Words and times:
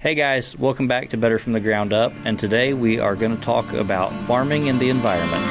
Hey 0.00 0.14
guys, 0.14 0.56
welcome 0.56 0.88
back 0.88 1.10
to 1.10 1.18
Better 1.18 1.38
from 1.38 1.52
the 1.52 1.60
Ground 1.60 1.92
Up, 1.92 2.14
and 2.24 2.38
today 2.38 2.72
we 2.72 2.98
are 2.98 3.14
going 3.14 3.36
to 3.36 3.42
talk 3.42 3.70
about 3.74 4.10
farming 4.26 4.70
and 4.70 4.80
the 4.80 4.88
environment. 4.88 5.44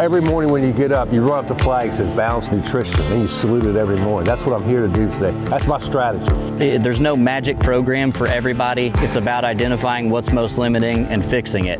Every 0.00 0.22
morning 0.22 0.50
when 0.50 0.64
you 0.64 0.72
get 0.72 0.90
up, 0.90 1.12
you 1.12 1.20
run 1.22 1.44
up 1.44 1.48
the 1.48 1.54
flag 1.54 1.90
that 1.90 1.96
says 1.96 2.10
balanced 2.10 2.52
nutrition, 2.52 3.02
and 3.12 3.20
you 3.20 3.26
salute 3.26 3.66
it 3.66 3.76
every 3.76 3.98
morning. 3.98 4.24
That's 4.24 4.46
what 4.46 4.54
I'm 4.58 4.66
here 4.66 4.80
to 4.86 4.88
do 4.90 5.06
today. 5.10 5.32
That's 5.50 5.66
my 5.66 5.76
strategy. 5.76 6.32
Eh, 6.64 6.78
There's 6.78 6.98
no 6.98 7.14
magic 7.14 7.60
program 7.60 8.10
for 8.10 8.26
everybody. 8.26 8.90
It's 8.96 9.16
about 9.16 9.44
identifying 9.44 10.08
what's 10.08 10.32
most 10.32 10.56
limiting 10.56 11.04
and 11.08 11.22
fixing 11.26 11.66
it. 11.66 11.78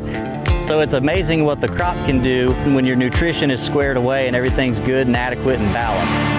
So 0.69 0.81
it's 0.81 0.93
amazing 0.93 1.45
what 1.45 1.63
the 1.63 1.69
crop 1.69 1.97
can 2.05 2.23
do 2.23 2.53
when 2.75 2.85
your 2.85 2.97
nutrition 2.97 3.51
is 3.51 3.63
squared 3.63 3.97
away 3.97 4.27
and 4.27 4.37
everything's 4.37 4.79
good 4.81 5.07
and 5.07 5.17
adequate 5.17 5.59
and 5.59 5.73
balanced. 5.73 6.36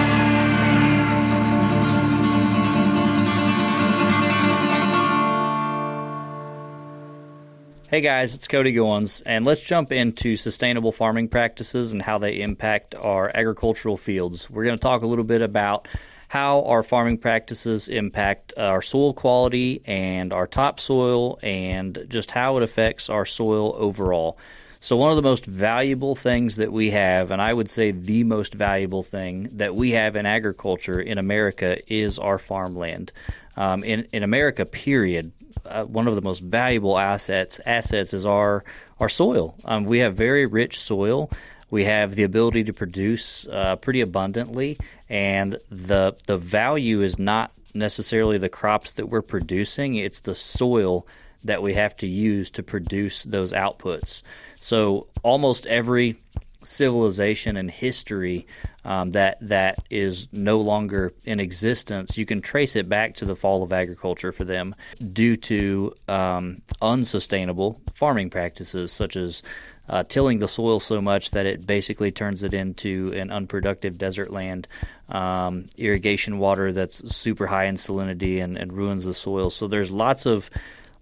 Hey 7.90 8.02
guys, 8.02 8.34
it's 8.34 8.48
Cody 8.48 8.74
Goins, 8.74 9.22
and 9.24 9.46
let's 9.46 9.62
jump 9.66 9.92
into 9.92 10.36
sustainable 10.36 10.92
farming 10.92 11.28
practices 11.28 11.94
and 11.94 12.02
how 12.02 12.18
they 12.18 12.42
impact 12.42 12.94
our 12.94 13.34
agricultural 13.34 13.96
fields. 13.96 14.50
We're 14.50 14.64
going 14.64 14.76
to 14.76 14.82
talk 14.82 15.00
a 15.00 15.06
little 15.06 15.24
bit 15.24 15.40
about 15.40 15.88
how 16.28 16.64
our 16.64 16.82
farming 16.82 17.16
practices 17.16 17.88
impact 17.88 18.52
our 18.58 18.82
soil 18.82 19.14
quality 19.14 19.80
and 19.86 20.34
our 20.34 20.46
topsoil, 20.46 21.38
and 21.42 21.98
just 22.10 22.30
how 22.30 22.58
it 22.58 22.62
affects 22.62 23.08
our 23.08 23.24
soil 23.24 23.74
overall. 23.74 24.38
So, 24.80 24.98
one 24.98 25.08
of 25.08 25.16
the 25.16 25.22
most 25.22 25.46
valuable 25.46 26.14
things 26.14 26.56
that 26.56 26.70
we 26.70 26.90
have, 26.90 27.30
and 27.30 27.40
I 27.40 27.54
would 27.54 27.70
say 27.70 27.92
the 27.92 28.22
most 28.22 28.52
valuable 28.52 29.02
thing 29.02 29.48
that 29.52 29.74
we 29.74 29.92
have 29.92 30.14
in 30.14 30.26
agriculture 30.26 31.00
in 31.00 31.16
America, 31.16 31.78
is 31.90 32.18
our 32.18 32.36
farmland. 32.36 33.12
Um, 33.56 33.82
in, 33.82 34.06
in 34.12 34.22
America, 34.22 34.66
period, 34.66 35.32
uh, 35.66 35.84
one 35.84 36.08
of 36.08 36.14
the 36.14 36.20
most 36.20 36.40
valuable 36.40 36.98
assets 36.98 37.60
assets 37.64 38.14
is 38.14 38.26
our 38.26 38.64
our 39.00 39.08
soil. 39.08 39.54
Um, 39.64 39.84
we 39.84 39.98
have 39.98 40.16
very 40.16 40.46
rich 40.46 40.80
soil. 40.80 41.30
We 41.70 41.84
have 41.84 42.14
the 42.14 42.24
ability 42.24 42.64
to 42.64 42.72
produce 42.72 43.46
uh, 43.46 43.76
pretty 43.76 44.00
abundantly, 44.00 44.78
and 45.08 45.58
the 45.70 46.16
the 46.26 46.36
value 46.36 47.02
is 47.02 47.18
not 47.18 47.52
necessarily 47.74 48.38
the 48.38 48.48
crops 48.48 48.92
that 48.92 49.06
we're 49.06 49.22
producing. 49.22 49.96
It's 49.96 50.20
the 50.20 50.34
soil 50.34 51.06
that 51.44 51.62
we 51.62 51.74
have 51.74 51.96
to 51.98 52.06
use 52.06 52.50
to 52.50 52.62
produce 52.62 53.22
those 53.22 53.52
outputs. 53.52 54.22
So 54.56 55.06
almost 55.22 55.66
every 55.66 56.16
civilization 56.62 57.56
and 57.56 57.70
history 57.70 58.46
um, 58.84 59.12
that 59.12 59.36
that 59.40 59.78
is 59.90 60.28
no 60.32 60.60
longer 60.60 61.12
in 61.24 61.40
existence, 61.40 62.16
you 62.16 62.26
can 62.26 62.40
trace 62.40 62.74
it 62.76 62.88
back 62.88 63.14
to 63.16 63.24
the 63.24 63.36
fall 63.36 63.62
of 63.62 63.72
agriculture 63.72 64.32
for 64.32 64.44
them 64.44 64.74
due 65.12 65.36
to 65.36 65.92
um, 66.08 66.62
unsustainable 66.80 67.80
farming 67.92 68.30
practices, 68.30 68.92
such 68.92 69.16
as 69.16 69.42
uh, 69.88 70.04
tilling 70.04 70.38
the 70.38 70.48
soil 70.48 70.80
so 70.80 71.00
much 71.00 71.30
that 71.30 71.46
it 71.46 71.66
basically 71.66 72.10
turns 72.10 72.42
it 72.42 72.54
into 72.54 73.12
an 73.16 73.30
unproductive 73.30 73.96
desert 73.96 74.30
land, 74.30 74.68
um, 75.08 75.66
irrigation 75.76 76.38
water 76.38 76.72
that's 76.72 77.14
super 77.14 77.46
high 77.46 77.64
in 77.64 77.74
salinity 77.74 78.42
and, 78.42 78.56
and 78.56 78.72
ruins 78.72 79.04
the 79.04 79.14
soil. 79.14 79.50
So 79.50 79.66
there's 79.66 79.90
lots 79.90 80.26
of 80.26 80.50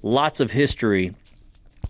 lots 0.02 0.40
of 0.40 0.50
history 0.50 1.14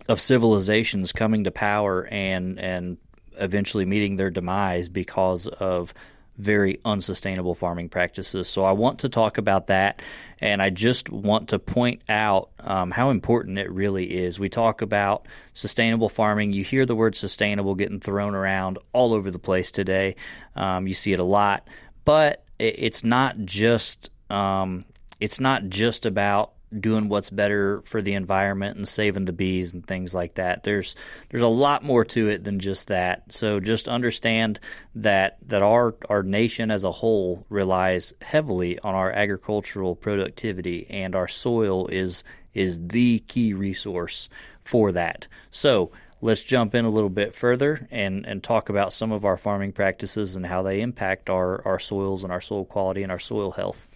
of 0.07 0.19
civilizations 0.19 1.11
coming 1.11 1.43
to 1.43 1.51
power 1.51 2.07
and 2.07 2.59
and 2.59 2.97
eventually 3.39 3.85
meeting 3.85 4.17
their 4.17 4.29
demise 4.29 4.89
because 4.89 5.47
of 5.47 5.93
very 6.37 6.79
unsustainable 6.85 7.55
farming 7.55 7.89
practices. 7.89 8.47
So 8.47 8.63
I 8.63 8.71
want 8.71 8.99
to 8.99 9.09
talk 9.09 9.37
about 9.37 9.67
that, 9.67 10.01
and 10.39 10.61
I 10.61 10.69
just 10.69 11.09
want 11.09 11.49
to 11.49 11.59
point 11.59 12.01
out 12.07 12.49
um, 12.59 12.91
how 12.91 13.09
important 13.09 13.57
it 13.57 13.71
really 13.71 14.05
is. 14.05 14.39
We 14.39 14.49
talk 14.49 14.81
about 14.81 15.27
sustainable 15.53 16.09
farming. 16.09 16.53
You 16.53 16.63
hear 16.63 16.85
the 16.85 16.95
word 16.95 17.15
sustainable 17.15 17.75
getting 17.75 17.99
thrown 17.99 18.35
around 18.35 18.77
all 18.93 19.13
over 19.13 19.31
the 19.31 19.39
place 19.39 19.71
today. 19.71 20.15
Um, 20.55 20.87
you 20.87 20.93
see 20.93 21.13
it 21.13 21.19
a 21.19 21.23
lot, 21.23 21.67
but 22.05 22.43
it's 22.59 23.03
not 23.03 23.37
just 23.39 24.11
um, 24.29 24.85
it's 25.19 25.39
not 25.39 25.67
just 25.69 26.05
about 26.05 26.53
doing 26.77 27.07
what's 27.07 27.29
better 27.29 27.81
for 27.83 28.01
the 28.01 28.13
environment 28.13 28.77
and 28.77 28.87
saving 28.87 29.25
the 29.25 29.33
bees 29.33 29.73
and 29.73 29.85
things 29.85 30.13
like 30.13 30.35
that. 30.35 30.63
There's 30.63 30.95
there's 31.29 31.43
a 31.43 31.47
lot 31.47 31.83
more 31.83 32.03
to 32.05 32.29
it 32.29 32.43
than 32.43 32.59
just 32.59 32.87
that. 32.87 33.31
So 33.33 33.59
just 33.59 33.87
understand 33.87 34.59
that 34.95 35.37
that 35.47 35.61
our 35.61 35.95
our 36.09 36.23
nation 36.23 36.71
as 36.71 36.83
a 36.83 36.91
whole 36.91 37.45
relies 37.49 38.13
heavily 38.21 38.79
on 38.79 38.95
our 38.95 39.11
agricultural 39.11 39.95
productivity 39.95 40.87
and 40.89 41.15
our 41.15 41.27
soil 41.27 41.87
is 41.87 42.23
is 42.53 42.87
the 42.87 43.19
key 43.19 43.53
resource 43.53 44.29
for 44.59 44.91
that. 44.91 45.27
So 45.51 45.91
let's 46.21 46.43
jump 46.43 46.75
in 46.75 46.85
a 46.85 46.89
little 46.89 47.09
bit 47.09 47.33
further 47.33 47.87
and, 47.91 48.25
and 48.25 48.43
talk 48.43 48.69
about 48.69 48.93
some 48.93 49.11
of 49.11 49.25
our 49.25 49.37
farming 49.37 49.71
practices 49.71 50.35
and 50.35 50.45
how 50.45 50.63
they 50.63 50.81
impact 50.81 51.29
our, 51.29 51.65
our 51.65 51.79
soils 51.79 52.23
and 52.23 52.33
our 52.33 52.41
soil 52.41 52.65
quality 52.65 53.03
and 53.03 53.11
our 53.11 53.19
soil 53.19 53.51
health. 53.51 53.87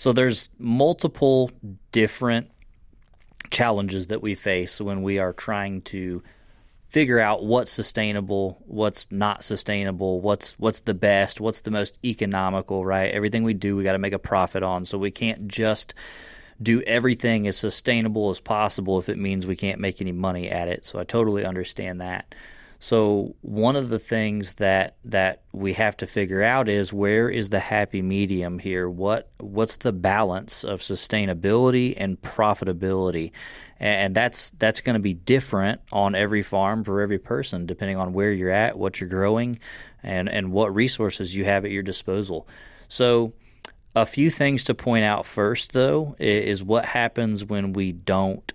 So 0.00 0.14
there's 0.14 0.48
multiple 0.58 1.50
different 1.92 2.50
challenges 3.50 4.06
that 4.06 4.22
we 4.22 4.34
face 4.34 4.80
when 4.80 5.02
we 5.02 5.18
are 5.18 5.34
trying 5.34 5.82
to 5.82 6.22
figure 6.88 7.20
out 7.20 7.44
what's 7.44 7.70
sustainable, 7.70 8.62
what's 8.64 9.08
not 9.10 9.44
sustainable, 9.44 10.22
what's 10.22 10.58
what's 10.58 10.80
the 10.80 10.94
best, 10.94 11.38
what's 11.38 11.60
the 11.60 11.70
most 11.70 11.98
economical, 12.02 12.82
right? 12.82 13.10
Everything 13.12 13.44
we 13.44 13.52
do, 13.52 13.76
we 13.76 13.84
got 13.84 13.92
to 13.92 13.98
make 13.98 14.14
a 14.14 14.18
profit 14.18 14.62
on. 14.62 14.86
So 14.86 14.96
we 14.96 15.10
can't 15.10 15.48
just 15.48 15.92
do 16.62 16.80
everything 16.80 17.46
as 17.46 17.58
sustainable 17.58 18.30
as 18.30 18.40
possible 18.40 18.98
if 18.98 19.10
it 19.10 19.18
means 19.18 19.46
we 19.46 19.54
can't 19.54 19.80
make 19.80 20.00
any 20.00 20.12
money 20.12 20.48
at 20.48 20.68
it. 20.68 20.86
So 20.86 20.98
I 20.98 21.04
totally 21.04 21.44
understand 21.44 22.00
that. 22.00 22.34
So 22.82 23.36
one 23.42 23.76
of 23.76 23.90
the 23.90 23.98
things 23.98 24.54
that 24.54 24.96
that 25.04 25.42
we 25.52 25.74
have 25.74 25.98
to 25.98 26.06
figure 26.06 26.42
out 26.42 26.70
is 26.70 26.94
where 26.94 27.28
is 27.28 27.50
the 27.50 27.60
happy 27.60 28.00
medium 28.00 28.58
here? 28.58 28.88
What 28.88 29.28
what's 29.38 29.76
the 29.76 29.92
balance 29.92 30.64
of 30.64 30.80
sustainability 30.80 31.92
and 31.94 32.20
profitability? 32.20 33.32
And 33.78 34.14
that's 34.14 34.48
that's 34.52 34.80
going 34.80 34.94
to 34.94 35.00
be 35.00 35.12
different 35.12 35.82
on 35.92 36.14
every 36.14 36.42
farm 36.42 36.82
for 36.82 37.02
every 37.02 37.18
person 37.18 37.66
depending 37.66 37.98
on 37.98 38.14
where 38.14 38.32
you're 38.32 38.48
at, 38.48 38.78
what 38.78 38.98
you're 38.98 39.10
growing, 39.10 39.58
and 40.02 40.26
and 40.30 40.50
what 40.50 40.74
resources 40.74 41.36
you 41.36 41.44
have 41.44 41.66
at 41.66 41.70
your 41.70 41.82
disposal. 41.82 42.48
So 42.88 43.34
a 43.94 44.06
few 44.06 44.30
things 44.30 44.64
to 44.64 44.74
point 44.74 45.04
out 45.04 45.26
first 45.26 45.74
though 45.74 46.16
is 46.18 46.64
what 46.64 46.86
happens 46.86 47.44
when 47.44 47.74
we 47.74 47.92
don't 47.92 48.50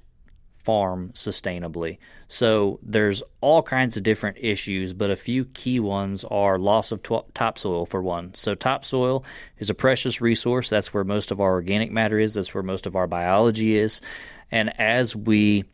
farm 0.65 1.11
sustainably. 1.13 1.99
So 2.27 2.79
there's 2.81 3.21
all 3.39 3.61
kinds 3.61 3.97
of 3.97 4.03
different 4.03 4.37
issues, 4.41 4.93
but 4.93 5.11
a 5.11 5.15
few 5.15 5.45
key 5.45 5.79
ones 5.79 6.25
are 6.25 6.57
loss 6.57 6.91
of 6.91 7.03
to- 7.03 7.25
topsoil 7.33 7.85
for 7.85 8.01
one. 8.01 8.33
So 8.33 8.55
topsoil 8.55 9.23
is 9.59 9.69
a 9.69 9.75
precious 9.75 10.21
resource. 10.21 10.69
That's 10.69 10.93
where 10.93 11.03
most 11.03 11.31
of 11.31 11.39
our 11.39 11.51
organic 11.51 11.91
matter 11.91 12.19
is. 12.19 12.33
That's 12.33 12.53
where 12.53 12.63
most 12.63 12.87
of 12.87 12.95
our 12.95 13.07
biology 13.07 13.75
is. 13.75 14.01
And 14.51 14.77
as 14.79 15.15
we 15.15 15.65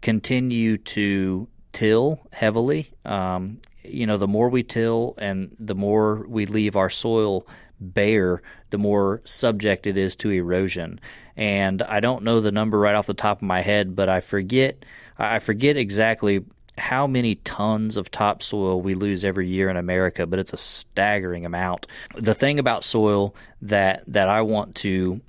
continue 0.00 0.76
to 0.76 1.48
till 1.72 2.26
heavily, 2.32 2.90
um, 3.04 3.58
you 3.82 4.06
know, 4.06 4.16
the 4.16 4.28
more 4.28 4.48
we 4.48 4.62
till 4.62 5.14
and 5.18 5.54
the 5.58 5.74
more 5.74 6.26
we 6.28 6.46
leave 6.46 6.76
our 6.76 6.90
soil 6.90 7.46
bare, 7.80 8.42
the 8.70 8.78
more 8.78 9.20
subject 9.24 9.86
it 9.86 9.96
is 9.96 10.16
to 10.16 10.30
erosion. 10.30 11.00
And 11.36 11.82
I 11.82 12.00
don't 12.00 12.24
know 12.24 12.40
the 12.40 12.52
number 12.52 12.78
right 12.78 12.94
off 12.94 13.06
the 13.06 13.14
top 13.14 13.38
of 13.38 13.42
my 13.42 13.60
head, 13.60 13.94
but 13.94 14.08
I 14.08 14.20
forget 14.20 14.84
I 15.18 15.38
forget 15.38 15.76
exactly 15.76 16.44
how 16.78 17.06
many 17.06 17.36
tons 17.36 17.96
of 17.96 18.10
topsoil 18.10 18.80
we 18.82 18.94
lose 18.94 19.24
every 19.24 19.48
year 19.48 19.70
in 19.70 19.76
America, 19.76 20.26
but 20.26 20.38
it's 20.38 20.52
a 20.52 20.58
staggering 20.58 21.46
amount. 21.46 21.86
The 22.14 22.34
thing 22.34 22.58
about 22.58 22.84
soil 22.84 23.34
that 23.62 24.04
that 24.08 24.28
I 24.28 24.42
want 24.42 24.74
to 24.76 25.20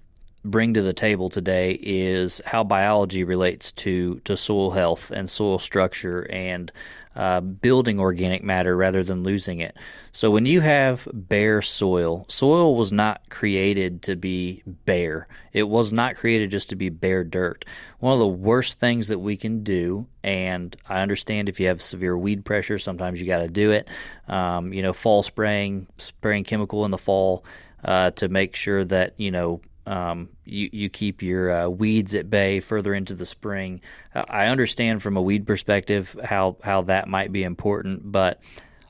bring 0.50 0.74
to 0.74 0.82
the 0.82 0.94
table 0.94 1.30
today 1.30 1.78
is 1.82 2.42
how 2.46 2.64
biology 2.64 3.24
relates 3.24 3.72
to 3.74 4.20
to 4.26 4.36
soil 4.38 4.72
health 4.72 5.12
and 5.12 5.30
soil 5.30 5.60
structure 5.60 6.30
and 6.32 6.72
uh, 7.18 7.42
building 7.42 8.00
organic 8.00 8.44
matter 8.44 8.78
rather 8.78 9.04
than 9.04 9.24
losing 9.24 9.60
it. 9.60 9.76
So 10.12 10.30
when 10.30 10.46
you 10.46 10.62
have 10.62 11.08
bare 11.12 11.64
soil, 11.64 12.26
soil 12.30 12.76
was 12.76 12.92
not 12.92 13.28
created 13.30 14.04
to 14.04 14.16
be 14.16 14.62
bare. 14.86 15.28
It 15.52 15.64
was 15.64 15.92
not 15.92 16.16
created 16.16 16.52
just 16.52 16.70
to 16.70 16.76
be 16.76 16.90
bare 16.90 17.24
dirt. 17.24 17.66
One 18.00 18.14
of 18.14 18.20
the 18.20 18.28
worst 18.28 18.80
things 18.80 19.08
that 19.08 19.18
we 19.18 19.36
can 19.36 19.64
do, 19.64 20.06
and 20.24 20.76
I 20.88 21.02
understand 21.02 21.50
if 21.50 21.60
you 21.60 21.68
have 21.70 21.82
severe 21.82 22.16
weed 22.16 22.46
pressure, 22.46 22.78
sometimes 22.78 23.20
you 23.20 23.26
got 23.26 23.40
to 23.40 23.48
do 23.48 23.72
it. 23.72 23.88
Um, 24.28 24.72
you 24.72 24.84
know, 24.84 24.94
fall 24.94 25.24
spraying, 25.24 25.88
spraying 25.98 26.44
chemical 26.44 26.86
in 26.86 26.92
the 26.92 27.00
fall 27.00 27.44
uh, 27.84 28.12
to 28.12 28.30
make 28.30 28.56
sure 28.56 28.86
that 28.86 29.14
you 29.18 29.32
know 29.32 29.62
um, 29.88 30.30
you, 30.46 30.70
you 30.72 30.90
keep 30.90 31.24
your 31.24 31.50
uh, 31.52 31.70
weeds 31.70 32.14
at 32.14 32.30
bay 32.30 32.60
further 32.60 32.94
into 32.94 33.16
the 33.16 33.26
spring. 33.26 33.82
Uh, 34.14 34.26
I 34.30 34.48
understand 34.48 35.02
from 35.02 35.18
a 35.18 35.22
weed 35.22 35.48
perspective 35.48 36.16
how, 36.24 36.58
how 36.62 36.84
that 36.84 37.08
might 37.08 37.32
be 37.32 37.44
important, 37.44 38.12
but 38.12 38.42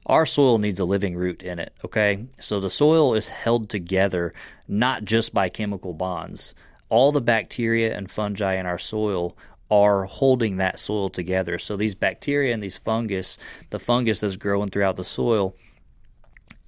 our 0.06 0.26
soil 0.26 0.58
needs 0.58 0.80
a 0.80 0.86
living 0.86 1.16
root 1.16 1.44
in 1.44 1.60
it, 1.60 1.74
okay? 1.86 2.26
So 2.40 2.60
the 2.60 2.70
soil 2.70 3.14
is 3.14 3.30
held 3.30 3.70
together 3.70 4.34
not 4.68 5.06
just 5.06 5.34
by 5.34 5.50
chemical 5.50 5.94
bonds. 5.94 6.56
all 6.90 7.12
the 7.12 7.22
bacteria 7.22 7.96
and 7.96 8.10
fungi 8.10 8.56
in 8.56 8.66
our 8.66 8.78
soil 8.78 9.38
are 9.70 10.06
holding 10.06 10.58
that 10.58 10.80
soil 10.80 11.10
together. 11.10 11.58
So 11.58 11.76
these 11.76 11.96
bacteria 11.96 12.54
and 12.54 12.64
these 12.64 12.78
fungus, 12.78 13.38
the 13.70 13.80
fungus 13.80 14.22
that's 14.22 14.38
growing 14.38 14.70
throughout 14.70 14.96
the 14.96 15.04
soil, 15.04 15.56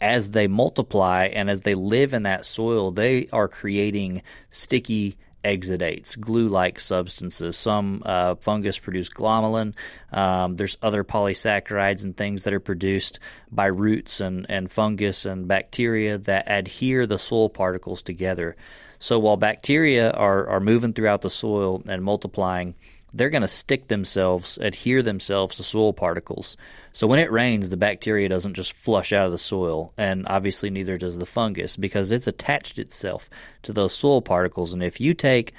as 0.02 0.32
they 0.32 0.48
multiply 0.48 1.26
and 1.26 1.50
as 1.50 1.62
they 1.62 1.76
live 1.76 2.14
in 2.14 2.24
that 2.24 2.46
soil, 2.46 2.92
they 2.92 3.28
are 3.32 3.48
creating 3.48 4.24
sticky 4.50 5.18
exudates, 5.44 6.20
glue-like 6.20 6.80
substances. 6.80 7.56
Some 7.56 8.02
uh, 8.06 8.36
fungus 8.36 8.78
produce 8.78 9.10
glomalin. 9.10 9.74
Um, 10.12 10.56
there's 10.56 10.78
other 10.82 11.04
polysaccharides 11.04 12.04
and 12.04 12.16
things 12.16 12.44
that 12.44 12.54
are 12.54 12.60
produced 12.60 13.20
by 13.52 13.68
roots 13.68 14.20
and, 14.20 14.46
and 14.50 14.70
fungus 14.70 15.26
and 15.26 15.48
bacteria 15.48 16.18
that 16.20 16.46
adhere 16.48 17.08
the 17.08 17.18
soil 17.18 17.50
particles 17.50 18.04
together. 18.04 18.56
So 19.00 19.18
while 19.20 19.38
bacteria 19.38 20.12
are, 20.12 20.48
are 20.50 20.60
moving 20.60 20.94
throughout 20.94 21.22
the 21.22 21.30
soil 21.30 21.82
and 21.88 22.04
multiplying, 22.04 22.76
they're 23.14 23.30
going 23.30 23.42
to 23.42 23.48
stick 23.48 23.88
themselves, 23.88 24.58
adhere 24.62 25.02
themselves 25.02 25.56
to 25.56 25.64
soil 25.64 25.94
particles. 25.94 26.58
So 26.92 27.08
when 27.08 27.20
it 27.20 27.32
rains, 27.32 27.70
the 27.70 27.78
bacteria 27.78 28.30
doesn't 28.30 28.54
just 28.54 28.74
flush 28.74 29.14
out 29.14 29.26
of 29.26 29.32
the 29.32 29.38
soil, 29.38 29.94
and 29.98 30.26
obviously 30.28 30.70
neither 30.70 30.98
does 30.98 31.18
the 31.18 31.26
fungus 31.26 31.76
because 31.76 32.12
it's 32.12 32.28
attached 32.28 32.80
itself 32.80 33.30
to 33.64 33.74
those 33.74 33.94
soil 33.94 34.22
particles. 34.22 34.74
And 34.74 34.84
if 34.84 35.02
you 35.02 35.14
take 35.14 35.54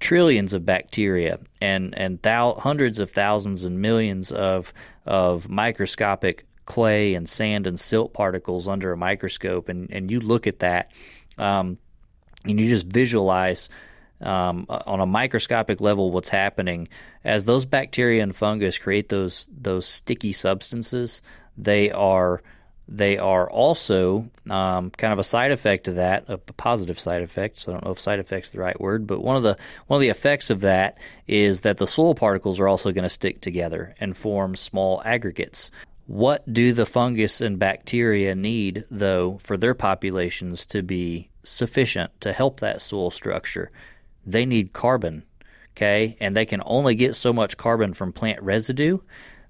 trillions 0.00 0.54
of 0.54 0.64
bacteria 0.64 1.40
and 1.60 1.96
and 1.98 2.22
thou- 2.22 2.54
hundreds 2.54 3.00
of 3.00 3.10
thousands 3.10 3.64
and 3.64 3.80
millions 3.80 4.30
of 4.30 4.72
of 5.06 5.48
microscopic 5.48 6.46
clay 6.66 7.14
and 7.14 7.28
sand 7.28 7.66
and 7.66 7.80
silt 7.80 8.12
particles 8.12 8.68
under 8.68 8.92
a 8.92 8.96
microscope, 8.96 9.68
and 9.68 9.90
and 9.90 10.10
you 10.10 10.20
look 10.20 10.46
at 10.46 10.60
that, 10.60 10.92
um, 11.36 11.78
and 12.44 12.60
you 12.60 12.68
just 12.68 12.86
visualize 12.86 13.68
um, 14.20 14.66
on 14.68 15.00
a 15.00 15.06
microscopic 15.06 15.80
level 15.80 16.10
what's 16.10 16.28
happening 16.28 16.88
as 17.24 17.44
those 17.44 17.66
bacteria 17.66 18.22
and 18.22 18.34
fungus 18.34 18.78
create 18.78 19.08
those 19.08 19.48
those 19.52 19.86
sticky 19.86 20.32
substances 20.32 21.22
they 21.56 21.90
are 21.90 22.42
they 22.88 23.18
are 23.18 23.48
also 23.48 24.30
um, 24.48 24.90
kind 24.90 25.12
of 25.12 25.18
a 25.18 25.24
side 25.24 25.52
effect 25.52 25.88
of 25.88 25.96
that, 25.96 26.24
a 26.28 26.38
positive 26.38 26.98
side 26.98 27.22
effect. 27.22 27.58
So 27.58 27.70
I 27.70 27.74
don't 27.74 27.84
know 27.84 27.90
if 27.90 28.00
side 28.00 28.18
effect's 28.18 28.48
is 28.48 28.52
the 28.52 28.60
right 28.60 28.80
word, 28.80 29.06
but 29.06 29.20
one 29.20 29.36
of 29.36 29.42
the 29.42 29.58
one 29.86 29.98
of 29.98 30.00
the 30.00 30.08
effects 30.08 30.48
of 30.48 30.62
that 30.62 30.96
is 31.26 31.60
that 31.60 31.76
the 31.76 31.86
soil 31.86 32.14
particles 32.14 32.58
are 32.58 32.68
also 32.68 32.90
going 32.90 33.02
to 33.02 33.10
stick 33.10 33.42
together 33.42 33.94
and 34.00 34.16
form 34.16 34.56
small 34.56 35.02
aggregates. 35.04 35.70
What 36.06 36.50
do 36.50 36.72
the 36.72 36.86
fungus 36.86 37.42
and 37.42 37.58
bacteria 37.58 38.34
need, 38.34 38.84
though, 38.90 39.36
for 39.42 39.58
their 39.58 39.74
populations 39.74 40.64
to 40.66 40.82
be 40.82 41.28
sufficient 41.42 42.18
to 42.22 42.32
help 42.32 42.60
that 42.60 42.80
soil 42.80 43.10
structure? 43.10 43.70
They 44.30 44.46
need 44.46 44.72
carbon, 44.72 45.24
okay? 45.76 46.16
And 46.20 46.36
they 46.36 46.46
can 46.46 46.62
only 46.64 46.94
get 46.94 47.14
so 47.14 47.32
much 47.32 47.56
carbon 47.56 47.94
from 47.94 48.12
plant 48.12 48.42
residue. 48.42 48.98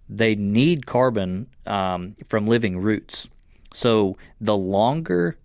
They 0.09 0.35
need 0.35 0.87
carbon 0.87 1.49
um, 1.67 2.17
from 2.27 2.47
living 2.47 2.79
roots. 2.79 3.29
So 3.73 4.17
the 4.41 4.57
longer 4.57 5.37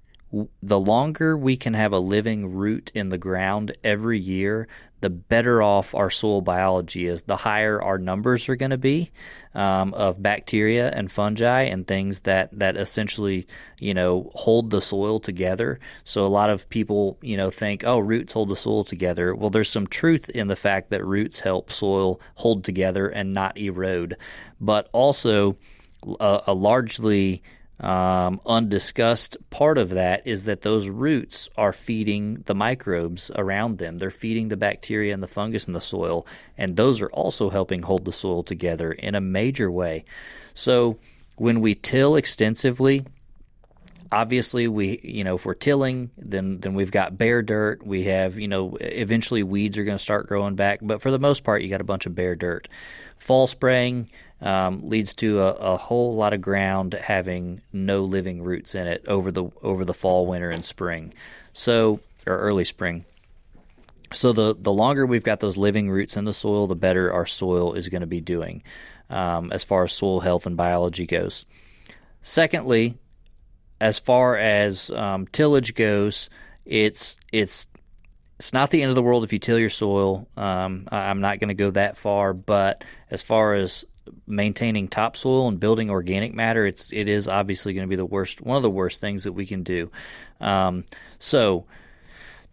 the 0.63 0.79
longer 0.79 1.37
we 1.37 1.55
can 1.55 1.75
have 1.75 1.93
a 1.93 1.99
living 1.99 2.55
root 2.55 2.91
in 2.95 3.09
the 3.09 3.19
ground 3.19 3.77
every 3.83 4.17
year, 4.17 4.67
the 5.03 5.09
better 5.09 5.61
off 5.61 5.93
our 5.93 6.09
soil 6.09 6.39
biology 6.39 7.07
is. 7.07 7.23
The 7.23 7.35
higher 7.35 7.81
our 7.81 7.97
numbers 7.97 8.47
are 8.47 8.55
going 8.55 8.71
to 8.71 8.77
be 8.77 9.11
um, 9.53 9.93
of 9.93 10.23
bacteria 10.23 10.89
and 10.91 11.11
fungi 11.11 11.63
and 11.63 11.85
things 11.85 12.21
that, 12.21 12.57
that 12.57 12.77
essentially, 12.77 13.45
you 13.79 13.93
know, 13.93 14.31
hold 14.33 14.69
the 14.69 14.79
soil 14.79 15.19
together. 15.19 15.77
So 16.05 16.25
a 16.25 16.27
lot 16.27 16.49
of 16.49 16.69
people, 16.69 17.17
you 17.21 17.35
know, 17.35 17.49
think, 17.49 17.83
oh, 17.85 17.99
roots 17.99 18.31
hold 18.31 18.47
the 18.47 18.55
soil 18.55 18.85
together. 18.85 19.35
Well, 19.35 19.49
there's 19.49 19.69
some 19.69 19.87
truth 19.87 20.29
in 20.29 20.47
the 20.47 20.55
fact 20.55 20.89
that 20.91 21.03
roots 21.03 21.41
help 21.41 21.69
soil 21.69 22.21
hold 22.35 22.63
together 22.63 23.09
and 23.09 23.33
not 23.33 23.57
erode. 23.57 24.15
But 24.61 24.87
also, 24.93 25.57
a, 26.21 26.43
a 26.47 26.53
largely 26.53 27.43
um, 27.83 28.39
undiscussed 28.45 29.37
part 29.49 29.77
of 29.77 29.91
that 29.91 30.25
is 30.25 30.45
that 30.45 30.61
those 30.61 30.87
roots 30.87 31.49
are 31.57 31.73
feeding 31.73 32.35
the 32.45 32.55
microbes 32.55 33.29
around 33.35 33.77
them. 33.77 33.99
They're 33.99 34.09
feeding 34.09 34.47
the 34.47 34.57
bacteria 34.57 35.13
and 35.13 35.21
the 35.21 35.27
fungus 35.27 35.67
in 35.67 35.73
the 35.73 35.81
soil, 35.81 36.25
and 36.57 36.75
those 36.75 37.01
are 37.01 37.09
also 37.09 37.49
helping 37.49 37.81
hold 37.81 38.05
the 38.05 38.13
soil 38.13 38.43
together 38.43 38.91
in 38.91 39.15
a 39.15 39.21
major 39.21 39.69
way. 39.69 40.05
So 40.53 40.97
when 41.35 41.61
we 41.61 41.75
till 41.75 42.15
extensively, 42.15 43.05
obviously 44.13 44.67
we 44.67 44.99
you 45.03 45.23
know 45.23 45.35
if 45.35 45.45
we're 45.45 45.55
tilling 45.55 46.11
then 46.17 46.59
then 46.59 46.75
we've 46.75 46.91
got 46.91 47.17
bare 47.17 47.41
dirt 47.41 47.83
we 47.83 48.03
have 48.03 48.37
you 48.37 48.47
know 48.47 48.77
eventually 48.79 49.41
weeds 49.41 49.75
are 49.79 49.83
going 49.83 49.97
to 49.97 50.03
start 50.03 50.27
growing 50.27 50.55
back 50.55 50.77
but 50.83 51.01
for 51.01 51.09
the 51.09 51.17
most 51.17 51.43
part 51.43 51.63
you 51.63 51.69
got 51.69 51.81
a 51.81 51.85
bunch 51.85 52.05
of 52.05 52.13
bare 52.13 52.35
dirt 52.35 52.69
fall 53.17 53.47
spraying 53.47 54.07
um, 54.43 54.89
leads 54.89 55.13
to 55.15 55.39
a, 55.39 55.51
a, 55.53 55.77
whole 55.77 56.15
lot 56.15 56.33
of 56.33 56.41
ground 56.41 56.93
having 56.93 57.61
no 57.71 58.03
living 58.03 58.43
roots 58.43 58.75
in 58.75 58.87
it 58.87 59.05
over 59.07 59.31
the 59.31 59.45
over 59.61 59.85
the 59.85 59.93
fall, 59.93 60.27
winter, 60.27 60.49
and 60.49 60.65
spring. 60.65 61.13
So 61.53 62.01
or 62.27 62.37
early 62.37 62.65
spring. 62.65 63.05
So 64.11 64.33
the 64.33 64.53
the 64.53 64.73
longer 64.73 65.05
we've 65.05 65.23
got 65.23 65.39
those 65.39 65.57
living 65.57 65.89
roots 65.89 66.17
in 66.17 66.25
the 66.25 66.33
soil, 66.33 66.67
the 66.67 66.75
better 66.75 67.11
our 67.11 67.25
soil 67.25 67.73
is 67.73 67.87
going 67.87 68.01
to 68.01 68.07
be 68.07 68.19
doing 68.19 68.63
um, 69.09 69.51
as 69.53 69.63
far 69.63 69.85
as 69.85 69.93
soil 69.93 70.19
health 70.19 70.45
and 70.45 70.57
biology 70.57 71.05
goes. 71.05 71.45
Secondly, 72.21 72.97
as 73.79 73.99
far 73.99 74.35
as 74.35 74.89
um, 74.91 75.25
tillage 75.27 75.73
goes, 75.73 76.29
it's 76.65 77.17
it's 77.31 77.67
it's 78.39 78.51
not 78.51 78.71
the 78.71 78.81
end 78.81 78.89
of 78.89 78.95
the 78.95 79.03
world 79.03 79.23
if 79.23 79.31
you 79.31 79.39
till 79.39 79.57
your 79.59 79.69
soil. 79.69 80.27
Um, 80.35 80.87
I'm 80.91 81.21
not 81.21 81.39
going 81.39 81.47
to 81.47 81.53
go 81.53 81.71
that 81.71 81.95
far, 81.95 82.33
but 82.33 82.83
as 83.09 83.21
far 83.21 83.53
as 83.53 83.85
maintaining 84.27 84.87
topsoil 84.87 85.47
and 85.47 85.59
building 85.59 85.89
organic 85.89 86.33
matter, 86.33 86.65
it's 86.65 86.91
it 86.91 87.07
is 87.07 87.27
obviously 87.27 87.73
going 87.73 87.87
to 87.87 87.89
be 87.89 87.95
the 87.95 88.05
worst 88.05 88.41
one 88.41 88.57
of 88.57 88.63
the 88.63 88.69
worst 88.69 89.01
things 89.01 89.23
that 89.23 89.33
we 89.33 89.45
can 89.45 89.63
do. 89.63 89.91
Um, 90.39 90.85
so 91.19 91.65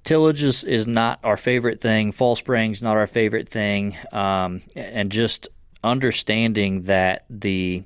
tillage 0.05 0.43
is, 0.43 0.65
is 0.65 0.87
not 0.87 1.21
our 1.25 1.37
favorite 1.37 1.81
thing. 1.81 2.13
Fall 2.13 2.37
spraying 2.37 2.73
is 2.73 2.83
not 2.83 2.97
our 2.97 3.07
favorite 3.07 3.49
thing, 3.49 3.97
um, 4.13 4.63
and 4.75 5.11
just 5.11 5.49
understanding 5.83 6.83
that 6.83 7.25
the 7.31 7.83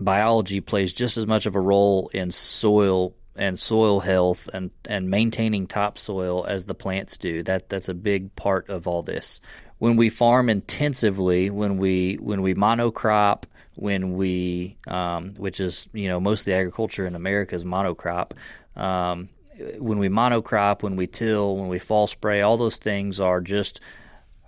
biology 0.00 0.60
plays 0.60 0.92
just 0.92 1.16
as 1.16 1.26
much 1.26 1.46
of 1.46 1.54
a 1.54 1.60
role 1.60 2.10
in 2.12 2.30
soil 2.30 3.14
and 3.38 3.58
soil 3.58 4.00
health 4.00 4.48
and, 4.52 4.70
and 4.88 5.10
maintaining 5.10 5.66
topsoil 5.66 6.44
as 6.46 6.66
the 6.66 6.74
plants 6.74 7.16
do. 7.16 7.42
That 7.42 7.68
that's 7.68 7.88
a 7.88 7.94
big 7.94 8.34
part 8.36 8.68
of 8.68 8.86
all 8.88 9.02
this 9.02 9.40
when 9.78 9.96
we 9.96 10.08
farm 10.08 10.48
intensively, 10.48 11.50
when 11.50 11.78
we 11.78 12.14
when 12.20 12.42
we 12.42 12.54
monocrop, 12.54 13.44
when 13.74 14.16
we 14.16 14.76
um, 14.86 15.34
which 15.38 15.60
is 15.60 15.88
you 15.92 16.08
know 16.08 16.20
most 16.20 16.40
of 16.40 16.46
the 16.46 16.54
agriculture 16.54 17.06
in 17.06 17.14
America 17.14 17.54
is 17.54 17.64
monocrop. 17.64 18.32
Um, 18.74 19.28
when 19.78 19.98
we 19.98 20.08
monocrop, 20.08 20.82
when 20.82 20.96
we 20.96 21.06
till, 21.06 21.56
when 21.56 21.68
we 21.68 21.78
fall 21.78 22.06
spray, 22.06 22.42
all 22.42 22.56
those 22.56 22.76
things 22.76 23.20
are 23.20 23.40
just 23.40 23.80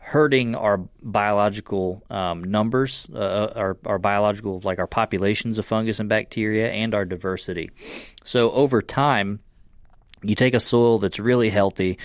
hurting 0.08 0.54
our 0.54 0.78
biological 1.02 2.02
um, 2.08 2.42
numbers, 2.42 3.10
uh, 3.12 3.18
uh, 3.18 3.52
our, 3.56 3.76
our 3.84 3.98
biological, 3.98 4.58
like 4.64 4.78
our 4.78 4.86
populations 4.86 5.58
of 5.58 5.66
fungus 5.66 6.00
and 6.00 6.08
bacteria, 6.08 6.70
and 6.70 6.94
our 6.94 7.04
diversity. 7.04 7.70
So 8.24 8.50
over 8.52 8.80
time, 8.80 9.40
you 10.22 10.34
take 10.34 10.54
a 10.54 10.60
soil 10.60 10.98
that's 10.98 11.20
really 11.20 11.50
healthy, 11.50 11.98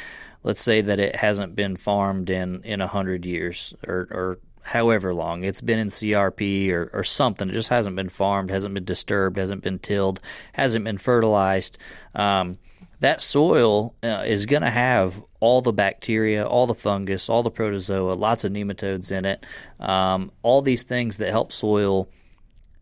let's 0.43 0.61
say 0.61 0.81
that 0.81 0.99
it 0.99 1.15
hasn't 1.15 1.55
been 1.55 1.77
farmed 1.77 2.29
in 2.29 2.63
in 2.63 2.81
a 2.81 2.87
hundred 2.87 3.25
years 3.25 3.73
or, 3.87 3.95
or 4.11 4.39
however 4.63 5.13
long 5.13 5.45
it's 5.45 5.61
been 5.61 5.79
in 5.79 5.87
CRP 5.87 6.71
or, 6.71 6.89
or 6.91 7.05
something. 7.05 7.47
It 7.47 7.53
just 7.53 7.69
hasn't 7.69 7.95
been 7.95 8.09
farmed, 8.09 8.49
hasn't 8.49 8.73
been 8.73 8.83
disturbed, 8.83 9.37
hasn't 9.37 9.63
been 9.63 9.79
tilled, 9.79 10.19
hasn't 10.51 10.83
been 10.83 10.97
fertilized. 10.97 11.77
Um, 12.13 12.57
that 12.99 13.21
soil 13.21 13.95
uh, 14.03 14.23
is 14.25 14.45
going 14.45 14.61
to 14.61 14.69
have 14.69 15.21
all 15.43 15.61
the 15.61 15.73
bacteria, 15.73 16.47
all 16.47 16.67
the 16.67 16.73
fungus, 16.73 17.27
all 17.27 17.43
the 17.43 17.51
protozoa, 17.51 18.13
lots 18.13 18.45
of 18.45 18.53
nematodes 18.53 19.11
in 19.11 19.25
it, 19.25 19.45
um, 19.81 20.31
all 20.41 20.61
these 20.61 20.83
things 20.83 21.17
that 21.17 21.31
help 21.31 21.51
soil 21.51 22.07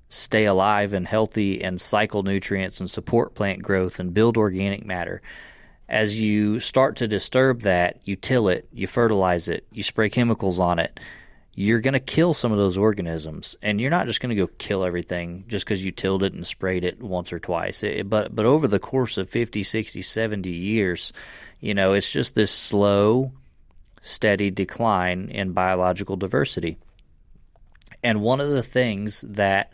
stay 0.09 0.45
alive 0.45 0.93
and 0.93 1.07
healthy 1.07 1.63
and 1.63 1.81
cycle 1.81 2.21
nutrients 2.21 2.79
and 2.79 2.87
support 2.87 3.33
plant 3.33 3.63
growth 3.63 3.99
and 3.99 4.13
build 4.13 4.37
organic 4.37 4.85
matter 4.85 5.23
as 5.89 6.19
you 6.21 6.59
start 6.59 6.97
to 6.97 7.07
disturb 7.07 7.63
that, 7.63 7.99
you 8.03 8.15
till 8.15 8.47
it, 8.47 8.67
you 8.71 8.85
fertilize 8.85 9.49
it, 9.49 9.65
you 9.71 9.81
spray 9.81 10.11
chemicals 10.11 10.59
on 10.59 10.77
it, 10.77 10.99
you're 11.55 11.81
going 11.81 11.93
to 11.93 11.99
kill 11.99 12.35
some 12.35 12.51
of 12.51 12.59
those 12.59 12.77
organisms. 12.77 13.57
And 13.63 13.81
you're 13.81 13.89
not 13.89 14.05
just 14.05 14.21
going 14.21 14.29
to 14.29 14.41
go 14.45 14.47
kill 14.59 14.85
everything 14.85 15.45
just 15.47 15.65
because 15.65 15.83
you 15.83 15.91
tilled 15.91 16.21
it 16.21 16.33
and 16.33 16.45
sprayed 16.45 16.83
it 16.83 17.01
once 17.01 17.33
or 17.33 17.39
twice. 17.39 17.81
It, 17.81 18.07
but, 18.07 18.35
but 18.35 18.45
over 18.45 18.67
the 18.67 18.79
course 18.79 19.17
of 19.17 19.29
50, 19.29 19.63
60, 19.63 20.03
70 20.03 20.51
years, 20.51 21.11
you 21.61 21.73
know, 21.73 21.93
it's 21.93 22.11
just 22.11 22.35
this 22.35 22.51
slow, 22.51 23.31
steady 24.01 24.51
decline 24.51 25.29
in 25.29 25.53
biological 25.53 26.17
diversity. 26.17 26.77
And 28.03 28.21
one 28.21 28.41
of 28.41 28.49
the 28.49 28.63
things 28.63 29.21
that 29.21 29.71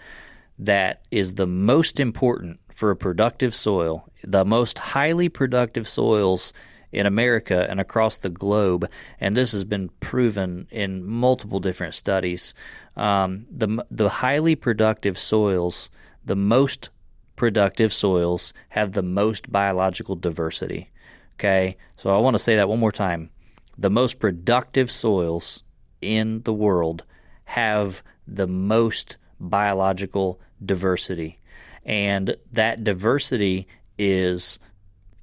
that 0.60 1.01
is 1.12 1.36
the 1.36 1.48
most 1.48 2.00
important 2.00 2.60
for 2.74 2.91
a 2.91 2.96
productive 2.96 3.56
soil, 3.56 4.10
the 4.24 4.44
most 4.44 4.77
highly 4.77 5.29
productive 5.29 5.88
soils 5.88 6.51
in 6.91 7.06
America 7.06 7.67
and 7.70 7.79
across 7.79 8.17
the 8.17 8.29
globe, 8.29 8.89
and 9.20 9.36
this 9.36 9.51
has 9.51 9.63
been 9.63 9.89
proven 10.00 10.67
in 10.72 11.06
multiple 11.06 11.60
different 11.60 11.94
studies. 11.94 12.53
Um, 12.96 13.46
the 13.51 13.86
the 13.91 14.10
highly 14.10 14.56
productive 14.56 15.17
soils, 15.17 15.89
the 16.25 16.36
most 16.36 16.89
productive 17.36 17.94
soils, 17.94 18.53
have 18.70 18.91
the 18.91 19.03
most 19.03 19.51
biological 19.51 20.15
diversity. 20.15 20.91
Okay, 21.38 21.77
so 21.98 22.10
I 22.10 22.17
want 22.17 22.34
to 22.34 22.39
say 22.39 22.56
that 22.56 22.67
one 22.67 22.79
more 22.79 22.91
time. 22.91 23.29
The 23.77 23.91
most 23.91 24.20
productive 24.20 24.89
soils 24.89 25.63
in 26.01 26.41
the 26.41 26.53
world 26.53 27.06
have 27.46 28.01
the 28.27 28.48
most 28.48 29.17
biological 29.39 30.41
diversity. 30.65 31.39
And 31.86 32.36
that 32.53 32.84
diversity 32.84 33.67
is 34.00 34.58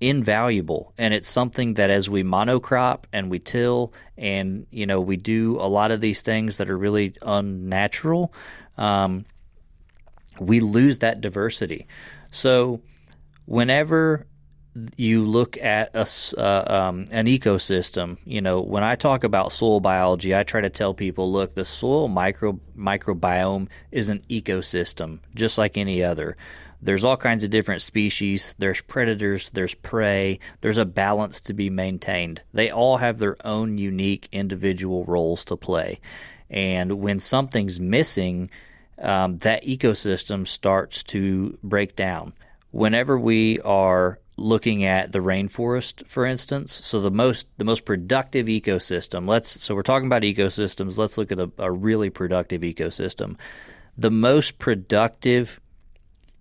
invaluable 0.00 0.92
and 0.98 1.14
it's 1.14 1.28
something 1.28 1.74
that 1.74 1.88
as 1.88 2.10
we 2.10 2.22
monocrop 2.22 3.04
and 3.12 3.30
we 3.30 3.38
till 3.38 3.92
and 4.18 4.66
you 4.70 4.84
know 4.86 5.00
we 5.00 5.16
do 5.16 5.56
a 5.60 5.68
lot 5.68 5.92
of 5.92 6.00
these 6.00 6.20
things 6.20 6.56
that 6.58 6.68
are 6.68 6.76
really 6.76 7.14
unnatural 7.22 8.34
um, 8.76 9.24
we 10.40 10.58
lose 10.60 10.98
that 10.98 11.20
diversity 11.20 11.86
so 12.30 12.82
whenever 13.46 14.26
you 14.96 15.26
look 15.26 15.56
at 15.56 15.94
a, 15.94 16.06
uh, 16.36 16.88
um, 16.88 17.06
an 17.10 17.26
ecosystem, 17.26 18.18
you 18.24 18.40
know, 18.40 18.60
when 18.60 18.82
I 18.82 18.96
talk 18.96 19.24
about 19.24 19.52
soil 19.52 19.80
biology, 19.80 20.34
I 20.34 20.42
try 20.42 20.62
to 20.62 20.70
tell 20.70 20.94
people, 20.94 21.30
look, 21.30 21.54
the 21.54 21.64
soil 21.64 22.08
micro 22.08 22.58
microbiome 22.76 23.68
is 23.92 24.08
an 24.08 24.22
ecosystem, 24.28 25.20
just 25.34 25.58
like 25.58 25.78
any 25.78 26.02
other. 26.02 26.36
There's 26.82 27.04
all 27.04 27.16
kinds 27.16 27.44
of 27.44 27.50
different 27.50 27.80
species. 27.82 28.54
There's 28.58 28.82
predators. 28.82 29.48
There's 29.50 29.74
prey. 29.74 30.40
There's 30.60 30.76
a 30.76 30.84
balance 30.84 31.40
to 31.42 31.54
be 31.54 31.70
maintained. 31.70 32.42
They 32.52 32.70
all 32.70 32.98
have 32.98 33.18
their 33.18 33.36
own 33.44 33.78
unique 33.78 34.28
individual 34.32 35.04
roles 35.04 35.46
to 35.46 35.56
play. 35.56 36.00
And 36.50 37.00
when 37.00 37.20
something's 37.20 37.80
missing, 37.80 38.50
um, 38.98 39.38
that 39.38 39.64
ecosystem 39.64 40.46
starts 40.46 41.04
to 41.04 41.58
break 41.62 41.96
down. 41.96 42.34
Whenever 42.70 43.18
we 43.18 43.60
are 43.60 44.18
looking 44.36 44.84
at 44.84 45.12
the 45.12 45.20
rainforest, 45.20 46.08
for 46.08 46.26
instance. 46.26 46.72
So 46.72 47.00
the 47.00 47.10
most 47.10 47.46
the 47.58 47.64
most 47.64 47.84
productive 47.84 48.46
ecosystem. 48.46 49.28
Let's 49.28 49.62
so 49.62 49.74
we're 49.74 49.82
talking 49.82 50.06
about 50.06 50.22
ecosystems. 50.22 50.96
Let's 50.96 51.18
look 51.18 51.32
at 51.32 51.38
a, 51.38 51.50
a 51.58 51.70
really 51.70 52.10
productive 52.10 52.62
ecosystem. 52.62 53.36
The 53.96 54.10
most 54.10 54.58
productive 54.58 55.60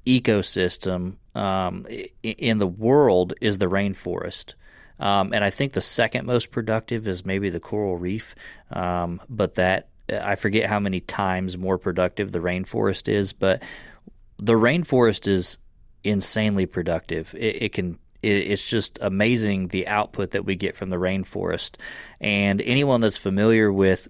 ecosystem 0.05 1.15
um, 1.35 1.85
in 2.23 2.57
the 2.57 2.67
world 2.67 3.33
is 3.41 3.57
the 3.57 3.67
rainforest. 3.67 4.55
Um, 4.99 5.33
and 5.33 5.43
I 5.43 5.49
think 5.49 5.73
the 5.73 5.81
second 5.81 6.25
most 6.25 6.51
productive 6.51 7.07
is 7.07 7.25
maybe 7.25 7.49
the 7.49 7.59
coral 7.59 7.97
reef, 7.97 8.35
um, 8.71 9.21
but 9.29 9.55
that 9.55 9.89
I 10.09 10.35
forget 10.35 10.69
how 10.69 10.79
many 10.79 10.99
times 10.99 11.57
more 11.57 11.77
productive 11.77 12.31
the 12.31 12.39
rainforest 12.39 13.07
is. 13.07 13.33
But 13.33 13.63
the 14.37 14.53
rainforest 14.53 15.27
is 15.27 15.57
insanely 16.03 16.65
productive. 16.65 17.33
It, 17.35 17.63
it 17.63 17.73
can 17.73 17.99
it's 18.23 18.69
just 18.69 18.97
amazing 19.01 19.67
the 19.67 19.87
output 19.87 20.31
that 20.31 20.45
we 20.45 20.55
get 20.55 20.77
from 20.77 20.89
the 20.89 20.97
rainforest. 20.97 21.75
And 22.21 22.61
anyone 22.61 23.01
that's 23.01 23.17
familiar 23.17 23.71
with 23.71 24.07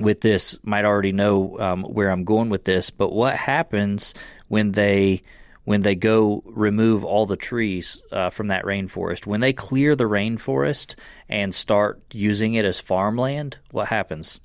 with 0.00 0.20
this 0.20 0.58
might 0.64 0.84
already 0.84 1.12
know 1.12 1.56
um, 1.60 1.84
where 1.84 2.10
I'm 2.10 2.24
going 2.24 2.48
with 2.48 2.64
this. 2.64 2.90
But 2.90 3.12
what 3.12 3.36
happens 3.36 4.14
when 4.48 4.72
they 4.72 5.22
when 5.62 5.80
they 5.80 5.94
go 5.94 6.42
remove 6.44 7.04
all 7.04 7.24
the 7.24 7.36
trees 7.36 8.02
uh, 8.10 8.30
from 8.30 8.48
that 8.48 8.64
rainforest? 8.64 9.26
When 9.26 9.40
they 9.40 9.52
clear 9.52 9.94
the 9.94 10.04
rainforest 10.04 10.96
and 11.28 11.54
start 11.54 12.02
using 12.12 12.54
it 12.54 12.64
as 12.64 12.80
farmland, 12.80 13.58
what 13.70 13.88
happens? 13.88 14.40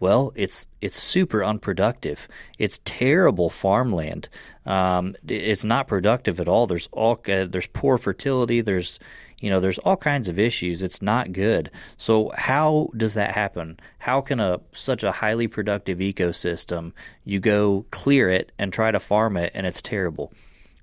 Well, 0.00 0.32
it's 0.34 0.66
it's 0.80 0.98
super 0.98 1.44
unproductive. 1.44 2.28
It's 2.58 2.80
terrible 2.84 3.48
farmland. 3.48 4.28
Um, 4.66 5.14
it's 5.26 5.64
not 5.64 5.86
productive 5.86 6.40
at 6.40 6.48
all. 6.48 6.66
There's 6.66 6.88
all 6.92 7.20
uh, 7.28 7.46
there's 7.46 7.68
poor 7.68 7.96
fertility. 7.96 8.60
There's 8.60 8.98
you 9.38 9.50
know 9.50 9.60
there's 9.60 9.78
all 9.78 9.96
kinds 9.96 10.28
of 10.28 10.38
issues. 10.38 10.82
It's 10.82 11.00
not 11.00 11.32
good. 11.32 11.70
So 11.96 12.32
how 12.36 12.90
does 12.96 13.14
that 13.14 13.32
happen? 13.32 13.78
How 13.98 14.20
can 14.20 14.40
a 14.40 14.60
such 14.72 15.04
a 15.04 15.12
highly 15.12 15.46
productive 15.46 15.98
ecosystem 15.98 16.92
you 17.24 17.40
go 17.40 17.86
clear 17.90 18.28
it 18.28 18.52
and 18.58 18.72
try 18.72 18.90
to 18.90 19.00
farm 19.00 19.36
it 19.36 19.52
and 19.54 19.66
it's 19.66 19.80
terrible? 19.80 20.32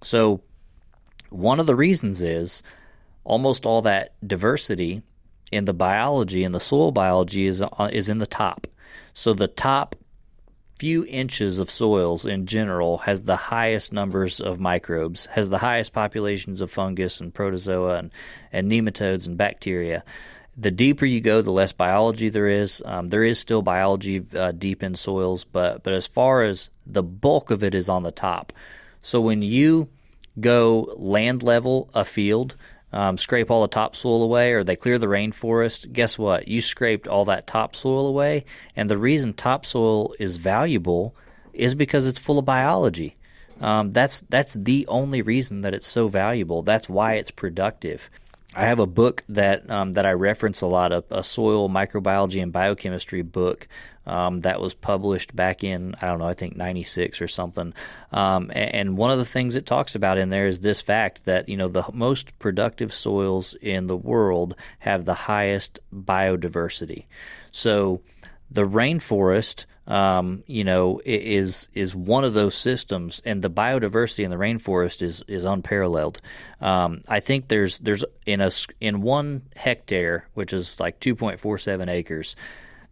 So 0.01 0.41
one 1.30 1.60
of 1.60 1.68
the 1.68 1.75
reasons 1.75 2.24
is 2.24 2.63
almost 3.24 3.65
all 3.65 3.82
that 3.84 4.13
diversity 4.25 5.01
in 5.51 5.65
the 5.65 5.74
biology 5.74 6.44
and 6.44 6.56
the 6.56 6.60
soil 6.60 6.91
biology 6.91 7.46
is 7.46 7.62
uh, 7.62 7.89
is 7.91 8.10
in 8.10 8.20
the 8.20 8.25
top. 8.25 8.68
So 9.13 9.33
the 9.33 9.48
top 9.48 9.95
few 10.81 11.05
inches 11.05 11.60
of 11.60 11.69
soils 11.69 12.25
in 12.25 12.48
general 12.48 12.98
has 12.98 13.21
the 13.21 13.36
highest 13.36 13.93
numbers 13.93 14.41
of 14.41 14.60
microbes, 14.60 15.27
has 15.27 15.48
the 15.48 15.60
highest 15.60 15.93
populations 15.93 16.60
of 16.60 16.71
fungus 16.71 17.21
and 17.21 17.31
protozoa 17.31 18.00
and, 18.00 18.12
and 18.51 18.71
nematodes 18.71 19.27
and 19.27 19.38
bacteria. 19.38 20.03
The 20.57 20.71
deeper 20.71 21.05
you 21.05 21.21
go, 21.21 21.43
the 21.43 21.51
less 21.51 21.71
biology 21.71 22.29
there 22.29 22.48
is. 22.48 22.81
Um, 22.83 23.10
there 23.10 23.24
is 23.24 23.38
still 23.38 23.62
biology 23.62 24.25
uh, 24.36 24.53
deep 24.53 24.81
in 24.81 24.95
soils, 24.95 25.43
but 25.43 25.83
but 25.83 25.93
as 25.93 26.07
far 26.07 26.43
as 26.43 26.71
the 26.88 27.03
bulk 27.03 27.51
of 27.51 27.63
it 27.63 27.75
is 27.75 27.88
on 27.88 28.01
the 28.01 28.12
top. 28.12 28.51
So 29.01 29.21
when 29.21 29.43
you 29.43 29.88
go 30.39 30.91
land 30.98 31.43
level 31.43 31.89
a 31.93 32.03
field, 32.03 32.55
um, 32.93 33.17
scrape 33.17 33.50
all 33.50 33.62
the 33.62 33.67
topsoil 33.67 34.21
away 34.24 34.53
or 34.53 34.63
they 34.63 34.75
clear 34.75 34.98
the 34.98 35.07
rainforest, 35.07 35.91
guess 35.91 36.17
what? 36.17 36.48
You 36.48 36.62
scraped 36.62 37.07
all 37.07 37.25
that 37.25 37.48
topsoil 37.48 38.07
away. 38.07 38.45
And 38.75 38.89
the 38.89 38.98
reason 38.98 39.33
topsoil 39.33 40.13
is 40.19 40.38
valuable 40.38 41.15
is 41.53 41.75
because 41.75 42.07
it's 42.07 42.19
full 42.19 42.39
of 42.39 42.45
biology. 42.45 43.15
Um, 43.62 43.91
that's 43.91 44.21
that's 44.21 44.55
the 44.55 44.88
only 44.88 45.21
reason 45.21 45.62
that 45.62 45.74
it's 45.74 45.88
so 45.88 46.07
valuable. 46.07 46.63
That's 46.63 46.89
why 46.89 47.15
it's 47.15 47.31
productive. 47.31 48.10
I 48.55 48.65
have 48.65 48.79
a 48.79 48.88
book 48.88 49.24
that 49.29 49.69
um, 49.69 49.93
that 49.93 50.05
I 50.05 50.13
reference 50.13 50.62
a 50.62 50.67
lot, 50.67 50.91
a, 50.91 51.03
a 51.12 51.24
soil 51.24 51.69
microbiology 51.69 52.41
and 52.41 52.51
biochemistry 52.51 53.21
book 53.21 53.67
um, 54.05 54.41
that 54.41 54.60
was 54.60 54.74
published 54.74 55.36
back 55.36 55.63
in 55.63 55.96
I 56.01 56.08
don't 56.08 56.20
know 56.20 56.25
I 56.25 56.34
think 56.34 56.55
'96 56.55 57.22
or 57.22 57.27
something. 57.27 57.74
Um, 58.12 58.51
and, 58.53 58.98
one 58.98 59.12
of 59.12 59.17
the 59.17 59.25
things 59.25 59.55
it 59.55 59.65
talks 59.65 59.96
about 59.96 60.17
in 60.17 60.29
there 60.29 60.48
is 60.48 60.60
this 60.60 60.81
fact 60.81 61.25
that 61.25 61.48
you 61.50 61.58
know 61.58 61.67
the 61.67 61.86
most 61.93 62.38
productive 62.39 62.93
soils 62.93 63.53
in 63.53 63.88
the 63.88 63.98
world 63.98 64.55
have 64.79 65.05
the 65.05 65.13
highest 65.13 65.79
biodiversity. 65.93 67.05
So 67.51 68.01
the 68.51 68.67
rainforest, 68.67 69.65
um, 69.88 70.43
you 70.46 70.63
know, 70.63 71.01
is 71.05 71.70
is 71.74 71.96
one 71.96 72.25
of 72.25 72.34
those 72.34 72.55
systems, 72.55 73.22
and 73.25 73.41
the 73.41 73.50
biodiversity 73.50 74.24
in 74.24 74.29
the 74.29 74.36
rainforest 74.36 75.01
is 75.01 75.24
is 75.27 75.46
unparalleled. 75.46 76.22
Um, 76.60 77.01
I 77.08 77.22
think 77.22 77.48
there's 77.48 77.79
there's 77.79 78.03
in 78.25 78.41
a 78.41 78.51
in 78.79 79.01
one 79.01 79.43
hectare, 79.55 80.27
which 80.34 80.53
is 80.53 80.79
like 80.79 81.00
2.47 81.00 81.88
acres. 81.89 82.36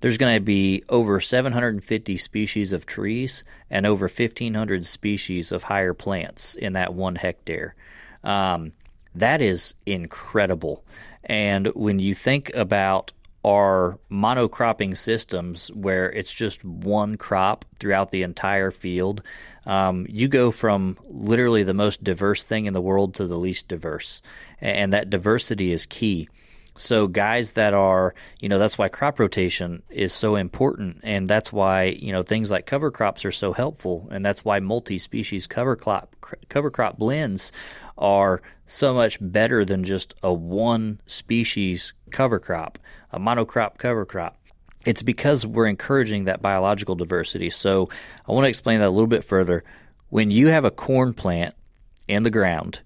There's 0.02 0.18
going 0.18 0.36
to 0.36 0.42
be 0.42 0.84
over 0.90 1.20
750 1.20 2.18
species 2.18 2.74
of 2.74 2.86
trees 2.86 3.44
and 3.70 3.86
over 3.86 4.06
1,500 4.06 4.86
species 4.86 5.52
of 5.52 5.64
higher 5.64 5.94
plants 5.94 6.56
in 6.56 6.74
that 6.74 6.94
one 6.94 7.16
hectare. 7.16 7.76
Um, 8.24 8.72
that 9.16 9.42
is 9.42 9.76
incredible. 9.86 10.84
And 11.24 11.68
when 11.68 12.00
you 12.00 12.14
think 12.14 12.54
about 12.56 13.12
are 13.44 13.98
monocropping 14.12 14.98
systems 14.98 15.70
where 15.70 16.12
it's 16.12 16.34
just 16.34 16.64
one 16.64 17.16
crop 17.16 17.64
throughout 17.80 18.12
the 18.12 18.24
entire 18.24 18.72
field. 18.72 19.24
Um, 19.66 20.06
you 20.10 20.28
go 20.28 20.52
from 20.52 20.98
literally 21.08 21.64
the 21.64 21.74
most 21.74 22.04
diverse 22.04 22.44
thing 22.44 22.66
in 22.66 22.74
the 22.74 22.82
world 22.82 23.16
to 23.16 23.28
the 23.28 23.38
least 23.38 23.68
diverse, 23.68 24.22
and 24.60 24.92
that 24.94 25.10
diversity 25.10 25.72
is 25.72 25.86
key. 25.86 26.28
So, 26.80 27.08
guys 27.08 27.52
that 27.52 27.74
are, 27.74 28.16
you 28.40 28.48
know, 28.48 28.58
that's 28.58 28.78
why 28.78 28.88
crop 28.88 29.20
rotation 29.20 29.84
is 29.90 30.14
so 30.14 30.38
important. 30.38 31.02
And 31.04 31.28
that's 31.28 31.52
why, 31.52 31.84
you 31.84 32.14
know, 32.14 32.22
things 32.22 32.50
like 32.50 32.68
cover 32.68 32.90
crops 32.90 33.26
are 33.26 33.34
so 33.34 33.52
helpful. 33.52 34.08
And 34.12 34.26
that's 34.26 34.46
why 34.46 34.62
multi 34.62 34.98
species 34.98 35.46
cover 35.46 35.76
crop, 35.76 36.16
cover 36.48 36.72
crop 36.72 36.98
blends 36.98 37.52
are 37.98 38.42
so 38.66 38.94
much 38.94 39.18
better 39.20 39.66
than 39.66 39.84
just 39.84 40.14
a 40.24 40.34
one 40.34 41.02
species 41.06 41.94
cover 42.12 42.40
crop, 42.40 42.80
a 43.12 43.20
monocrop 43.20 43.78
cover 43.78 44.06
crop. 44.06 44.38
It's 44.86 45.02
because 45.02 45.46
we're 45.46 45.68
encouraging 45.68 46.24
that 46.24 46.42
biological 46.42 46.96
diversity. 46.96 47.50
So, 47.50 47.90
I 48.26 48.32
want 48.32 48.46
to 48.46 48.50
explain 48.50 48.80
that 48.80 48.88
a 48.88 48.90
little 48.90 49.08
bit 49.08 49.26
further. 49.26 49.66
When 50.08 50.32
you 50.32 50.48
have 50.48 50.64
a 50.64 50.72
corn 50.72 51.14
plant 51.14 51.56
in 52.08 52.24
the 52.24 52.32
ground, 52.32 52.80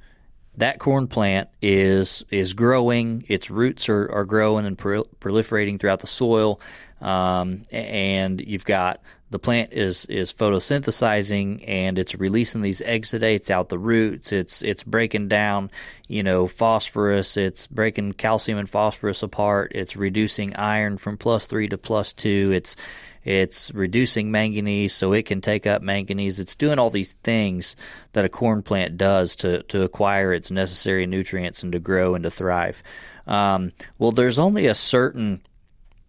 that 0.58 0.80
corn 0.80 1.08
plant 1.08 1.50
is 1.62 2.24
is 2.30 2.54
growing. 2.54 3.26
Its 3.28 3.50
roots 3.50 3.90
are, 3.90 4.12
are 4.12 4.26
growing 4.26 4.66
and 4.66 4.78
proliferating 4.78 5.80
throughout 5.80 6.02
the 6.02 6.08
soil, 6.08 6.62
um, 7.02 7.64
and 7.72 8.40
you've 8.40 8.66
got 8.66 9.02
the 9.34 9.40
plant 9.40 9.74
is 9.74 10.06
is 10.06 10.32
photosynthesizing 10.32 11.64
and 11.68 11.98
it's 11.98 12.14
releasing 12.14 12.62
these 12.62 12.82
exudates 12.82 13.50
out 13.50 13.68
the 13.68 13.80
roots. 13.80 14.32
It's 14.32 14.62
it's 14.62 14.84
breaking 14.84 15.28
down, 15.28 15.72
you 16.08 16.22
know, 16.22 16.46
phosphorus. 16.46 17.36
It's 17.36 17.66
breaking 17.66 18.14
calcium 18.14 18.60
and 18.60 18.70
phosphorus 18.70 19.24
apart. 19.24 19.72
It's 19.74 19.96
reducing 19.96 20.56
iron 20.56 20.98
from 20.98 21.18
plus 21.18 21.48
three 21.48 21.68
to 21.70 21.80
plus 21.80 22.14
two. 22.14 22.52
It's 22.54 22.76
it's 23.24 23.74
reducing 23.74 24.32
manganese 24.32 24.94
so 24.94 25.14
it 25.14 25.26
can 25.26 25.42
take 25.42 25.66
up 25.66 25.82
manganese. 25.82 26.40
It's 26.40 26.56
doing 26.56 26.80
all 26.80 26.90
these 26.90 27.14
things 27.24 27.76
that 28.14 28.26
a 28.26 28.30
corn 28.30 28.64
plant 28.64 28.98
does 28.98 29.36
to, 29.38 29.64
to 29.64 29.84
acquire 29.84 30.34
its 30.34 30.52
necessary 30.52 31.06
nutrients 31.06 31.64
and 31.64 31.72
to 31.72 31.80
grow 31.80 32.16
and 32.16 32.24
to 32.24 32.32
thrive. 32.32 32.84
Um, 33.28 33.72
well, 33.98 34.12
there's 34.12 34.40
only 34.40 34.68
a 34.68 34.76
certain, 34.76 35.42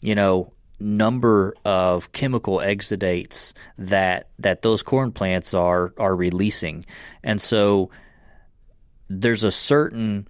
you 0.01 0.15
know, 0.15 0.53
number 0.81 1.55
of 1.65 2.11
chemical 2.13 2.59
exudates 2.59 3.53
that 3.79 4.29
that 4.41 4.63
those 4.63 4.83
corn 4.83 5.13
plants 5.13 5.55
are 5.55 5.95
are 5.99 6.17
releasing, 6.17 6.85
and 7.23 7.41
so 7.41 7.91
there's 9.09 9.45
a 9.45 9.51
certain 9.53 10.27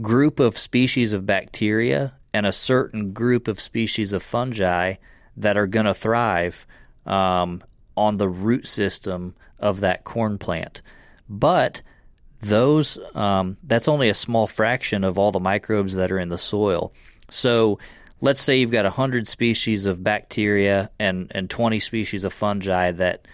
group 0.00 0.38
of 0.38 0.56
species 0.56 1.12
of 1.12 1.26
bacteria 1.26 2.14
and 2.32 2.46
a 2.46 2.52
certain 2.52 3.12
group 3.12 3.48
of 3.48 3.58
species 3.58 4.12
of 4.12 4.22
fungi 4.22 4.94
that 5.38 5.56
are 5.56 5.66
going 5.66 5.86
to 5.86 5.94
thrive 5.94 6.66
um, 7.06 7.62
on 7.96 8.16
the 8.16 8.28
root 8.28 8.66
system 8.66 9.34
of 9.58 9.80
that 9.80 10.04
corn 10.04 10.38
plant. 10.38 10.82
But 11.28 11.82
those 12.40 12.98
um, 13.14 13.56
that's 13.64 13.88
only 13.88 14.08
a 14.08 14.14
small 14.14 14.46
fraction 14.46 15.04
of 15.04 15.18
all 15.18 15.32
the 15.32 15.40
microbes 15.40 15.94
that 15.94 16.12
are 16.12 16.18
in 16.18 16.28
the 16.28 16.38
soil. 16.38 16.92
So 17.30 17.78
let's 18.20 18.40
say 18.40 18.58
you've 18.58 18.70
got 18.70 18.84
100 18.84 19.28
species 19.28 19.86
of 19.86 20.02
bacteria 20.02 20.90
and, 20.98 21.30
and 21.34 21.50
20 21.50 21.78
species 21.80 22.24
of 22.24 22.32
fungi 22.32 22.92
that 22.92 23.26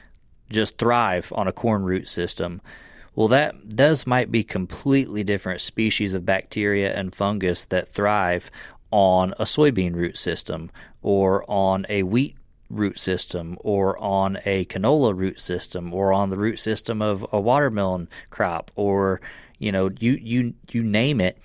just 0.50 0.78
thrive 0.78 1.32
on 1.34 1.48
a 1.48 1.52
corn 1.52 1.82
root 1.82 2.08
system. 2.08 2.60
Well, 3.14 3.28
that 3.28 3.54
those 3.64 4.06
might 4.06 4.30
be 4.30 4.42
completely 4.42 5.22
different 5.22 5.60
species 5.60 6.14
of 6.14 6.26
bacteria 6.26 6.92
and 6.94 7.14
fungus 7.14 7.66
that 7.66 7.88
thrive 7.88 8.50
on 8.94 9.32
a 9.32 9.42
soybean 9.42 9.92
root 9.92 10.16
system 10.16 10.70
or 11.02 11.44
on 11.50 11.84
a 11.88 12.04
wheat 12.04 12.36
root 12.70 12.96
system 12.96 13.58
or 13.62 14.00
on 14.00 14.38
a 14.46 14.64
canola 14.66 15.12
root 15.12 15.40
system 15.40 15.92
or 15.92 16.12
on 16.12 16.30
the 16.30 16.38
root 16.38 16.60
system 16.60 17.02
of 17.02 17.26
a 17.32 17.40
watermelon 17.40 18.08
crop 18.30 18.70
or 18.76 19.20
you 19.58 19.72
know 19.72 19.90
you 19.98 20.12
you 20.12 20.54
you 20.70 20.84
name 20.84 21.20
it 21.20 21.36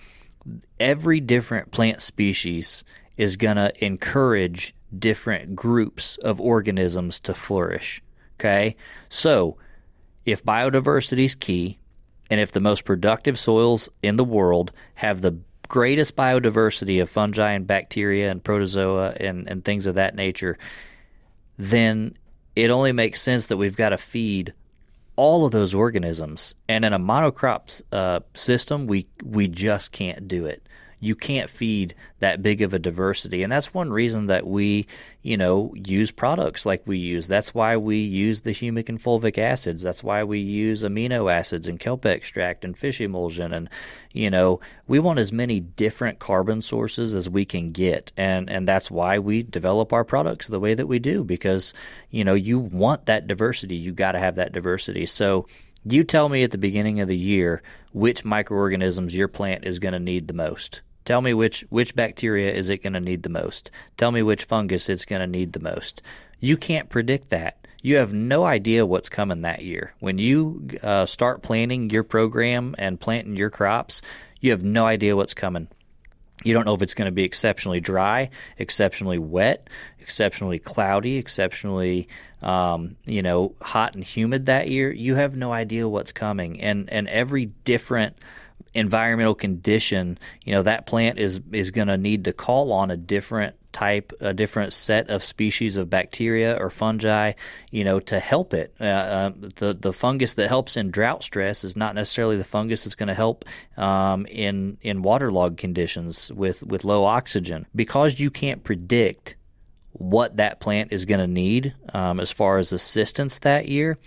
every 0.79 1.19
different 1.19 1.71
plant 1.71 2.03
species 2.03 2.83
is 3.17 3.35
going 3.35 3.57
to 3.57 3.83
encourage 3.83 4.75
different 4.99 5.55
groups 5.55 6.17
of 6.17 6.39
organisms 6.39 7.19
to 7.19 7.33
flourish 7.33 7.99
okay? 8.39 8.75
So 9.09 9.57
if 10.23 10.45
biodiversity 10.45 11.25
is 11.25 11.33
key 11.33 11.79
and 12.29 12.39
if 12.39 12.51
the 12.51 12.59
most 12.59 12.85
productive 12.85 13.39
soils 13.39 13.89
in 14.03 14.17
the 14.17 14.23
world 14.23 14.71
have 14.93 15.21
the 15.21 15.39
greatest 15.69 16.17
biodiversity 16.17 17.01
of 17.01 17.09
fungi 17.09 17.51
and 17.51 17.65
bacteria 17.65 18.29
and 18.29 18.43
protozoa 18.43 19.13
and, 19.17 19.47
and 19.47 19.63
things 19.63 19.85
of 19.85 19.95
that 19.95 20.15
nature, 20.15 20.57
then 21.57 22.17
it 22.55 22.69
only 22.71 22.91
makes 22.91 23.21
sense 23.21 23.47
that 23.47 23.57
we've 23.57 23.77
got 23.77 23.89
to 23.89 23.97
feed 23.97 24.53
all 25.15 25.45
of 25.45 25.51
those 25.51 25.73
organisms. 25.73 26.55
And 26.67 26.83
in 26.83 26.91
a 26.91 26.99
monocrop 26.99 27.81
uh, 27.91 28.19
system, 28.33 28.87
we 28.87 29.07
we 29.23 29.47
just 29.47 29.93
can't 29.93 30.27
do 30.27 30.45
it 30.45 30.61
you 30.99 31.15
can't 31.15 31.49
feed 31.49 31.95
that 32.19 32.41
big 32.41 32.61
of 32.61 32.73
a 32.73 32.79
diversity. 32.79 33.43
And 33.43 33.51
that's 33.51 33.73
one 33.73 33.91
reason 33.91 34.27
that 34.27 34.45
we, 34.45 34.87
you 35.21 35.37
know, 35.37 35.73
use 35.75 36.11
products 36.11 36.65
like 36.65 36.83
we 36.85 36.97
use. 36.97 37.27
That's 37.27 37.53
why 37.53 37.77
we 37.77 37.99
use 37.99 38.41
the 38.41 38.51
humic 38.51 38.89
and 38.89 38.99
fulvic 38.99 39.37
acids. 39.37 39.81
That's 39.81 40.03
why 40.03 40.23
we 40.23 40.39
use 40.39 40.83
amino 40.83 41.31
acids 41.31 41.67
and 41.67 41.79
kelp 41.79 42.05
extract 42.05 42.65
and 42.65 42.77
fish 42.77 42.99
emulsion. 42.99 43.53
And, 43.53 43.69
you 44.13 44.29
know, 44.29 44.59
we 44.87 44.99
want 44.99 45.19
as 45.19 45.31
many 45.31 45.61
different 45.61 46.19
carbon 46.19 46.61
sources 46.61 47.15
as 47.15 47.29
we 47.29 47.45
can 47.45 47.71
get. 47.71 48.11
And, 48.17 48.49
and 48.49 48.67
that's 48.67 48.91
why 48.91 49.19
we 49.19 49.43
develop 49.43 49.93
our 49.93 50.03
products 50.03 50.47
the 50.47 50.59
way 50.59 50.73
that 50.73 50.87
we 50.87 50.99
do 50.99 51.23
because, 51.23 51.73
you 52.09 52.25
know, 52.25 52.33
you 52.33 52.59
want 52.59 53.05
that 53.05 53.27
diversity. 53.27 53.75
You 53.75 53.93
got 53.93 54.13
to 54.13 54.19
have 54.19 54.35
that 54.35 54.51
diversity. 54.51 55.05
So, 55.05 55.47
you 55.85 56.03
tell 56.03 56.27
me 56.27 56.43
at 56.43 56.51
the 56.51 56.57
beginning 56.57 56.99
of 56.99 57.07
the 57.07 57.17
year 57.17 57.63
which 57.93 58.25
microorganisms 58.25 59.15
your 59.15 59.29
plant 59.29 59.65
is 59.65 59.79
going 59.79 59.93
to 59.93 59.99
need 59.99 60.27
the 60.27 60.33
most. 60.33 60.81
Tell 61.09 61.23
me 61.23 61.33
which 61.33 61.65
which 61.69 61.95
bacteria 61.95 62.53
is 62.53 62.69
it 62.69 62.83
going 62.83 62.93
to 62.93 62.99
need 62.99 63.23
the 63.23 63.29
most. 63.29 63.71
Tell 63.97 64.11
me 64.11 64.21
which 64.21 64.43
fungus 64.43 64.89
it's 64.89 65.05
going 65.05 65.21
to 65.21 65.25
need 65.25 65.53
the 65.53 65.59
most. 65.59 66.03
You 66.39 66.55
can't 66.55 66.87
predict 66.87 67.29
that. 67.29 67.67
You 67.81 67.95
have 67.95 68.13
no 68.13 68.45
idea 68.45 68.85
what's 68.85 69.09
coming 69.09 69.41
that 69.41 69.63
year. 69.63 69.95
When 70.01 70.19
you 70.19 70.67
uh, 70.83 71.07
start 71.07 71.41
planning 71.41 71.89
your 71.89 72.03
program 72.03 72.75
and 72.77 72.99
planting 72.99 73.37
your 73.37 73.49
crops, 73.49 74.03
you 74.39 74.51
have 74.51 74.63
no 74.63 74.85
idea 74.85 75.15
what's 75.15 75.33
coming. 75.33 75.67
You 76.43 76.53
don't 76.53 76.65
know 76.65 76.75
if 76.75 76.83
it's 76.83 76.93
going 76.93 77.07
to 77.07 77.11
be 77.11 77.23
exceptionally 77.23 77.79
dry, 77.79 78.29
exceptionally 78.59 79.17
wet, 79.17 79.67
exceptionally 79.99 80.59
cloudy, 80.59 81.17
exceptionally 81.17 82.07
um, 82.43 82.97
you 83.07 83.23
know 83.23 83.55
hot 83.63 83.95
and 83.95 84.03
humid 84.03 84.45
that 84.45 84.69
year. 84.69 84.91
You 84.91 85.15
have 85.15 85.35
no 85.35 85.51
idea 85.51 85.89
what's 85.89 86.11
coming, 86.11 86.61
and 86.61 86.87
and 86.91 87.07
every 87.07 87.47
different 87.47 88.15
environmental 88.73 89.35
condition, 89.35 90.17
you 90.43 90.53
know, 90.53 90.61
that 90.63 90.85
plant 90.85 91.17
is 91.17 91.41
is 91.51 91.71
going 91.71 91.87
to 91.87 91.97
need 91.97 92.25
to 92.25 92.33
call 92.33 92.71
on 92.71 92.91
a 92.91 92.97
different 92.97 93.55
type, 93.71 94.13
a 94.19 94.33
different 94.33 94.73
set 94.73 95.09
of 95.09 95.23
species 95.23 95.77
of 95.77 95.89
bacteria 95.89 96.57
or 96.59 96.69
fungi, 96.69 97.33
you 97.71 97.83
know, 97.83 97.99
to 97.99 98.19
help 98.19 98.53
it. 98.53 98.73
Uh, 98.79 98.83
uh, 98.83 99.31
the 99.55 99.73
the 99.73 99.93
fungus 99.93 100.35
that 100.35 100.47
helps 100.47 100.77
in 100.77 100.91
drought 100.91 101.23
stress 101.23 101.63
is 101.63 101.75
not 101.75 101.95
necessarily 101.95 102.37
the 102.37 102.43
fungus 102.43 102.83
that's 102.83 102.95
going 102.95 103.07
to 103.07 103.13
help 103.13 103.45
um, 103.77 104.25
in 104.25 104.77
in 104.81 105.01
waterlogged 105.01 105.57
conditions 105.57 106.31
with 106.31 106.63
with 106.63 106.83
low 106.83 107.03
oxygen 107.05 107.65
because 107.75 108.19
you 108.19 108.31
can't 108.31 108.63
predict 108.63 109.35
what 109.93 110.37
that 110.37 110.59
plant 110.59 110.93
is 110.93 111.05
going 111.05 111.19
to 111.19 111.27
need 111.27 111.73
um, 111.93 112.19
as 112.19 112.31
far 112.31 112.57
as 112.57 112.71
assistance 112.71 113.39
that 113.39 113.67
year. 113.67 113.97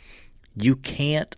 You 0.56 0.76
can't 0.76 1.36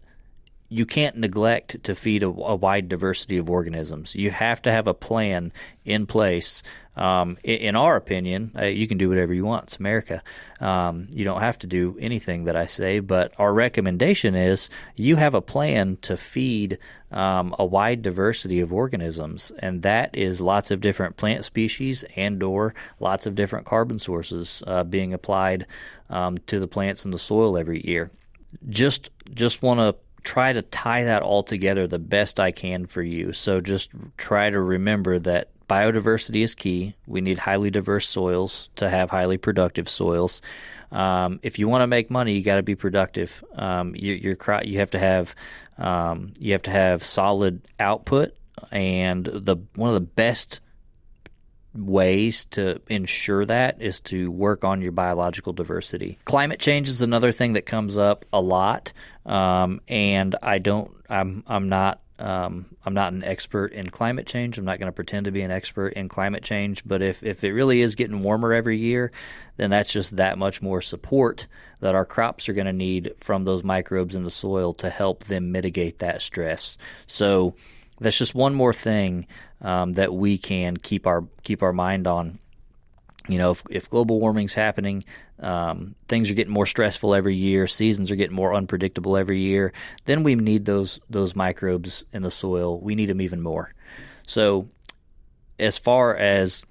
you 0.74 0.84
can't 0.84 1.16
neglect 1.16 1.84
to 1.84 1.94
feed 1.94 2.24
a, 2.24 2.26
a, 2.26 2.56
wide 2.56 2.88
diversity 2.88 3.36
of 3.36 3.48
organisms. 3.48 4.16
You 4.16 4.32
have 4.32 4.60
to 4.62 4.72
have 4.72 4.88
a 4.88 4.94
plan 4.94 5.52
in 5.84 6.04
place. 6.04 6.64
Um, 6.96 7.38
in, 7.44 7.58
in, 7.58 7.76
our 7.76 7.94
opinion, 7.94 8.50
uh, 8.58 8.64
you 8.64 8.88
can 8.88 8.98
do 8.98 9.08
whatever 9.08 9.32
you 9.32 9.44
want. 9.44 9.64
It's 9.64 9.76
America. 9.76 10.20
Um, 10.58 11.06
you 11.10 11.24
don't 11.24 11.40
have 11.40 11.60
to 11.60 11.68
do 11.68 11.96
anything 12.00 12.44
that 12.44 12.56
I 12.56 12.66
say, 12.66 12.98
but 12.98 13.32
our 13.38 13.54
recommendation 13.54 14.34
is 14.34 14.68
you 14.96 15.14
have 15.14 15.34
a 15.34 15.40
plan 15.40 15.96
to 16.02 16.16
feed 16.16 16.78
um, 17.12 17.54
a 17.56 17.64
wide 17.64 18.02
diversity 18.02 18.58
of 18.58 18.72
organisms, 18.72 19.52
and 19.60 19.82
that 19.82 20.16
is 20.16 20.40
lots 20.40 20.72
of 20.72 20.80
different 20.80 21.16
plant 21.16 21.44
species 21.44 22.04
and/or 22.16 22.74
lots 22.98 23.26
of 23.26 23.36
different 23.36 23.66
carbon 23.66 24.00
sources 24.00 24.60
uh, 24.66 24.82
being 24.82 25.14
applied 25.14 25.66
um, 26.10 26.36
to 26.46 26.58
the 26.58 26.68
plants 26.68 27.04
in 27.04 27.12
the 27.12 27.18
soil 27.18 27.56
every 27.56 27.86
year. 27.86 28.10
Just 28.68 29.10
just 29.34 29.62
want 29.62 29.78
to 29.80 29.96
try 30.24 30.52
to 30.52 30.62
tie 30.62 31.04
that 31.04 31.22
all 31.22 31.42
together 31.42 31.86
the 31.86 31.98
best 31.98 32.40
I 32.40 32.50
can 32.50 32.86
for 32.86 33.02
you. 33.02 33.32
So 33.32 33.60
just 33.60 33.90
try 34.16 34.50
to 34.50 34.60
remember 34.60 35.18
that 35.20 35.48
biodiversity 35.68 36.42
is 36.42 36.54
key. 36.54 36.94
We 37.06 37.20
need 37.20 37.38
highly 37.38 37.70
diverse 37.70 38.08
soils 38.08 38.68
to 38.76 38.88
have 38.88 39.10
highly 39.10 39.36
productive 39.36 39.88
soils. 39.88 40.42
Um, 40.92 41.40
if 41.42 41.58
you 41.58 41.68
want 41.68 41.82
to 41.82 41.86
make 41.86 42.10
money, 42.10 42.34
you 42.34 42.42
got 42.42 42.56
to 42.56 42.62
be 42.62 42.74
productive. 42.74 43.42
Um, 43.54 43.94
your, 43.94 44.16
your 44.16 44.62
you 44.62 44.78
have 44.78 44.90
to 44.90 44.98
have 44.98 45.34
um, 45.78 46.32
you 46.38 46.52
have 46.52 46.62
to 46.62 46.70
have 46.70 47.02
solid 47.02 47.62
output, 47.80 48.34
and 48.70 49.26
the 49.26 49.56
one 49.74 49.88
of 49.88 49.94
the 49.94 50.00
best 50.00 50.60
ways 51.74 52.46
to 52.46 52.80
ensure 52.88 53.44
that 53.44 53.82
is 53.82 54.00
to 54.00 54.30
work 54.30 54.64
on 54.64 54.80
your 54.80 54.92
biological 54.92 55.52
diversity. 55.52 56.18
Climate 56.24 56.60
change 56.60 56.88
is 56.88 57.02
another 57.02 57.32
thing 57.32 57.54
that 57.54 57.66
comes 57.66 57.98
up 57.98 58.24
a 58.32 58.40
lot, 58.40 58.92
um, 59.26 59.80
and 59.88 60.36
I 60.42 60.58
don't. 60.58 60.90
I'm 61.08 61.44
I'm 61.46 61.68
not. 61.68 62.00
Um, 62.16 62.66
I'm 62.84 62.94
not 62.94 63.12
an 63.12 63.24
expert 63.24 63.72
in 63.72 63.90
climate 63.90 64.26
change. 64.28 64.56
I'm 64.56 64.64
not 64.64 64.78
going 64.78 64.86
to 64.86 64.92
pretend 64.92 65.24
to 65.24 65.32
be 65.32 65.42
an 65.42 65.50
expert 65.50 65.94
in 65.94 66.08
climate 66.08 66.44
change. 66.44 66.84
But 66.86 67.02
if, 67.02 67.24
if 67.24 67.42
it 67.42 67.52
really 67.52 67.80
is 67.80 67.96
getting 67.96 68.22
warmer 68.22 68.52
every 68.52 68.78
year, 68.78 69.10
then 69.56 69.70
that's 69.70 69.92
just 69.92 70.16
that 70.16 70.38
much 70.38 70.62
more 70.62 70.80
support 70.80 71.48
that 71.80 71.96
our 71.96 72.04
crops 72.04 72.48
are 72.48 72.52
going 72.52 72.66
to 72.66 72.72
need 72.72 73.14
from 73.18 73.44
those 73.44 73.64
microbes 73.64 74.14
in 74.14 74.22
the 74.22 74.30
soil 74.30 74.74
to 74.74 74.90
help 74.90 75.24
them 75.24 75.50
mitigate 75.50 75.98
that 75.98 76.22
stress. 76.22 76.78
So 77.06 77.56
that's 77.98 78.18
just 78.18 78.34
one 78.34 78.54
more 78.54 78.72
thing 78.72 79.26
um, 79.60 79.94
that 79.94 80.12
we 80.12 80.38
can 80.38 80.76
keep 80.76 81.06
our 81.06 81.24
keep 81.42 81.62
our 81.62 81.72
mind 81.72 82.06
on. 82.06 82.38
you 83.28 83.38
know, 83.38 83.52
if, 83.52 83.62
if 83.70 83.88
global 83.88 84.20
warming's 84.20 84.54
happening, 84.54 85.04
um, 85.40 85.94
things 86.08 86.30
are 86.30 86.34
getting 86.34 86.52
more 86.52 86.66
stressful 86.66 87.14
every 87.14 87.36
year, 87.36 87.66
seasons 87.66 88.10
are 88.10 88.16
getting 88.16 88.36
more 88.36 88.54
unpredictable 88.54 89.16
every 89.16 89.40
year, 89.40 89.72
then 90.04 90.22
we 90.22 90.34
need 90.34 90.64
those 90.64 91.00
those 91.10 91.34
microbes 91.34 92.04
in 92.12 92.22
the 92.22 92.30
soil. 92.30 92.78
We 92.80 92.94
need 92.94 93.08
them 93.08 93.20
even 93.20 93.40
more. 93.40 93.72
So, 94.26 94.68
as 95.58 95.78
far 95.78 96.16
as 96.16 96.62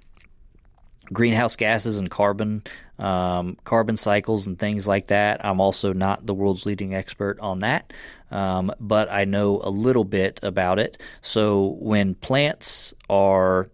greenhouse 1.11 1.55
gases 1.55 1.97
and 1.97 2.09
carbon 2.09 2.63
um, 2.99 3.57
carbon 3.63 3.97
cycles 3.97 4.47
and 4.47 4.57
things 4.57 4.87
like 4.87 5.07
that. 5.07 5.43
I'm 5.45 5.59
also 5.59 5.93
not 5.93 6.25
the 6.25 6.33
world's 6.33 6.65
leading 6.65 6.93
expert 6.93 7.39
on 7.39 7.59
that, 7.59 7.93
um, 8.31 8.71
but 8.79 9.11
I 9.11 9.25
know 9.25 9.61
a 9.63 9.69
little 9.69 10.05
bit 10.05 10.39
about 10.43 10.79
it. 10.79 10.97
So 11.21 11.75
when 11.79 12.15
plants 12.15 12.93
are 13.09 13.69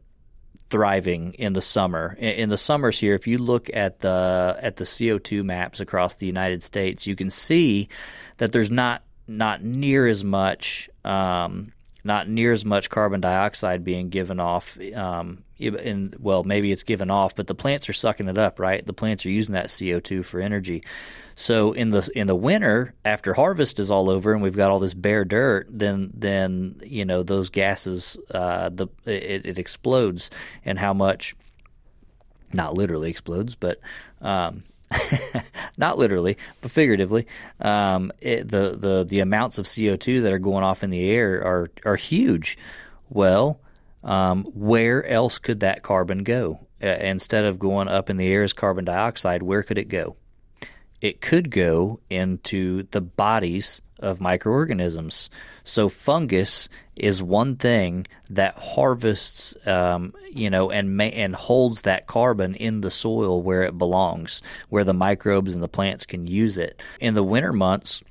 thriving 0.69 1.33
in 1.33 1.53
the 1.53 1.61
summer. 1.61 2.15
In 2.19 2.49
the 2.49 2.57
summers 2.57 2.99
here, 2.99 3.15
if 3.15 3.27
you 3.27 3.37
look 3.37 3.69
at 3.73 3.99
the 3.99 4.57
at 4.61 4.75
the 4.75 4.83
CO2 4.83 5.43
maps 5.43 5.79
across 5.79 6.15
the 6.15 6.27
United 6.27 6.63
States, 6.63 7.07
you 7.07 7.15
can 7.15 7.29
see 7.29 7.89
that 8.37 8.51
there's 8.51 8.71
not 8.71 9.03
not 9.27 9.63
near 9.63 10.07
as 10.07 10.23
much 10.23 10.89
um, 11.03 11.71
not 12.03 12.29
near 12.29 12.51
as 12.51 12.63
much 12.63 12.89
carbon 12.89 13.21
dioxide 13.21 13.83
being 13.83 14.09
given 14.09 14.39
off. 14.39 14.77
Um, 14.95 15.43
in 15.59 16.13
well, 16.19 16.43
maybe 16.43 16.71
it's 16.71 16.83
given 16.83 17.09
off, 17.09 17.35
but 17.35 17.47
the 17.47 17.55
plants 17.55 17.89
are 17.89 17.93
sucking 17.93 18.29
it 18.29 18.37
up, 18.37 18.59
right? 18.59 18.85
The 18.85 18.93
plants 18.93 19.25
are 19.25 19.29
using 19.29 19.53
that 19.53 19.67
CO2 19.67 20.23
for 20.23 20.39
energy. 20.39 20.83
So 21.35 21.73
in 21.73 21.89
the 21.89 22.09
in 22.15 22.27
the 22.27 22.35
winter, 22.35 22.93
after 23.05 23.33
harvest 23.33 23.79
is 23.79 23.91
all 23.91 24.09
over 24.09 24.33
and 24.33 24.41
we've 24.41 24.55
got 24.55 24.71
all 24.71 24.79
this 24.79 24.93
bare 24.93 25.25
dirt, 25.25 25.67
then 25.69 26.11
then 26.13 26.81
you 26.83 27.05
know 27.05 27.23
those 27.23 27.49
gases, 27.49 28.17
uh, 28.31 28.69
the 28.69 28.87
it, 29.05 29.45
it 29.45 29.59
explodes, 29.59 30.31
and 30.65 30.79
how 30.79 30.93
much? 30.93 31.35
Not 32.51 32.73
literally 32.73 33.11
explodes, 33.11 33.55
but 33.55 33.79
um, 34.21 34.63
not 35.77 35.97
literally, 35.97 36.37
but 36.61 36.71
figuratively, 36.71 37.27
um, 37.59 38.11
it, 38.21 38.47
the 38.47 38.75
the 38.77 39.05
the 39.07 39.19
amounts 39.19 39.57
of 39.57 39.67
CO 39.67 39.95
two 39.95 40.21
that 40.21 40.33
are 40.33 40.39
going 40.39 40.63
off 40.63 40.83
in 40.83 40.89
the 40.89 41.09
air 41.09 41.43
are 41.43 41.67
are 41.85 41.95
huge. 41.95 42.57
Well, 43.09 43.59
um, 44.03 44.45
where 44.45 45.05
else 45.05 45.39
could 45.39 45.61
that 45.61 45.83
carbon 45.83 46.23
go? 46.23 46.59
Uh, 46.81 46.87
instead 46.87 47.45
of 47.45 47.59
going 47.59 47.87
up 47.87 48.09
in 48.09 48.17
the 48.17 48.27
air 48.27 48.43
as 48.43 48.53
carbon 48.53 48.85
dioxide, 48.85 49.43
where 49.43 49.63
could 49.63 49.77
it 49.77 49.89
go? 49.89 50.15
It 51.01 51.21
could 51.21 51.49
go 51.51 51.99
into 52.09 52.83
the 52.91 53.01
bodies 53.01 53.81
of 53.99 54.21
microorganisms. 54.21 55.29
So 55.63 55.89
fungus 55.89 56.69
is 56.95 57.23
one 57.23 57.55
thing 57.55 58.07
that 58.29 58.57
harvests, 58.57 59.55
um, 59.65 60.13
you 60.31 60.49
know, 60.49 60.71
and 60.71 61.01
and 61.01 61.35
holds 61.35 61.83
that 61.83 62.07
carbon 62.07 62.55
in 62.55 62.81
the 62.81 62.91
soil 62.91 63.41
where 63.41 63.63
it 63.63 63.77
belongs, 63.77 64.41
where 64.69 64.83
the 64.83 64.93
microbes 64.93 65.53
and 65.53 65.63
the 65.63 65.67
plants 65.67 66.05
can 66.05 66.27
use 66.27 66.57
it. 66.57 66.81
In 66.99 67.13
the 67.13 67.23
winter 67.23 67.53
months, 67.53 68.03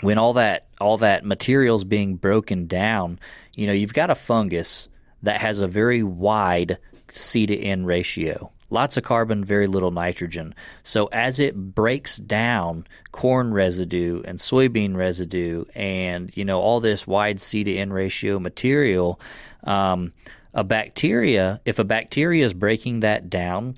when 0.00 0.18
all 0.18 0.34
that 0.34 0.66
all 0.80 0.98
that 0.98 1.24
material 1.24 1.76
is 1.76 1.84
being 1.84 2.16
broken 2.16 2.66
down, 2.66 3.18
you 3.54 3.66
know, 3.66 3.72
you've 3.72 3.94
got 3.94 4.10
a 4.10 4.14
fungus 4.14 4.88
that 5.22 5.40
has 5.40 5.60
a 5.60 5.66
very 5.66 6.02
wide 6.02 6.78
C 7.08 7.46
to 7.46 7.56
N 7.56 7.84
ratio 7.84 8.52
lots 8.70 8.96
of 8.96 9.04
carbon, 9.04 9.44
very 9.44 9.66
little 9.66 9.90
nitrogen. 9.90 10.54
So 10.82 11.06
as 11.06 11.38
it 11.40 11.54
breaks 11.54 12.16
down 12.16 12.86
corn 13.12 13.52
residue 13.52 14.22
and 14.24 14.38
soybean 14.38 14.96
residue 14.96 15.64
and 15.74 16.36
you 16.36 16.44
know 16.44 16.60
all 16.60 16.80
this 16.80 17.06
wide 17.06 17.40
C 17.40 17.64
to 17.64 17.74
N 17.74 17.92
ratio 17.92 18.38
material, 18.38 19.20
um, 19.64 20.12
a 20.54 20.64
bacteria, 20.64 21.60
if 21.64 21.78
a 21.78 21.84
bacteria 21.84 22.44
is 22.44 22.54
breaking 22.54 23.00
that 23.00 23.28
down, 23.28 23.76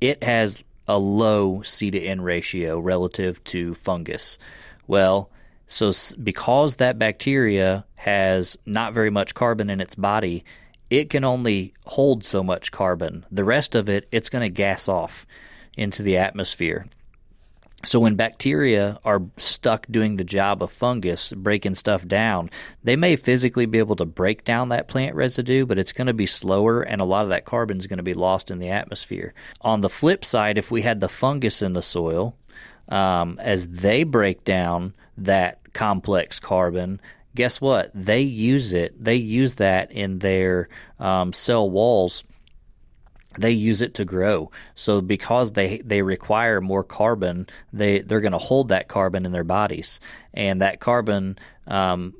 it 0.00 0.22
has 0.22 0.64
a 0.86 0.98
low 0.98 1.62
C 1.62 1.90
to 1.90 2.00
N 2.00 2.20
ratio 2.20 2.78
relative 2.78 3.42
to 3.44 3.74
fungus. 3.74 4.38
Well, 4.86 5.30
so 5.66 5.92
because 6.20 6.76
that 6.76 6.98
bacteria 6.98 7.86
has 7.94 8.58
not 8.66 8.92
very 8.92 9.10
much 9.10 9.34
carbon 9.34 9.70
in 9.70 9.80
its 9.80 9.94
body, 9.94 10.44
it 10.90 11.08
can 11.08 11.24
only 11.24 11.72
hold 11.86 12.24
so 12.24 12.42
much 12.42 12.72
carbon. 12.72 13.24
The 13.30 13.44
rest 13.44 13.74
of 13.74 13.88
it, 13.88 14.08
it's 14.12 14.28
going 14.28 14.42
to 14.42 14.50
gas 14.50 14.88
off 14.88 15.26
into 15.76 16.02
the 16.02 16.18
atmosphere. 16.18 16.86
So 17.82 17.98
when 18.00 18.16
bacteria 18.16 18.98
are 19.06 19.22
stuck 19.38 19.86
doing 19.90 20.16
the 20.16 20.24
job 20.24 20.62
of 20.62 20.70
fungus, 20.70 21.32
breaking 21.32 21.76
stuff 21.76 22.06
down, 22.06 22.50
they 22.84 22.94
may 22.94 23.16
physically 23.16 23.64
be 23.64 23.78
able 23.78 23.96
to 23.96 24.04
break 24.04 24.44
down 24.44 24.68
that 24.68 24.86
plant 24.88 25.14
residue, 25.14 25.64
but 25.64 25.78
it's 25.78 25.94
going 25.94 26.08
to 26.08 26.12
be 26.12 26.26
slower 26.26 26.82
and 26.82 27.00
a 27.00 27.06
lot 27.06 27.24
of 27.24 27.30
that 27.30 27.46
carbon 27.46 27.78
is 27.78 27.86
going 27.86 27.96
to 27.96 28.02
be 28.02 28.12
lost 28.12 28.50
in 28.50 28.58
the 28.58 28.68
atmosphere. 28.68 29.32
On 29.62 29.80
the 29.80 29.88
flip 29.88 30.26
side, 30.26 30.58
if 30.58 30.70
we 30.70 30.82
had 30.82 31.00
the 31.00 31.08
fungus 31.08 31.62
in 31.62 31.72
the 31.72 31.80
soil, 31.80 32.36
um, 32.90 33.38
as 33.40 33.68
they 33.68 34.02
break 34.02 34.44
down 34.44 34.94
that 35.16 35.72
complex 35.72 36.38
carbon, 36.38 37.00
guess 37.34 37.60
what? 37.60 37.90
They 37.94 38.22
use 38.22 38.72
it. 38.72 39.02
They 39.02 39.16
use 39.16 39.54
that 39.54 39.92
in 39.92 40.18
their 40.18 40.68
um, 40.98 41.32
cell 41.32 41.70
walls. 41.70 42.24
They 43.38 43.52
use 43.52 43.80
it 43.80 43.94
to 43.94 44.04
grow. 44.04 44.50
So 44.74 45.00
because 45.00 45.52
they 45.52 45.78
they 45.78 46.02
require 46.02 46.60
more 46.60 46.82
carbon, 46.82 47.46
they 47.72 48.00
they're 48.00 48.20
going 48.20 48.32
to 48.32 48.38
hold 48.38 48.68
that 48.68 48.88
carbon 48.88 49.24
in 49.24 49.30
their 49.30 49.44
bodies, 49.44 50.00
and 50.34 50.62
that 50.62 50.80
carbon 50.80 51.38
um, 51.70 52.14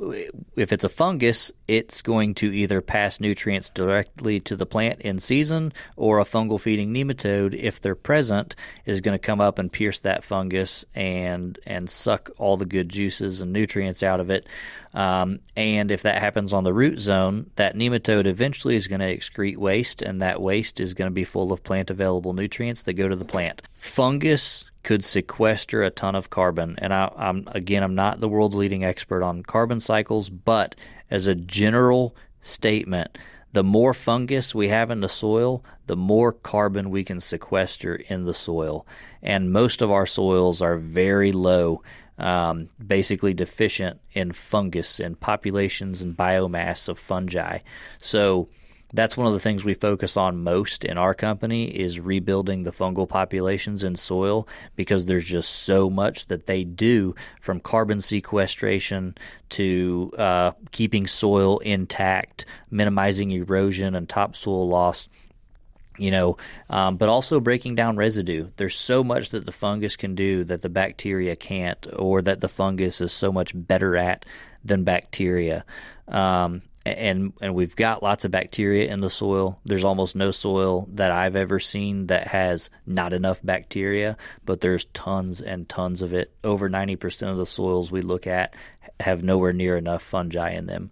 if 0.55 0.73
it's 0.73 0.85
a 0.85 0.88
fungus, 0.88 1.51
it's 1.66 2.03
going 2.03 2.35
to 2.35 2.55
either 2.55 2.81
pass 2.81 3.18
nutrients 3.18 3.68
directly 3.68 4.38
to 4.40 4.55
the 4.55 4.64
plant 4.64 5.01
in 5.01 5.18
season, 5.18 5.73
or 5.96 6.20
a 6.20 6.25
fungal 6.25 6.61
feeding 6.61 6.94
nematode, 6.94 7.55
if 7.55 7.81
they're 7.81 7.96
present, 7.96 8.55
is 8.87 9.01
going 9.01 9.18
to 9.18 9.27
come 9.27 9.40
up 9.40 9.59
and 9.59 9.73
pierce 9.73 10.01
that 10.01 10.23
fungus 10.23 10.85
and 10.94 11.59
and 11.66 11.90
suck 11.90 12.31
all 12.38 12.57
the 12.57 12.64
good 12.64 12.88
juices 12.88 13.40
and 13.40 13.53
nutrients 13.53 14.05
out 14.05 14.20
of 14.20 14.31
it. 14.31 14.46
Um, 14.92 15.40
and 15.57 15.90
if 15.90 16.03
that 16.03 16.20
happens 16.20 16.53
on 16.53 16.64
the 16.64 16.72
root 16.72 16.98
zone, 16.98 17.50
that 17.57 17.76
nematode 17.76 18.26
eventually 18.26 18.74
is 18.74 18.88
going 18.88 19.00
to 19.00 19.16
excrete 19.16 19.57
waste, 19.57 20.03
and 20.03 20.20
that 20.20 20.42
waste 20.42 20.81
is 20.81 20.94
going 20.94 21.07
to 21.07 21.14
be 21.14 21.24
full 21.24 21.53
of 21.53 21.62
plant 21.62 21.90
available 21.90 22.33
nutrients 22.33 22.83
that 22.83 22.94
go 22.94 23.09
to 23.09 23.16
the 23.16 23.24
plant. 23.24 23.62
Fungus 23.74 24.64
could 24.83 25.05
sequester 25.05 25.83
a 25.83 25.90
ton 25.90 26.14
of 26.14 26.31
carbon. 26.31 26.74
And 26.79 26.92
I, 26.92 27.12
am 27.16 27.46
again, 27.48 27.83
I'm 27.83 27.94
not 27.94 28.20
the 28.20 28.29
world's 28.29 28.57
leading 28.57 28.85
expert 28.85 29.22
on 29.22 29.42
carbon 29.42 29.81
cycles, 29.81 30.31
but 30.31 30.74
as 31.11 31.26
a 31.26 31.35
general 31.35 32.16
statement, 32.40 33.18
the 33.53 33.64
more 33.64 33.92
fungus 33.92 34.55
we 34.55 34.68
have 34.68 34.90
in 34.90 35.00
the 35.00 35.09
soil, 35.09 35.64
the 35.87 35.96
more 35.96 36.33
carbon 36.33 36.90
we 36.90 37.03
can 37.05 37.20
sequester 37.20 37.96
in 37.96 38.24
the 38.24 38.35
soil. 38.35 38.87
And 39.22 39.53
most 39.53 39.83
of 39.83 39.90
our 39.90 40.07
soils 40.07 40.62
are 40.62 40.76
very 40.76 41.33
low, 41.33 41.83
um, 42.21 42.69
basically 42.85 43.35
deficient 43.35 44.01
in 44.13 44.33
fungus 44.33 45.01
and 45.01 45.19
populations 45.19 46.03
and 46.03 46.17
biomass 46.17 46.89
of 46.89 46.99
fungi. 46.99 47.59
So 47.99 48.49
that's 48.93 49.17
one 49.17 49.27
of 49.27 49.33
the 49.33 49.41
things 49.41 49.65
we 49.65 49.75
focus 49.75 50.17
on 50.17 50.43
most 50.43 50.85
in 50.85 50.99
our 50.99 51.15
company 51.15 51.67
is 51.67 52.01
rebuilding 52.01 52.65
the 52.65 52.73
fungal 52.73 53.09
populations 53.09 53.85
in 53.85 53.95
soil 53.95 54.49
because 54.75 55.07
there's 55.07 55.25
just 55.25 55.51
so 55.51 55.89
much 55.89 56.27
that 56.27 56.47
they 56.47 56.65
do 56.65 57.15
from 57.41 57.61
carbon 57.61 58.01
sequestration 58.01 59.15
to 59.51 60.13
uh, 60.19 60.53
keeping 60.73 61.07
soil 61.07 61.59
intact, 61.59 62.47
minimizing 62.71 63.31
erosion 63.31 63.95
and 63.95 64.09
topsoil 64.09 64.69
loss 64.69 65.09
you 66.01 66.11
know, 66.11 66.39
um, 66.69 66.97
but 66.97 67.09
also 67.09 67.41
breaking 67.41 67.75
down 67.75 67.97
residue. 67.97 68.49
There's 68.57 68.75
so 68.75 69.05
much 69.05 69.31
that 69.31 69.45
the 69.45 69.53
fungus 69.53 69.97
can 69.97 70.15
do 70.15 70.45
that 70.45 70.63
the 70.63 70.69
bacteria 70.69 71.37
can't, 71.37 71.87
or 71.95 72.23
that 72.23 72.41
the 72.41 72.49
fungus 72.49 73.01
is 73.01 73.13
so 73.13 73.31
much 73.31 73.53
better 73.55 73.97
at 73.97 74.25
than 74.65 74.85
bacteria. 74.85 75.65
Um, 76.09 76.63
and 76.87 77.35
and 77.43 77.55
we've 77.55 77.77
got 77.77 78.03
lots 78.03 78.25
of 78.25 78.31
bacteria 78.31 78.91
in 78.91 79.01
the 79.01 79.11
soil. 79.11 79.61
There's 79.65 79.85
almost 79.85 80.17
no 80.17 80.31
soil 80.31 80.89
that 80.95 81.11
I've 81.11 81.37
ever 81.37 81.59
seen 81.59 82.07
that 82.07 82.27
has 82.29 82.71
not 82.87 83.13
enough 83.13 83.45
bacteria, 83.45 84.17
but 84.47 84.63
there's 84.63 84.87
tons 84.87 85.43
and 85.43 85.69
tons 85.69 86.01
of 86.01 86.15
it. 86.15 86.33
Over 86.43 86.71
90% 86.71 87.31
of 87.31 87.37
the 87.37 87.45
soils 87.45 87.93
we 87.93 88.01
look 88.01 88.27
at 88.27 88.55
have 88.99 89.23
nowhere 89.23 89.53
near 89.53 89.77
enough 89.77 90.03
fungi 90.03 90.53
in 90.53 90.67
them. 90.67 90.91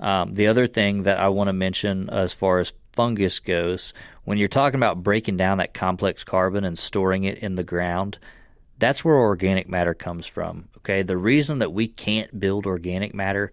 Um, 0.00 0.34
the 0.34 0.48
other 0.48 0.66
thing 0.66 1.04
that 1.04 1.18
I 1.18 1.28
want 1.28 1.48
to 1.48 1.52
mention 1.52 2.08
as 2.10 2.34
far 2.34 2.58
as 2.58 2.74
fungus 2.98 3.38
goes, 3.38 3.94
when 4.24 4.38
you're 4.38 4.48
talking 4.48 4.80
about 4.80 5.04
breaking 5.04 5.36
down 5.36 5.58
that 5.58 5.72
complex 5.72 6.24
carbon 6.24 6.64
and 6.64 6.76
storing 6.76 7.22
it 7.22 7.38
in 7.38 7.54
the 7.54 7.62
ground, 7.62 8.18
that's 8.80 9.04
where 9.04 9.14
organic 9.14 9.68
matter 9.68 9.94
comes 9.94 10.26
from. 10.26 10.68
Okay, 10.78 11.02
the 11.02 11.16
reason 11.16 11.60
that 11.60 11.72
we 11.72 11.86
can't 11.86 12.40
build 12.40 12.66
organic 12.66 13.14
matter 13.14 13.52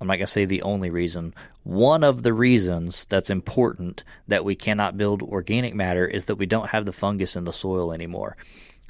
I'm 0.00 0.08
not 0.08 0.14
going 0.14 0.26
to 0.26 0.32
say 0.32 0.46
the 0.46 0.62
only 0.62 0.88
reason. 0.90 1.34
One 1.62 2.02
of 2.02 2.22
the 2.22 2.32
reasons 2.32 3.04
that's 3.04 3.30
important 3.30 4.02
that 4.28 4.44
we 4.44 4.56
cannot 4.56 4.96
build 4.96 5.22
organic 5.22 5.74
matter 5.74 6.06
is 6.06 6.24
that 6.24 6.36
we 6.36 6.46
don't 6.46 6.70
have 6.70 6.86
the 6.86 6.92
fungus 6.92 7.36
in 7.36 7.44
the 7.44 7.52
soil 7.52 7.92
anymore. 7.92 8.36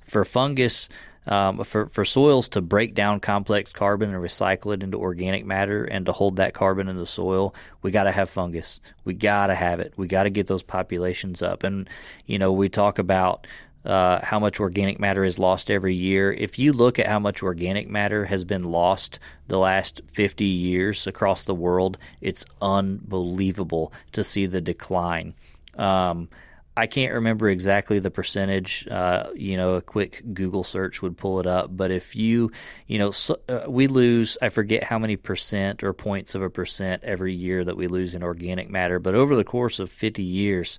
For 0.04 0.24
fungus 0.24 0.88
um, 1.26 1.62
for 1.62 1.86
for 1.86 2.04
soils 2.04 2.48
to 2.50 2.60
break 2.60 2.94
down 2.94 3.20
complex 3.20 3.72
carbon 3.72 4.12
and 4.12 4.22
recycle 4.22 4.74
it 4.74 4.82
into 4.82 4.98
organic 4.98 5.44
matter 5.44 5.84
and 5.84 6.06
to 6.06 6.12
hold 6.12 6.36
that 6.36 6.54
carbon 6.54 6.88
in 6.88 6.96
the 6.96 7.06
soil, 7.06 7.54
we 7.82 7.90
got 7.90 8.04
to 8.04 8.12
have 8.12 8.28
fungus. 8.28 8.80
We 9.04 9.14
got 9.14 9.46
to 9.46 9.54
have 9.54 9.80
it. 9.80 9.94
We 9.96 10.08
got 10.08 10.24
to 10.24 10.30
get 10.30 10.46
those 10.46 10.62
populations 10.62 11.42
up. 11.42 11.62
And 11.62 11.88
you 12.26 12.38
know, 12.38 12.52
we 12.52 12.68
talk 12.68 12.98
about 12.98 13.46
uh, 13.84 14.20
how 14.24 14.38
much 14.38 14.60
organic 14.60 15.00
matter 15.00 15.24
is 15.24 15.38
lost 15.38 15.70
every 15.70 15.94
year. 15.94 16.32
If 16.32 16.58
you 16.58 16.72
look 16.72 16.98
at 16.98 17.06
how 17.06 17.18
much 17.18 17.42
organic 17.42 17.88
matter 17.88 18.24
has 18.24 18.44
been 18.44 18.64
lost 18.64 19.18
the 19.48 19.58
last 19.58 20.00
50 20.12 20.44
years 20.44 21.06
across 21.06 21.44
the 21.44 21.54
world, 21.54 21.98
it's 22.20 22.44
unbelievable 22.60 23.92
to 24.12 24.22
see 24.22 24.46
the 24.46 24.60
decline. 24.60 25.34
Um, 25.76 26.28
I 26.76 26.86
can't 26.86 27.12
remember 27.14 27.50
exactly 27.50 27.98
the 27.98 28.10
percentage. 28.10 28.88
Uh, 28.88 29.30
you 29.34 29.56
know, 29.56 29.74
a 29.74 29.82
quick 29.82 30.22
Google 30.32 30.64
search 30.64 31.02
would 31.02 31.18
pull 31.18 31.38
it 31.40 31.46
up. 31.46 31.76
But 31.76 31.90
if 31.90 32.16
you, 32.16 32.50
you 32.86 32.98
know, 32.98 33.10
so, 33.10 33.38
uh, 33.48 33.64
we 33.68 33.88
lose, 33.88 34.38
I 34.40 34.48
forget 34.48 34.82
how 34.82 34.98
many 34.98 35.16
percent 35.16 35.82
or 35.82 35.92
points 35.92 36.34
of 36.34 36.42
a 36.42 36.48
percent 36.48 37.04
every 37.04 37.34
year 37.34 37.62
that 37.62 37.76
we 37.76 37.88
lose 37.88 38.14
in 38.14 38.22
organic 38.22 38.70
matter. 38.70 38.98
But 38.98 39.14
over 39.14 39.36
the 39.36 39.44
course 39.44 39.80
of 39.80 39.90
50 39.90 40.22
years, 40.22 40.78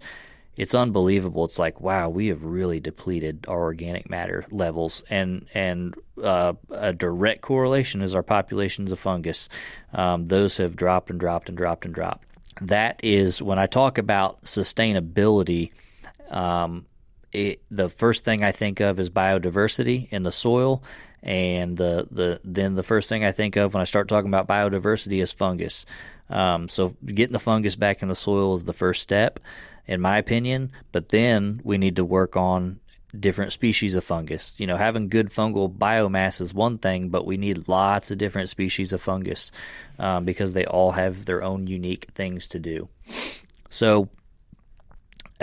it's 0.55 0.75
unbelievable. 0.75 1.45
It's 1.45 1.59
like, 1.59 1.81
wow, 1.81 2.09
we 2.09 2.27
have 2.27 2.43
really 2.43 2.79
depleted 2.79 3.45
our 3.47 3.61
organic 3.61 4.09
matter 4.09 4.45
levels, 4.51 5.03
and 5.09 5.47
and 5.53 5.95
uh, 6.21 6.53
a 6.69 6.93
direct 6.93 7.41
correlation 7.41 8.01
is 8.03 8.13
our 8.13 8.21
populations 8.21 8.91
of 8.91 8.99
fungus. 8.99 9.49
Um, 9.93 10.27
those 10.27 10.57
have 10.57 10.75
dropped 10.75 11.09
and 11.09 11.19
dropped 11.19 11.49
and 11.49 11.57
dropped 11.57 11.85
and 11.85 11.93
dropped. 11.93 12.27
That 12.61 12.99
is 13.03 13.41
when 13.41 13.57
I 13.57 13.65
talk 13.65 13.97
about 13.97 14.43
sustainability. 14.43 15.71
Um, 16.33 16.85
it, 17.31 17.61
the 17.71 17.89
first 17.89 18.25
thing 18.25 18.43
I 18.43 18.51
think 18.51 18.79
of 18.79 18.99
is 18.99 19.09
biodiversity 19.09 20.11
in 20.11 20.23
the 20.23 20.31
soil, 20.31 20.83
and 21.21 21.77
the, 21.77 22.07
the 22.11 22.41
then 22.43 22.75
the 22.75 22.83
first 22.83 23.07
thing 23.09 23.23
I 23.23 23.31
think 23.31 23.55
of 23.55 23.73
when 23.73 23.81
I 23.81 23.85
start 23.85 24.07
talking 24.07 24.29
about 24.29 24.47
biodiversity 24.47 25.21
is 25.21 25.31
fungus. 25.31 25.85
Um, 26.29 26.67
so 26.69 26.95
getting 27.05 27.33
the 27.33 27.39
fungus 27.39 27.75
back 27.75 28.01
in 28.01 28.09
the 28.09 28.15
soil 28.15 28.53
is 28.55 28.63
the 28.63 28.73
first 28.73 29.01
step 29.01 29.39
in 29.87 30.01
my 30.01 30.17
opinion. 30.17 30.71
But 30.91 31.09
then 31.09 31.61
we 31.63 31.77
need 31.77 31.97
to 31.97 32.05
work 32.05 32.37
on 32.37 32.79
different 33.17 33.53
species 33.53 33.95
of 33.95 34.03
fungus. 34.03 34.53
You 34.57 34.67
know, 34.67 34.77
having 34.77 35.09
good 35.09 35.27
fungal 35.27 35.75
biomass 35.75 36.41
is 36.41 36.53
one 36.53 36.77
thing, 36.77 37.09
but 37.09 37.25
we 37.25 37.37
need 37.37 37.67
lots 37.67 38.11
of 38.11 38.17
different 38.17 38.49
species 38.49 38.93
of 38.93 39.01
fungus 39.01 39.51
um, 39.99 40.25
because 40.25 40.53
they 40.53 40.65
all 40.65 40.91
have 40.91 41.25
their 41.25 41.43
own 41.43 41.67
unique 41.67 42.07
things 42.15 42.47
to 42.47 42.59
do. 42.59 42.89
So, 43.69 44.09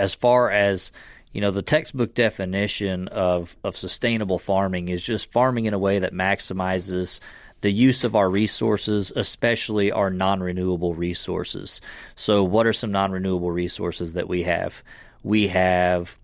as 0.01 0.15
far 0.15 0.49
as 0.49 0.91
you 1.31 1.39
know, 1.39 1.51
the 1.51 1.61
textbook 1.61 2.13
definition 2.13 3.07
of, 3.07 3.55
of 3.63 3.75
sustainable 3.77 4.37
farming 4.37 4.89
is 4.89 5.05
just 5.05 5.31
farming 5.31 5.65
in 5.65 5.73
a 5.73 5.79
way 5.79 5.99
that 5.99 6.13
maximizes 6.13 7.21
the 7.61 7.71
use 7.71 8.03
of 8.03 8.15
our 8.15 8.29
resources, 8.29 9.13
especially 9.15 9.91
our 9.91 10.09
non 10.09 10.41
renewable 10.41 10.93
resources. 10.93 11.79
So, 12.15 12.43
what 12.43 12.67
are 12.67 12.73
some 12.73 12.91
non 12.91 13.11
renewable 13.11 13.51
resources 13.51 14.13
that 14.13 14.27
we 14.27 14.43
have? 14.43 14.83
We 15.23 15.47
have 15.47 16.17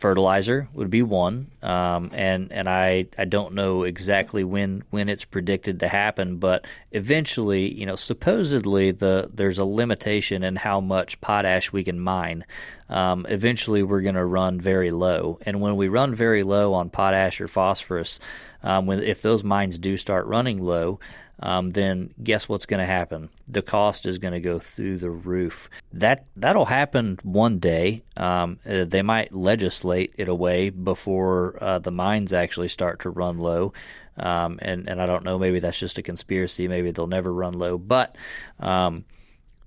fertilizer 0.00 0.68
would 0.72 0.90
be 0.90 1.02
one, 1.02 1.50
um, 1.62 2.10
and 2.12 2.50
and 2.52 2.68
I, 2.68 3.06
I 3.18 3.26
don't 3.26 3.54
know 3.54 3.84
exactly 3.84 4.42
when 4.42 4.82
when 4.90 5.08
it's 5.08 5.24
predicted 5.24 5.80
to 5.80 5.88
happen, 5.88 6.38
but 6.38 6.66
eventually, 6.90 7.72
you 7.72 7.86
know, 7.86 7.96
supposedly 7.96 8.90
the 8.90 9.30
there's 9.32 9.58
a 9.58 9.64
limitation 9.64 10.42
in 10.42 10.56
how 10.56 10.80
much 10.80 11.20
potash 11.20 11.72
we 11.72 11.84
can 11.84 12.00
mine. 12.00 12.44
Um, 12.88 13.26
eventually, 13.28 13.82
we're 13.82 14.00
going 14.00 14.16
to 14.16 14.24
run 14.24 14.60
very 14.60 14.90
low, 14.90 15.38
and 15.46 15.60
when 15.60 15.76
we 15.76 15.88
run 15.88 16.14
very 16.14 16.42
low 16.42 16.74
on 16.74 16.90
potash 16.90 17.40
or 17.40 17.46
phosphorus, 17.46 18.18
um, 18.62 18.86
when 18.86 19.00
if 19.02 19.22
those 19.22 19.44
mines 19.44 19.78
do 19.78 19.96
start 19.96 20.26
running 20.26 20.62
low, 20.62 20.98
um, 21.40 21.70
then 21.70 22.12
guess 22.22 22.48
what's 22.48 22.66
going 22.66 22.80
to 22.80 22.86
happen? 22.86 23.30
The 23.48 23.62
cost 23.62 24.06
is 24.06 24.18
going 24.18 24.34
to 24.34 24.40
go 24.40 24.58
through 24.58 24.98
the 24.98 25.10
roof. 25.10 25.70
That 25.94 26.28
that'll 26.36 26.66
happen 26.66 27.18
one 27.22 27.58
day. 27.58 28.04
Um, 28.16 28.58
uh, 28.68 28.84
they 28.84 29.02
might 29.02 29.32
legislate 29.32 30.14
it 30.18 30.28
away 30.28 30.70
before 30.70 31.56
uh, 31.60 31.78
the 31.78 31.90
mines 31.90 32.32
actually 32.32 32.68
start 32.68 33.00
to 33.00 33.10
run 33.10 33.38
low. 33.38 33.72
Um, 34.16 34.58
and 34.60 34.86
and 34.88 35.00
I 35.00 35.06
don't 35.06 35.24
know. 35.24 35.38
Maybe 35.38 35.60
that's 35.60 35.80
just 35.80 35.98
a 35.98 36.02
conspiracy. 36.02 36.68
Maybe 36.68 36.90
they'll 36.90 37.06
never 37.06 37.32
run 37.32 37.54
low. 37.54 37.78
But 37.78 38.16
um, 38.58 39.04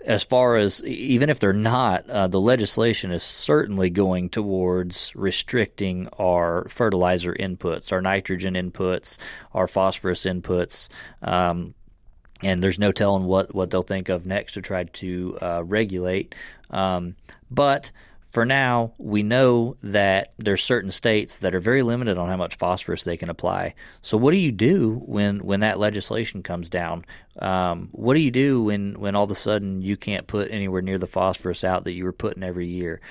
as 0.06 0.24
far 0.24 0.58
as 0.58 0.84
even 0.84 1.30
if 1.30 1.40
they're 1.40 1.54
not, 1.54 2.10
uh, 2.10 2.28
the 2.28 2.40
legislation 2.40 3.12
is 3.12 3.24
certainly 3.24 3.90
going 3.90 4.30
towards 4.30 5.16
restricting 5.16 6.10
our 6.20 6.68
fertilizer 6.68 7.34
inputs, 7.34 7.92
our 7.92 8.02
nitrogen 8.02 8.54
inputs, 8.56 9.18
our 9.54 9.68
phosphorus 9.68 10.26
inputs. 10.26 10.90
Um, 11.22 11.74
and 12.42 12.62
there's 12.62 12.80
no 12.80 12.92
telling 12.92 13.24
what, 13.24 13.56
what 13.56 13.72
they'll 13.72 13.84
think 13.84 14.10
of 14.10 14.26
next 14.26 14.54
to 14.54 14.62
try 14.62 14.84
to 14.84 15.38
uh, 15.42 15.64
regulate. 15.66 16.36
Um, 16.70 17.16
but 17.50 17.92
for 18.34 18.46
now, 18.48 18.94
we 18.98 19.22
know 19.22 19.78
that 19.84 20.34
there's 20.40 20.64
certain 20.64 20.90
states 20.90 21.38
that 21.38 21.54
are 21.54 21.60
very 21.60 21.84
limited 21.84 22.18
on 22.18 22.30
how 22.30 22.36
much 22.36 22.56
phosphorus 22.56 23.04
they 23.04 23.16
can 23.16 23.30
apply. 23.30 23.76
So, 24.02 24.18
what 24.18 24.32
do 24.32 24.38
you 24.38 24.52
do 24.52 25.04
when 25.06 25.46
when 25.46 25.60
that 25.60 25.78
legislation 25.78 26.42
comes 26.42 26.68
down? 26.68 27.06
Um, 27.38 27.90
what 27.92 28.16
do 28.16 28.22
you 28.22 28.32
do 28.32 28.64
when 28.64 29.00
when 29.00 29.16
all 29.16 29.26
of 29.26 29.30
a 29.30 29.36
sudden 29.36 29.84
you 29.84 29.98
can't 29.98 30.26
put 30.26 30.50
anywhere 30.50 30.82
near 30.82 30.98
the 30.98 31.06
phosphorus 31.06 31.64
out 31.64 31.84
that 31.84 31.94
you 31.94 32.06
were 32.06 32.12
putting 32.12 32.42
every 32.42 32.66
year? 32.66 33.02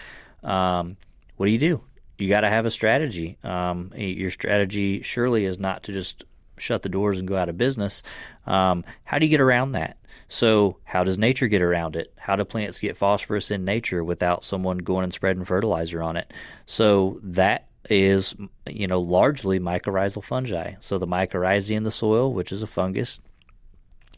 Um, 0.42 0.96
what 1.36 1.46
do 1.46 1.52
you 1.52 1.58
do? 1.58 1.84
You 2.18 2.28
got 2.28 2.40
to 2.40 2.50
have 2.50 2.66
a 2.66 2.70
strategy. 2.70 3.38
Um, 3.44 3.92
your 3.94 4.30
strategy 4.30 5.02
surely 5.02 5.44
is 5.44 5.56
not 5.56 5.84
to 5.84 5.92
just 5.92 6.24
shut 6.58 6.82
the 6.82 6.88
doors 6.88 7.20
and 7.20 7.28
go 7.28 7.36
out 7.36 7.48
of 7.48 7.56
business. 7.56 8.02
Um, 8.44 8.84
how 9.04 9.20
do 9.20 9.26
you 9.26 9.30
get 9.30 9.40
around 9.40 9.72
that? 9.72 9.98
So, 10.32 10.78
how 10.84 11.04
does 11.04 11.18
nature 11.18 11.46
get 11.46 11.60
around 11.60 11.94
it? 11.94 12.10
How 12.16 12.36
do 12.36 12.44
plants 12.46 12.80
get 12.80 12.96
phosphorus 12.96 13.50
in 13.50 13.66
nature 13.66 14.02
without 14.02 14.42
someone 14.42 14.78
going 14.78 15.04
and 15.04 15.12
spreading 15.12 15.44
fertilizer 15.44 16.02
on 16.02 16.16
it? 16.16 16.32
So, 16.64 17.20
that 17.22 17.68
is, 17.90 18.34
you 18.66 18.86
know, 18.86 18.98
largely 18.98 19.60
mycorrhizal 19.60 20.24
fungi. 20.24 20.76
So, 20.80 20.96
the 20.96 21.06
mycorrhizae 21.06 21.76
in 21.76 21.82
the 21.82 21.90
soil, 21.90 22.32
which 22.32 22.50
is 22.50 22.62
a 22.62 22.66
fungus, 22.66 23.20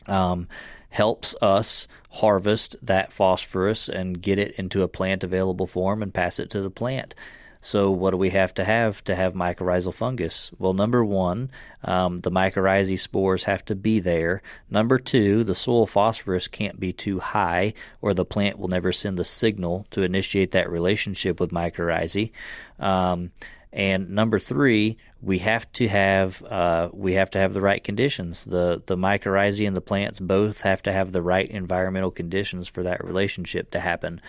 um, 0.06 0.46
helps 0.88 1.34
us 1.42 1.88
harvest 2.10 2.76
that 2.82 3.12
phosphorus 3.12 3.88
and 3.88 4.22
get 4.22 4.38
it 4.38 4.52
into 4.52 4.84
a 4.84 4.88
plant 4.88 5.24
available 5.24 5.66
form 5.66 6.00
and 6.00 6.14
pass 6.14 6.38
it 6.38 6.48
to 6.50 6.60
the 6.60 6.70
plant. 6.70 7.16
So, 7.64 7.90
what 7.90 8.10
do 8.10 8.18
we 8.18 8.28
have 8.28 8.52
to 8.54 8.64
have 8.64 9.02
to 9.04 9.14
have 9.14 9.32
mycorrhizal 9.32 9.94
fungus? 9.94 10.50
Well, 10.58 10.74
number 10.74 11.02
one, 11.02 11.50
um, 11.82 12.20
the 12.20 12.30
mycorrhizae 12.30 12.98
spores 12.98 13.44
have 13.44 13.64
to 13.64 13.74
be 13.74 14.00
there. 14.00 14.42
Number 14.68 14.98
two, 14.98 15.44
the 15.44 15.54
soil 15.54 15.86
phosphorus 15.86 16.46
can't 16.46 16.78
be 16.78 16.92
too 16.92 17.20
high, 17.20 17.72
or 18.02 18.12
the 18.12 18.26
plant 18.26 18.58
will 18.58 18.68
never 18.68 18.92
send 18.92 19.16
the 19.16 19.24
signal 19.24 19.86
to 19.92 20.02
initiate 20.02 20.50
that 20.50 20.70
relationship 20.70 21.40
with 21.40 21.52
mycorrhizae. 21.52 22.32
Um, 22.78 23.30
and 23.72 24.10
number 24.10 24.38
three, 24.38 24.98
we 25.22 25.38
have 25.38 25.72
to 25.72 25.88
have 25.88 26.42
uh, 26.42 26.90
we 26.92 27.14
have 27.14 27.30
to 27.30 27.38
have 27.38 27.54
the 27.54 27.62
right 27.62 27.82
conditions. 27.82 28.44
The 28.44 28.82
the 28.84 28.98
mycorrhizae 28.98 29.66
and 29.66 29.74
the 29.74 29.80
plants 29.80 30.20
both 30.20 30.60
have 30.60 30.82
to 30.82 30.92
have 30.92 31.12
the 31.12 31.22
right 31.22 31.48
environmental 31.48 32.10
conditions 32.10 32.68
for 32.68 32.82
that 32.82 33.02
relationship 33.02 33.70
to 33.70 33.80
happen. 33.80 34.20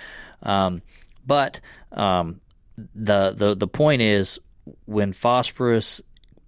Um, 0.41 0.81
but 1.27 1.59
um, 1.91 2.39
the 2.77 3.31
the 3.31 3.55
the 3.55 3.67
point 3.67 4.01
is 4.01 4.39
when 4.85 5.13
phosphorus 5.13 6.01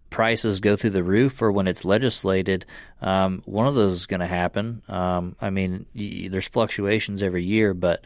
prices 0.09 0.59
go 0.59 0.75
through 0.75 0.91
the 0.91 1.03
roof 1.03 1.41
or 1.41 1.51
when 1.51 1.67
it's 1.67 1.85
legislated, 1.85 2.65
um, 3.01 3.41
one 3.45 3.67
of 3.67 3.75
those 3.75 3.93
is 3.93 4.05
going 4.05 4.21
to 4.21 4.27
happen. 4.27 4.81
Um, 4.87 5.35
I 5.41 5.49
mean, 5.49 5.85
y- 5.93 6.29
there's 6.31 6.47
fluctuations 6.47 7.21
every 7.21 7.43
year, 7.43 7.73
but 7.73 8.03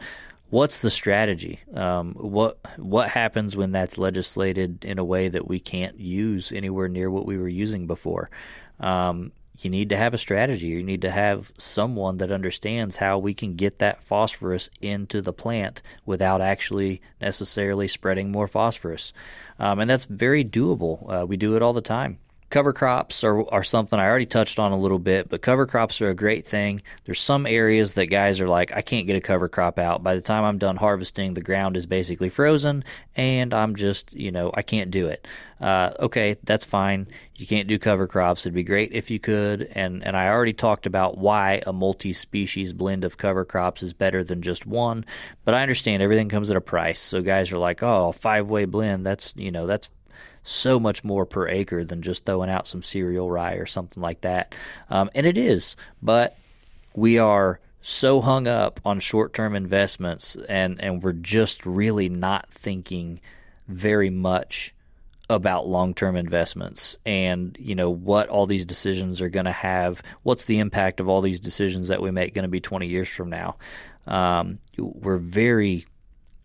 what's 0.50 0.78
the 0.78 0.90
strategy? 0.90 1.60
Um, 1.74 2.14
what 2.14 2.58
what 2.76 3.08
happens 3.08 3.56
when 3.56 3.72
that's 3.72 3.98
legislated 3.98 4.84
in 4.84 4.98
a 4.98 5.04
way 5.04 5.28
that 5.28 5.48
we 5.48 5.60
can't 5.60 5.98
use 5.98 6.52
anywhere 6.52 6.88
near 6.88 7.10
what 7.10 7.26
we 7.26 7.38
were 7.38 7.48
using 7.48 7.86
before? 7.86 8.30
You 9.64 9.70
need 9.70 9.88
to 9.90 9.96
have 9.96 10.14
a 10.14 10.18
strategy. 10.18 10.68
You 10.68 10.82
need 10.82 11.02
to 11.02 11.10
have 11.10 11.52
someone 11.56 12.18
that 12.18 12.32
understands 12.32 12.96
how 12.96 13.18
we 13.18 13.34
can 13.34 13.54
get 13.54 13.78
that 13.78 14.02
phosphorus 14.02 14.70
into 14.80 15.20
the 15.20 15.32
plant 15.32 15.82
without 16.04 16.40
actually 16.40 17.00
necessarily 17.20 17.88
spreading 17.88 18.30
more 18.30 18.46
phosphorus. 18.46 19.12
Um, 19.58 19.80
and 19.80 19.90
that's 19.90 20.06
very 20.06 20.44
doable. 20.44 21.22
Uh, 21.22 21.26
we 21.26 21.36
do 21.36 21.56
it 21.56 21.62
all 21.62 21.72
the 21.72 21.80
time 21.80 22.18
cover 22.52 22.72
crops 22.72 23.24
are, 23.24 23.48
are 23.50 23.64
something 23.64 23.98
I 23.98 24.06
already 24.06 24.26
touched 24.26 24.58
on 24.58 24.72
a 24.72 24.78
little 24.78 24.98
bit, 24.98 25.30
but 25.30 25.40
cover 25.40 25.66
crops 25.66 26.02
are 26.02 26.10
a 26.10 26.14
great 26.14 26.46
thing. 26.46 26.82
There's 27.04 27.18
some 27.18 27.46
areas 27.46 27.94
that 27.94 28.06
guys 28.06 28.40
are 28.40 28.48
like, 28.48 28.72
I 28.76 28.82
can't 28.82 29.06
get 29.06 29.16
a 29.16 29.20
cover 29.20 29.48
crop 29.48 29.78
out. 29.78 30.04
By 30.04 30.14
the 30.14 30.20
time 30.20 30.44
I'm 30.44 30.58
done 30.58 30.76
harvesting, 30.76 31.32
the 31.32 31.40
ground 31.40 31.76
is 31.78 31.86
basically 31.86 32.28
frozen, 32.28 32.84
and 33.16 33.54
I'm 33.54 33.74
just, 33.74 34.12
you 34.12 34.30
know, 34.30 34.52
I 34.52 34.60
can't 34.60 34.90
do 34.90 35.06
it. 35.06 35.26
Uh, 35.62 35.94
okay, 36.00 36.36
that's 36.42 36.64
fine. 36.64 37.06
You 37.36 37.46
can't 37.46 37.68
do 37.68 37.78
cover 37.78 38.06
crops. 38.06 38.44
It'd 38.44 38.52
be 38.52 38.64
great 38.64 38.92
if 38.92 39.10
you 39.10 39.18
could. 39.18 39.62
And, 39.74 40.04
and 40.04 40.16
I 40.16 40.28
already 40.28 40.52
talked 40.52 40.86
about 40.86 41.18
why 41.18 41.62
a 41.66 41.72
multi 41.72 42.12
species 42.12 42.72
blend 42.72 43.04
of 43.04 43.16
cover 43.16 43.44
crops 43.44 43.82
is 43.82 43.92
better 43.92 44.24
than 44.24 44.42
just 44.42 44.66
one. 44.66 45.04
But 45.44 45.54
I 45.54 45.62
understand 45.62 46.02
everything 46.02 46.28
comes 46.28 46.50
at 46.50 46.56
a 46.56 46.60
price. 46.60 47.00
So 47.00 47.22
guys 47.22 47.52
are 47.52 47.58
like, 47.58 47.82
oh, 47.82 48.10
five 48.10 48.50
way 48.50 48.64
blend, 48.64 49.06
that's, 49.06 49.34
you 49.36 49.52
know, 49.52 49.66
that's 49.66 49.88
so 50.42 50.80
much 50.80 51.04
more 51.04 51.24
per 51.26 51.48
acre 51.48 51.84
than 51.84 52.02
just 52.02 52.24
throwing 52.24 52.50
out 52.50 52.66
some 52.66 52.82
cereal 52.82 53.30
rye 53.30 53.54
or 53.54 53.66
something 53.66 54.02
like 54.02 54.22
that. 54.22 54.54
Um, 54.90 55.10
and 55.14 55.26
it 55.26 55.38
is, 55.38 55.76
but 56.02 56.36
we 56.94 57.18
are 57.18 57.60
so 57.80 58.20
hung 58.20 58.46
up 58.46 58.80
on 58.84 59.00
short 59.00 59.34
term 59.34 59.54
investments 59.54 60.36
and, 60.48 60.80
and 60.80 61.02
we're 61.02 61.12
just 61.12 61.66
really 61.66 62.08
not 62.08 62.48
thinking 62.50 63.20
very 63.68 64.10
much 64.10 64.74
about 65.30 65.66
long 65.66 65.94
term 65.94 66.16
investments 66.16 66.96
and 67.06 67.56
you 67.58 67.74
know 67.74 67.90
what 67.90 68.28
all 68.28 68.46
these 68.46 68.64
decisions 68.64 69.22
are 69.22 69.30
going 69.30 69.46
to 69.46 69.52
have 69.52 70.02
what's 70.24 70.44
the 70.44 70.58
impact 70.58 71.00
of 71.00 71.08
all 71.08 71.20
these 71.20 71.40
decisions 71.40 71.88
that 71.88 72.02
we 72.02 72.10
make 72.10 72.34
going 72.34 72.42
to 72.42 72.48
be 72.48 72.60
20 72.60 72.86
years 72.86 73.08
from 73.08 73.30
now 73.30 73.56
um, 74.06 74.58
we're 74.76 75.16
very 75.16 75.86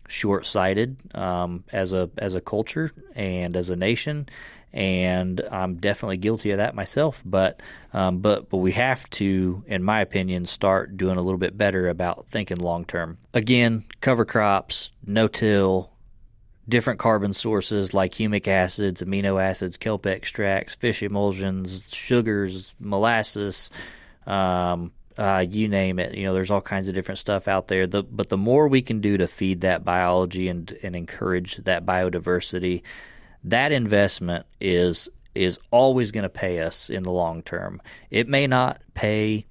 short 0.08 0.44
sighted 0.44 0.96
um, 1.14 1.62
as 1.72 1.92
a 1.92 2.10
as 2.18 2.34
a 2.34 2.40
culture 2.40 2.90
and 3.14 3.56
as 3.56 3.70
a 3.70 3.76
nation 3.76 4.28
and 4.72 5.40
I'm 5.50 5.76
definitely 5.76 6.18
guilty 6.18 6.50
of 6.50 6.58
that 6.58 6.74
myself. 6.74 7.22
But 7.24 7.60
um, 7.92 8.18
but 8.18 8.50
but 8.50 8.58
we 8.58 8.72
have 8.72 9.08
to, 9.10 9.64
in 9.66 9.82
my 9.82 10.00
opinion, 10.00 10.46
start 10.46 10.96
doing 10.96 11.16
a 11.16 11.22
little 11.22 11.38
bit 11.38 11.56
better 11.56 11.88
about 11.88 12.26
thinking 12.26 12.58
long 12.58 12.84
term. 12.84 13.18
Again, 13.34 13.84
cover 14.00 14.24
crops, 14.24 14.92
no 15.06 15.26
till, 15.26 15.90
different 16.68 16.98
carbon 16.98 17.32
sources 17.32 17.94
like 17.94 18.12
humic 18.12 18.46
acids, 18.46 19.02
amino 19.02 19.42
acids, 19.42 19.76
kelp 19.78 20.06
extracts, 20.06 20.74
fish 20.74 21.02
emulsions, 21.02 21.82
sugars, 21.88 22.74
molasses. 22.78 23.70
Um, 24.26 24.92
uh, 25.18 25.44
you 25.48 25.68
name 25.68 25.98
it. 25.98 26.14
You 26.14 26.24
know, 26.24 26.32
there's 26.32 26.50
all 26.50 26.60
kinds 26.60 26.88
of 26.88 26.94
different 26.94 27.18
stuff 27.18 27.48
out 27.48 27.66
there. 27.68 27.86
The, 27.86 28.04
but 28.04 28.28
the 28.28 28.36
more 28.36 28.68
we 28.68 28.82
can 28.82 29.00
do 29.00 29.16
to 29.18 29.26
feed 29.26 29.62
that 29.62 29.84
biology 29.84 30.48
and 30.48 30.70
and 30.82 30.94
encourage 30.94 31.56
that 31.56 31.84
biodiversity, 31.84 32.82
that 33.44 33.72
investment 33.72 34.46
is 34.60 35.08
is 35.34 35.58
always 35.70 36.12
going 36.12 36.22
to 36.22 36.28
pay 36.28 36.60
us 36.60 36.88
in 36.88 37.02
the 37.02 37.10
long 37.10 37.42
term. 37.42 37.82
It 38.10 38.28
may 38.28 38.46
not 38.46 38.80
pay 38.94 39.46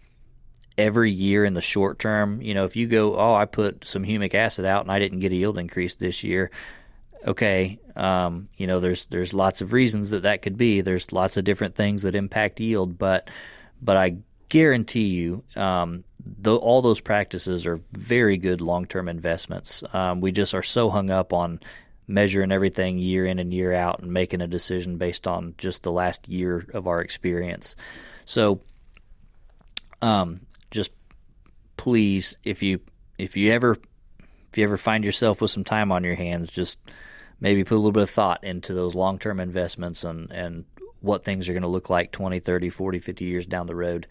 every 0.77 1.11
year 1.11 1.43
in 1.43 1.53
the 1.53 1.61
short 1.61 1.99
term. 1.99 2.41
You 2.41 2.53
know, 2.53 2.63
if 2.63 2.75
you 2.75 2.87
go, 2.87 3.15
oh, 3.15 3.33
I 3.33 3.45
put 3.45 3.85
some 3.85 4.03
humic 4.03 4.35
acid 4.35 4.65
out 4.65 4.83
and 4.83 4.91
I 4.91 4.99
didn't 4.99 5.19
get 5.19 5.31
a 5.33 5.35
yield 5.35 5.57
increase 5.57 5.95
this 5.95 6.23
year. 6.23 6.49
Okay, 7.25 7.79
um, 7.95 8.47
you 8.55 8.67
know, 8.67 8.79
there's 8.79 9.05
there's 9.07 9.33
lots 9.33 9.59
of 9.59 9.73
reasons 9.73 10.11
that 10.11 10.23
that 10.23 10.41
could 10.41 10.55
be. 10.55 10.79
There's 10.79 11.11
lots 11.11 11.35
of 11.35 11.43
different 11.43 11.75
things 11.75 12.03
that 12.03 12.15
impact 12.15 12.61
yield, 12.61 12.97
but 12.97 13.29
but 13.81 13.97
I 13.97 14.17
guarantee 14.49 15.07
you, 15.07 15.43
um, 15.55 16.03
the, 16.39 16.55
all 16.55 16.81
those 16.81 16.99
practices 16.99 17.65
are 17.65 17.79
very 17.91 18.37
good 18.37 18.61
long 18.61 18.85
term 18.85 19.07
investments. 19.07 19.83
Um, 19.93 20.21
we 20.21 20.31
just 20.31 20.53
are 20.53 20.63
so 20.63 20.89
hung 20.89 21.09
up 21.09 21.33
on 21.33 21.59
measuring 22.07 22.51
everything 22.51 22.97
year 22.97 23.25
in 23.25 23.39
and 23.39 23.53
year 23.53 23.73
out 23.73 23.99
and 23.99 24.11
making 24.11 24.41
a 24.41 24.47
decision 24.47 24.97
based 24.97 25.27
on 25.27 25.55
just 25.57 25.83
the 25.83 25.91
last 25.91 26.27
year 26.27 26.65
of 26.73 26.87
our 26.87 27.01
experience. 27.01 27.75
So, 28.25 28.61
um, 30.01 30.41
just 30.71 30.91
please, 31.75 32.37
if 32.43 32.63
you 32.63 32.79
if 33.17 33.37
you 33.37 33.51
ever 33.51 33.77
if 34.51 34.57
you 34.57 34.63
ever 34.63 34.77
find 34.77 35.03
yourself 35.03 35.41
with 35.41 35.51
some 35.51 35.63
time 35.63 35.91
on 35.91 36.03
your 36.03 36.15
hands, 36.15 36.49
just 36.49 36.77
maybe 37.39 37.63
put 37.63 37.75
a 37.75 37.77
little 37.77 37.91
bit 37.91 38.03
of 38.03 38.09
thought 38.09 38.43
into 38.43 38.73
those 38.73 38.95
long 38.95 39.19
term 39.19 39.39
investments 39.39 40.03
and 40.03 40.31
and 40.31 40.65
what 41.07 41.23
things 41.23 41.49
are 41.49 41.53
going 41.53 41.63
to 41.63 41.67
look 41.67 41.89
like 41.89 42.11
20, 42.11 42.39
30, 42.39 42.69
40, 42.69 42.99
50 42.99 43.25
years 43.25 43.45
down 43.45 43.65
the 43.65 43.75
road 43.75 44.05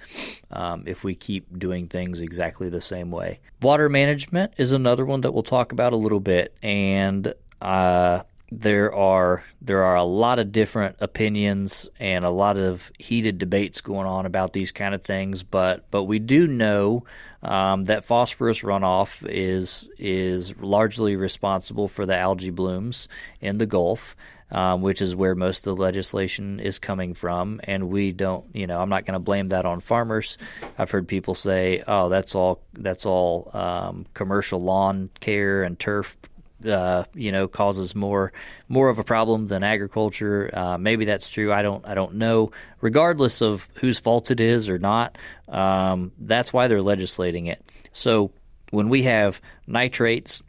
um, 0.50 0.85
if 0.87 1.04
we 1.04 1.14
keep 1.14 1.59
doing 1.59 1.87
things 1.87 2.20
exactly 2.20 2.68
the 2.68 2.80
same 2.80 3.11
way. 3.11 3.38
Water 3.62 3.88
management 3.88 4.54
is 4.56 4.72
another 4.72 5.04
one 5.04 5.20
that 5.20 5.32
we'll 5.32 5.42
talk 5.42 5.72
about 5.72 5.92
a 5.92 5.96
little 5.96 6.20
bit. 6.20 6.56
And 6.62 7.32
uh, 7.61 8.22
there 8.50 8.94
are 8.94 9.42
there 9.61 9.82
are 9.82 9.96
a 9.96 10.04
lot 10.04 10.38
of 10.38 10.52
different 10.52 10.96
opinions 11.00 11.88
and 11.98 12.24
a 12.24 12.30
lot 12.30 12.59
of 12.59 12.92
heated 12.98 13.38
debates 13.38 13.80
going 13.80 14.06
on 14.06 14.24
about 14.24 14.52
these 14.52 14.70
kind 14.72 14.94
of 14.94 15.02
things, 15.02 15.42
but 15.42 15.90
but 15.90 16.04
we 16.04 16.18
do 16.18 16.46
know 16.46 17.04
um, 17.42 17.85
that 17.85 18.04
phosphorus 18.04 18.62
runoff 18.62 19.26
is 19.28 19.90
is 19.98 20.56
largely 20.59 21.16
responsible 21.16 21.88
for 21.88 22.06
the 22.06 22.16
algae 22.16 22.50
blooms 22.50 23.09
in 23.40 23.59
the 23.59 23.66
Gulf. 23.66 24.14
Um, 24.48 24.80
which 24.80 25.02
is 25.02 25.16
where 25.16 25.35
most 25.35 25.66
of 25.66 25.76
the 25.76 25.82
legislation 25.82 26.61
is 26.61 26.78
coming 26.78 27.14
from. 27.14 27.61
And 27.64 27.88
we 27.88 28.12
don't, 28.12 28.44
you 28.54 28.68
know, 28.68 28.80
I'm 28.80 28.88
not 28.88 29.04
going 29.04 29.14
to 29.14 29.18
blame 29.18 29.48
that 29.48 29.64
on 29.64 29.80
farmers. 29.80 30.38
I've 30.78 30.88
heard 30.88 31.09
people 31.09 31.35
say, 31.35 31.82
"Oh, 31.88 32.09
that's 32.09 32.37
all 32.37 32.62
that's 32.72 33.06
all 33.06 33.50
um, 33.52 34.06
commercial 34.14 34.62
lawn 34.62 35.11
care 35.18 35.64
and 35.64 35.76
turf 35.76 36.16
uh, 36.64 37.04
you 37.14 37.32
know 37.32 37.48
causes 37.48 37.94
more 37.94 38.32
more 38.68 38.88
of 38.88 38.98
a 38.98 39.04
problem 39.04 39.46
than 39.46 39.62
agriculture. 39.62 40.50
Uh, 40.52 40.78
maybe 40.78 41.04
that's 41.04 41.28
true. 41.28 41.52
I 41.52 41.62
don't 41.62 41.87
I 41.87 41.94
don't 41.94 42.14
know. 42.14 42.52
Regardless 42.80 43.42
of 43.42 43.68
whose 43.74 43.98
fault 43.98 44.30
it 44.30 44.40
is 44.40 44.68
or 44.68 44.78
not, 44.78 45.18
um, 45.48 46.12
that's 46.18 46.52
why 46.52 46.68
they're 46.68 46.82
legislating 46.82 47.46
it. 47.46 47.62
So 47.92 48.30
when 48.70 48.88
we 48.88 49.02
have 49.04 49.40
nitrates 49.66 50.42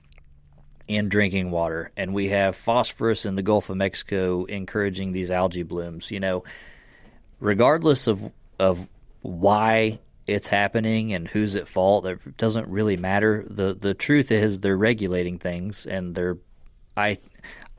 in 0.88 1.10
drinking 1.10 1.52
water 1.52 1.92
and 1.98 2.14
we 2.14 2.30
have 2.30 2.56
phosphorus 2.56 3.26
in 3.26 3.36
the 3.36 3.42
Gulf 3.42 3.70
of 3.70 3.78
Mexico 3.78 4.46
encouraging 4.46 5.12
these 5.12 5.32
algae 5.32 5.64
blooms, 5.64 6.12
you 6.12 6.20
know, 6.20 6.44
regardless 7.40 8.08
of 8.08 8.32
of 8.60 8.90
why 9.22 10.00
it's 10.26 10.48
happening 10.48 11.14
and 11.14 11.28
who's 11.28 11.56
at 11.56 11.68
fault. 11.68 12.06
It 12.06 12.38
doesn't 12.38 12.68
really 12.68 12.98
matter. 12.98 13.46
the 13.48 13.74
The 13.74 13.94
truth 13.94 14.32
is 14.32 14.60
they're 14.60 14.78
regulating 14.78 15.38
things, 15.38 15.88
and 15.88 16.14
they're 16.14 16.38
I 16.96 17.20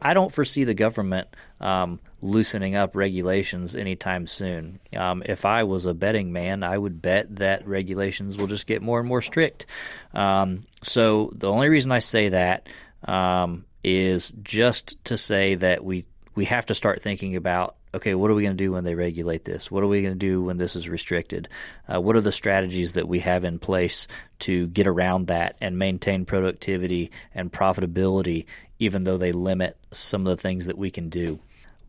I 0.00 0.14
don't 0.14 0.32
foresee 0.32 0.64
the 0.64 0.74
government 0.74 1.28
um, 1.60 1.98
loosening 2.22 2.76
up 2.76 2.94
regulations 2.94 3.74
anytime 3.74 4.26
soon. 4.26 4.78
Um, 4.96 5.22
if 5.26 5.44
I 5.44 5.64
was 5.64 5.86
a 5.86 5.94
betting 5.94 6.32
man, 6.32 6.62
I 6.62 6.78
would 6.78 7.02
bet 7.02 7.36
that 7.36 7.66
regulations 7.66 8.36
will 8.38 8.46
just 8.46 8.66
get 8.66 8.80
more 8.80 9.00
and 9.00 9.08
more 9.08 9.22
strict. 9.22 9.66
Um, 10.14 10.64
so 10.82 11.32
the 11.34 11.50
only 11.50 11.68
reason 11.68 11.90
I 11.90 11.98
say 11.98 12.28
that 12.28 12.68
um, 13.04 13.64
is 13.84 14.32
just 14.42 15.02
to 15.04 15.16
say 15.16 15.54
that 15.56 15.84
we 15.84 16.04
we 16.34 16.44
have 16.44 16.66
to 16.66 16.74
start 16.74 17.02
thinking 17.02 17.36
about 17.36 17.76
okay, 17.94 18.14
what 18.14 18.30
are 18.30 18.34
we 18.34 18.42
going 18.42 18.56
to 18.56 18.64
do 18.64 18.72
when 18.72 18.84
they 18.84 18.94
regulate 18.94 19.44
this? 19.44 19.70
What 19.70 19.82
are 19.82 19.88
we 19.88 20.02
going 20.02 20.14
to 20.14 20.18
do 20.18 20.42
when 20.42 20.58
this 20.58 20.76
is 20.76 20.88
restricted? 20.88 21.48
Uh, 21.92 22.00
what 22.00 22.16
are 22.16 22.20
the 22.20 22.32
strategies 22.32 22.92
that 22.92 23.08
we 23.08 23.20
have 23.20 23.44
in 23.44 23.58
place 23.58 24.08
to 24.40 24.66
get 24.68 24.86
around 24.86 25.28
that 25.28 25.56
and 25.60 25.78
maintain 25.78 26.24
productivity 26.24 27.10
and 27.34 27.50
profitability, 27.52 28.46
even 28.78 29.04
though 29.04 29.16
they 29.16 29.32
limit 29.32 29.76
some 29.90 30.26
of 30.26 30.36
the 30.36 30.40
things 30.40 30.66
that 30.66 30.78
we 30.78 30.90
can 30.90 31.08
do? 31.08 31.40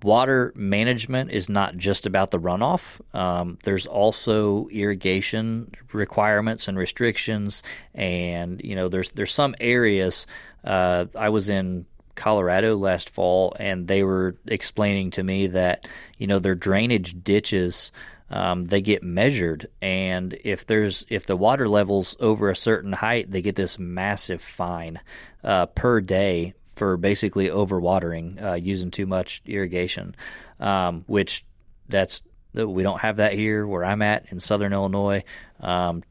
Water 0.02 0.54
management 0.56 1.32
is 1.32 1.50
not 1.50 1.76
just 1.76 2.06
about 2.06 2.32
the 2.32 2.40
runoff. 2.40 3.02
Um, 3.14 3.58
there's 3.64 3.86
also 3.86 4.68
irrigation 4.70 5.74
requirements 5.92 6.70
and 6.70 6.78
restrictions, 6.78 7.64
and 7.94 8.62
you 8.64 8.78
know 8.78 8.88
there's 8.88 9.12
there's 9.12 9.34
some 9.34 9.56
areas. 9.60 10.26
Uh, 10.64 11.06
I 11.16 11.30
was 11.30 11.50
in 11.50 11.86
Colorado 12.16 12.76
last 12.76 13.10
fall, 13.10 13.56
and 13.60 13.88
they 13.88 14.04
were 14.04 14.36
explaining 14.46 15.12
to 15.12 15.24
me 15.24 15.48
that 15.48 15.88
you 16.18 16.28
know 16.28 16.40
their 16.40 16.56
drainage 16.56 17.24
ditches 17.24 17.92
um, 18.32 18.66
they 18.66 18.82
get 18.82 19.02
measured, 19.02 19.68
and 19.82 20.38
if 20.44 20.68
there's 20.68 21.06
if 21.10 21.26
the 21.26 21.36
water 21.36 21.68
levels 21.68 22.16
over 22.20 22.50
a 22.50 22.56
certain 22.56 22.94
height, 22.94 23.32
they 23.32 23.42
get 23.42 23.56
this 23.56 23.80
massive 23.80 24.42
fine 24.42 25.00
uh, 25.44 25.66
per 25.68 26.00
day 26.00 26.54
for 26.76 26.96
basically 26.98 27.48
overwatering, 27.48 28.42
uh, 28.42 28.54
using 28.54 28.92
too 28.92 29.08
much 29.08 29.42
irrigation, 29.46 30.16
um, 30.60 31.04
which 31.08 31.44
that's 31.88 32.22
we 32.54 32.84
don't 32.84 33.00
have 33.00 33.18
that 33.18 33.34
here 33.34 33.66
where 33.66 33.84
I'm 33.84 34.02
at 34.02 34.32
in 34.32 34.40
Southern 34.40 34.74
Illinois, 34.74 35.24
um, 35.60 36.04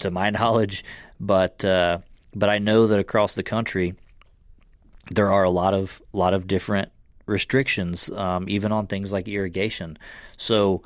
to 0.00 0.10
my 0.10 0.30
knowledge, 0.30 0.84
but 1.20 1.64
uh, 1.64 1.98
but 2.34 2.48
I 2.48 2.58
know 2.58 2.86
that 2.88 2.98
across 2.98 3.34
the 3.34 3.42
country 3.42 3.94
there 5.10 5.32
are 5.32 5.44
a 5.44 5.50
lot 5.50 5.74
of 5.74 6.00
lot 6.12 6.34
of 6.34 6.46
different 6.46 6.90
restrictions, 7.26 8.10
um, 8.10 8.48
even 8.48 8.72
on 8.72 8.86
things 8.86 9.12
like 9.12 9.28
irrigation. 9.28 9.98
So, 10.36 10.82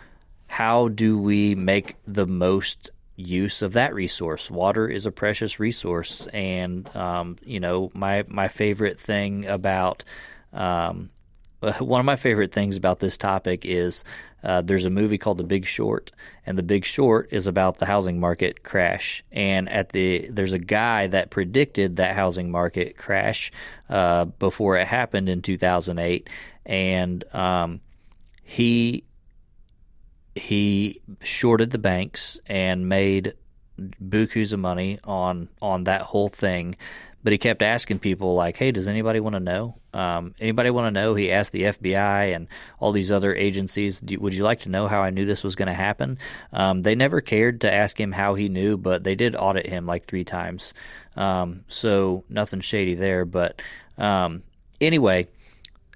how 0.49 0.89
do 0.89 1.19
we 1.19 1.55
make 1.55 1.97
the 2.07 2.27
most 2.27 2.91
use 3.17 3.63
of 3.63 3.73
that 3.75 3.95
resource? 3.95 4.51
Water 4.51 4.89
is 4.89 5.07
a 5.07 5.13
precious 5.13 5.59
resource, 5.61 6.27
and 6.33 6.95
um, 6.97 7.37
you 7.45 7.61
know 7.61 7.91
my 7.95 8.25
my 8.29 8.49
favorite 8.49 8.99
thing 8.99 9.47
about 9.47 10.05
um, 10.53 11.11
one 11.79 12.01
of 12.01 12.07
my 12.07 12.17
favorite 12.17 12.53
things 12.53 12.77
about 12.77 13.01
this 13.01 13.17
topic 13.17 13.65
is 13.65 14.05
uh, 14.45 14.61
there's 14.61 14.85
a 14.85 14.91
movie 14.91 15.19
called 15.19 15.39
The 15.39 15.45
Big 15.45 15.65
Short, 15.65 16.13
and 16.45 16.59
The 16.59 16.63
Big 16.63 16.85
Short 16.85 17.29
is 17.33 17.47
about 17.47 17.79
the 17.79 17.87
housing 17.87 18.21
market 18.21 18.63
crash. 18.63 19.25
And 19.33 19.69
at 19.69 19.91
the 19.91 20.29
there's 20.31 20.53
a 20.53 20.59
guy 20.59 21.07
that 21.07 21.31
predicted 21.31 21.97
that 21.97 22.15
housing 22.15 22.51
market 22.51 22.97
crash 22.97 23.51
uh, 23.89 24.27
before 24.27 24.77
it 24.77 24.87
happened 24.87 25.29
in 25.29 25.41
2008, 25.41 26.29
and 26.67 27.25
um, 27.35 27.81
he 28.43 29.05
he 30.35 31.01
shorted 31.23 31.71
the 31.71 31.79
banks 31.79 32.39
and 32.47 32.89
made 32.89 33.35
bukus 33.81 34.53
of 34.53 34.61
money 34.61 34.99
on 35.05 35.49
on 35.63 35.85
that 35.85 36.03
whole 36.03 36.29
thing 36.29 36.77
but 37.25 37.33
he 37.33 37.39
kept 37.39 37.63
asking 37.63 37.99
people 37.99 38.35
like, 38.35 38.57
"Hey, 38.57 38.71
does 38.71 38.87
anybody 38.87 39.19
want 39.19 39.35
to 39.35 39.41
know? 39.41 39.77
Um, 39.95 40.35
anybody 40.39 40.71
want 40.71 40.87
to 40.87 41.01
know?" 41.01 41.15
He 41.15 41.33
asked 41.33 41.53
the 41.53 41.65
FBI 41.65 42.37
and 42.37 42.49
all 42.79 42.93
these 42.93 43.11
other 43.11 43.35
agencies, 43.35 44.03
"Would 44.03 44.35
you 44.35 44.45
like 44.45 44.61
to 44.61 44.69
know 44.69 44.87
how 44.87 45.03
I 45.03 45.11
knew 45.11 45.25
this 45.25 45.43
was 45.43 45.57
going 45.57 45.69
to 45.69 45.75
happen?" 45.75 46.19
Um, 46.53 46.83
they 46.83 46.95
never 46.95 47.23
cared 47.23 47.63
to 47.63 47.73
ask 47.73 47.99
him 47.99 48.13
how 48.13 48.35
he 48.35 48.51
knew, 48.51 48.77
but 48.77 49.03
they 49.03 49.15
did 49.15 49.35
audit 49.35 49.67
him 49.67 49.87
like 49.87 50.05
three 50.05 50.25
times. 50.25 50.75
Um, 51.17 51.65
so 51.67 52.25
nothing 52.29 52.61
shady 52.61 52.95
there. 52.95 53.25
But 53.25 53.63
um, 53.97 54.43
anyway, 54.81 55.29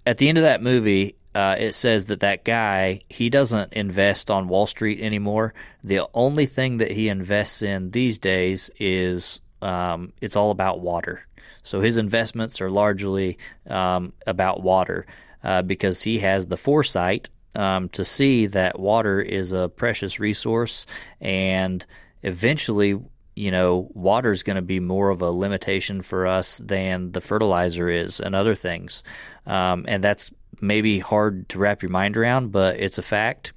at 0.06 0.16
the 0.16 0.30
end 0.30 0.38
of 0.38 0.44
that 0.44 0.62
movie, 0.62 1.16
uh, 1.34 1.56
it 1.58 1.74
says 1.74 2.06
that 2.06 2.20
that 2.20 2.44
guy 2.44 3.00
he 3.10 3.28
doesn't 3.28 3.74
invest 3.74 4.30
on 4.30 4.48
Wall 4.48 4.66
Street 4.66 5.00
anymore. 5.00 5.52
The 5.84 6.08
only 6.14 6.46
thing 6.46 6.78
that 6.78 6.90
he 6.90 7.08
invests 7.08 7.62
in 7.62 7.90
these 7.90 8.18
days 8.18 8.70
is 8.80 9.42
um, 9.62 10.12
it's 10.20 10.36
all 10.36 10.50
about 10.50 10.80
water. 10.80 11.26
So 11.62 11.80
his 11.80 11.98
investments 11.98 12.60
are 12.60 12.70
largely 12.70 13.38
um, 13.66 14.12
about 14.26 14.62
water 14.62 15.06
uh, 15.42 15.62
because 15.62 16.02
he 16.02 16.20
has 16.20 16.46
the 16.46 16.56
foresight 16.56 17.30
um, 17.54 17.88
to 17.90 18.04
see 18.04 18.46
that 18.46 18.78
water 18.78 19.20
is 19.20 19.52
a 19.52 19.68
precious 19.68 20.20
resource 20.20 20.86
and 21.20 21.84
eventually 22.22 22.98
you 23.38 23.52
know, 23.52 23.88
water 23.94 24.32
is 24.32 24.42
going 24.42 24.56
to 24.56 24.62
be 24.62 24.80
more 24.80 25.10
of 25.10 25.22
a 25.22 25.30
limitation 25.30 26.02
for 26.02 26.26
us 26.26 26.58
than 26.58 27.12
the 27.12 27.20
fertilizer 27.20 27.88
is 27.88 28.18
and 28.18 28.34
other 28.34 28.56
things. 28.56 29.04
Um, 29.46 29.84
and 29.86 30.02
that's 30.02 30.32
maybe 30.60 30.98
hard 30.98 31.48
to 31.50 31.58
wrap 31.60 31.80
your 31.80 31.92
mind 31.92 32.16
around, 32.16 32.50
but 32.50 32.80
it's 32.80 32.98
a 32.98 33.02
fact. 33.02 33.52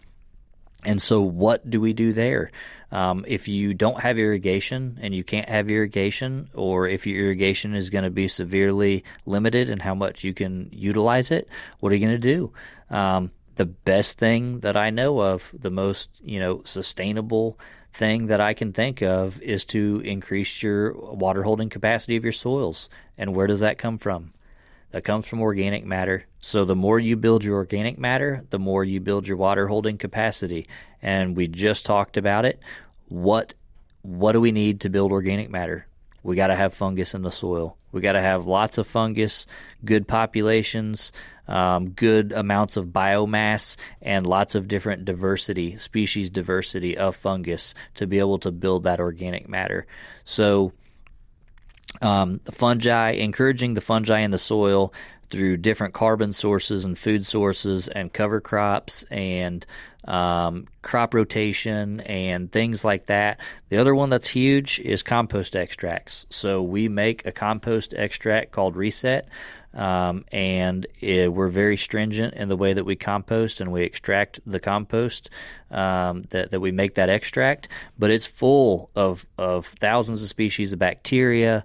And 0.83 1.01
so, 1.01 1.21
what 1.21 1.67
do 1.67 1.81
we 1.81 1.93
do 1.93 2.13
there? 2.13 2.51
Um, 2.91 3.23
if 3.27 3.47
you 3.47 3.73
don't 3.73 3.99
have 4.01 4.19
irrigation 4.19 4.99
and 5.01 5.15
you 5.15 5.23
can't 5.23 5.47
have 5.47 5.71
irrigation, 5.71 6.49
or 6.53 6.87
if 6.87 7.07
your 7.07 7.25
irrigation 7.25 7.73
is 7.73 7.89
going 7.89 8.03
to 8.03 8.09
be 8.09 8.27
severely 8.27 9.03
limited 9.25 9.69
in 9.69 9.79
how 9.79 9.95
much 9.95 10.23
you 10.23 10.33
can 10.33 10.69
utilize 10.71 11.31
it, 11.31 11.47
what 11.79 11.91
are 11.91 11.95
you 11.95 12.05
going 12.05 12.19
to 12.19 12.35
do? 12.35 12.51
Um, 12.89 13.31
the 13.55 13.65
best 13.65 14.17
thing 14.17 14.59
that 14.59 14.75
I 14.75 14.89
know 14.89 15.21
of, 15.21 15.53
the 15.57 15.71
most 15.71 16.09
you 16.23 16.39
know 16.39 16.61
sustainable 16.63 17.57
thing 17.93 18.27
that 18.27 18.41
I 18.41 18.53
can 18.53 18.73
think 18.73 19.01
of 19.01 19.41
is 19.41 19.65
to 19.65 20.01
increase 20.05 20.63
your 20.63 20.93
water 20.93 21.43
holding 21.43 21.69
capacity 21.69 22.15
of 22.15 22.23
your 22.23 22.31
soils. 22.31 22.89
And 23.17 23.35
where 23.35 23.47
does 23.47 23.59
that 23.59 23.77
come 23.77 23.97
from? 23.97 24.33
That 24.91 25.03
comes 25.03 25.27
from 25.27 25.41
organic 25.41 25.85
matter. 25.85 26.25
So 26.39 26.65
the 26.65 26.75
more 26.75 26.99
you 26.99 27.15
build 27.15 27.43
your 27.43 27.55
organic 27.55 27.97
matter, 27.97 28.43
the 28.49 28.59
more 28.59 28.83
you 28.83 28.99
build 28.99 29.27
your 29.27 29.37
water 29.37 29.67
holding 29.67 29.97
capacity. 29.97 30.67
And 31.01 31.35
we 31.35 31.47
just 31.47 31.85
talked 31.85 32.17
about 32.17 32.45
it. 32.45 32.59
What 33.07 33.53
what 34.03 34.31
do 34.31 34.41
we 34.41 34.51
need 34.51 34.81
to 34.81 34.89
build 34.89 35.11
organic 35.11 35.49
matter? 35.49 35.85
We 36.23 36.35
got 36.35 36.47
to 36.47 36.55
have 36.55 36.73
fungus 36.73 37.13
in 37.13 37.21
the 37.21 37.31
soil. 37.31 37.77
We 37.91 38.01
got 38.01 38.13
to 38.13 38.21
have 38.21 38.45
lots 38.45 38.77
of 38.77 38.87
fungus, 38.87 39.47
good 39.83 40.07
populations, 40.07 41.11
um, 41.47 41.89
good 41.89 42.31
amounts 42.31 42.77
of 42.77 42.87
biomass, 42.87 43.75
and 44.01 44.25
lots 44.25 44.55
of 44.55 44.67
different 44.67 45.05
diversity, 45.05 45.77
species 45.77 46.29
diversity 46.29 46.97
of 46.97 47.15
fungus 47.15 47.73
to 47.95 48.07
be 48.07 48.19
able 48.19 48.39
to 48.39 48.51
build 48.51 48.83
that 48.83 48.99
organic 48.99 49.49
matter. 49.49 49.85
So, 50.23 50.73
um, 52.01 52.39
the 52.45 52.51
fungi, 52.51 53.11
encouraging 53.11 53.73
the 53.73 53.82
fungi 53.82 54.19
in 54.19 54.32
the 54.32 54.38
soil 54.38 54.93
through 55.32 55.57
different 55.57 55.93
carbon 55.93 56.34
sources 56.34 56.86
and 56.86 56.97
food 56.97 57.25
sources 57.25 57.88
and 57.88 58.11
cover 58.11 58.41
crops 58.41 59.03
and 59.09 59.65
um, 60.05 60.67
crop 60.82 61.13
rotation 61.13 62.01
and 62.01 62.51
things 62.51 62.84
like 62.84 63.05
that. 63.07 63.39
The 63.69 63.77
other 63.77 63.95
one 63.95 64.09
that's 64.09 64.27
huge 64.27 64.79
is 64.79 65.03
compost 65.03 65.55
extracts. 65.55 66.25
So 66.29 66.61
we 66.61 66.89
make 66.89 67.25
a 67.25 67.32
compost 67.32 67.93
extract 67.93 68.51
called 68.51 68.75
Reset. 68.75 69.27
Um, 69.73 70.25
and 70.34 70.86
it, 70.99 71.32
we're 71.32 71.47
very 71.47 71.77
stringent 71.77 72.34
in 72.34 72.49
the 72.49 72.57
way 72.57 72.73
that 72.73 72.84
we 72.84 72.97
compost 72.97 73.61
and 73.61 73.71
we 73.71 73.84
extract 73.84 74.41
the 74.45 74.59
compost 74.59 75.29
um, 75.69 76.23
that, 76.23 76.51
that 76.51 76.59
we 76.59 76.71
make 76.71 76.95
that 76.95 77.09
extract. 77.09 77.69
But 77.97 78.11
it's 78.11 78.25
full 78.25 78.89
of, 78.95 79.25
of 79.38 79.65
thousands 79.65 80.23
of 80.23 80.29
species 80.29 80.73
of 80.73 80.79
bacteria, 80.79 81.63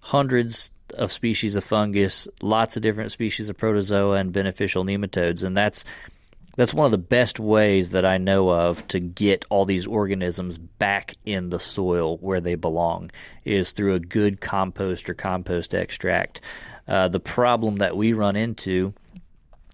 hundreds 0.00 0.72
of 0.94 1.12
species 1.12 1.56
of 1.56 1.64
fungus, 1.64 2.28
lots 2.42 2.76
of 2.76 2.82
different 2.82 3.12
species 3.12 3.48
of 3.48 3.56
protozoa 3.56 4.16
and 4.16 4.32
beneficial 4.32 4.84
nematodes, 4.84 5.44
and 5.44 5.56
that's 5.56 5.84
that's 6.56 6.72
one 6.72 6.86
of 6.86 6.90
the 6.90 6.98
best 6.98 7.38
ways 7.38 7.90
that 7.90 8.04
I 8.06 8.16
know 8.16 8.50
of 8.50 8.86
to 8.88 8.98
get 8.98 9.44
all 9.50 9.66
these 9.66 9.86
organisms 9.86 10.56
back 10.56 11.14
in 11.26 11.50
the 11.50 11.60
soil 11.60 12.16
where 12.18 12.40
they 12.40 12.54
belong 12.54 13.10
is 13.44 13.72
through 13.72 13.94
a 13.94 14.00
good 14.00 14.40
compost 14.40 15.08
or 15.10 15.14
compost 15.14 15.74
extract. 15.74 16.40
Uh, 16.88 17.08
the 17.08 17.20
problem 17.20 17.76
that 17.76 17.96
we 17.96 18.14
run 18.14 18.36
into 18.36 18.94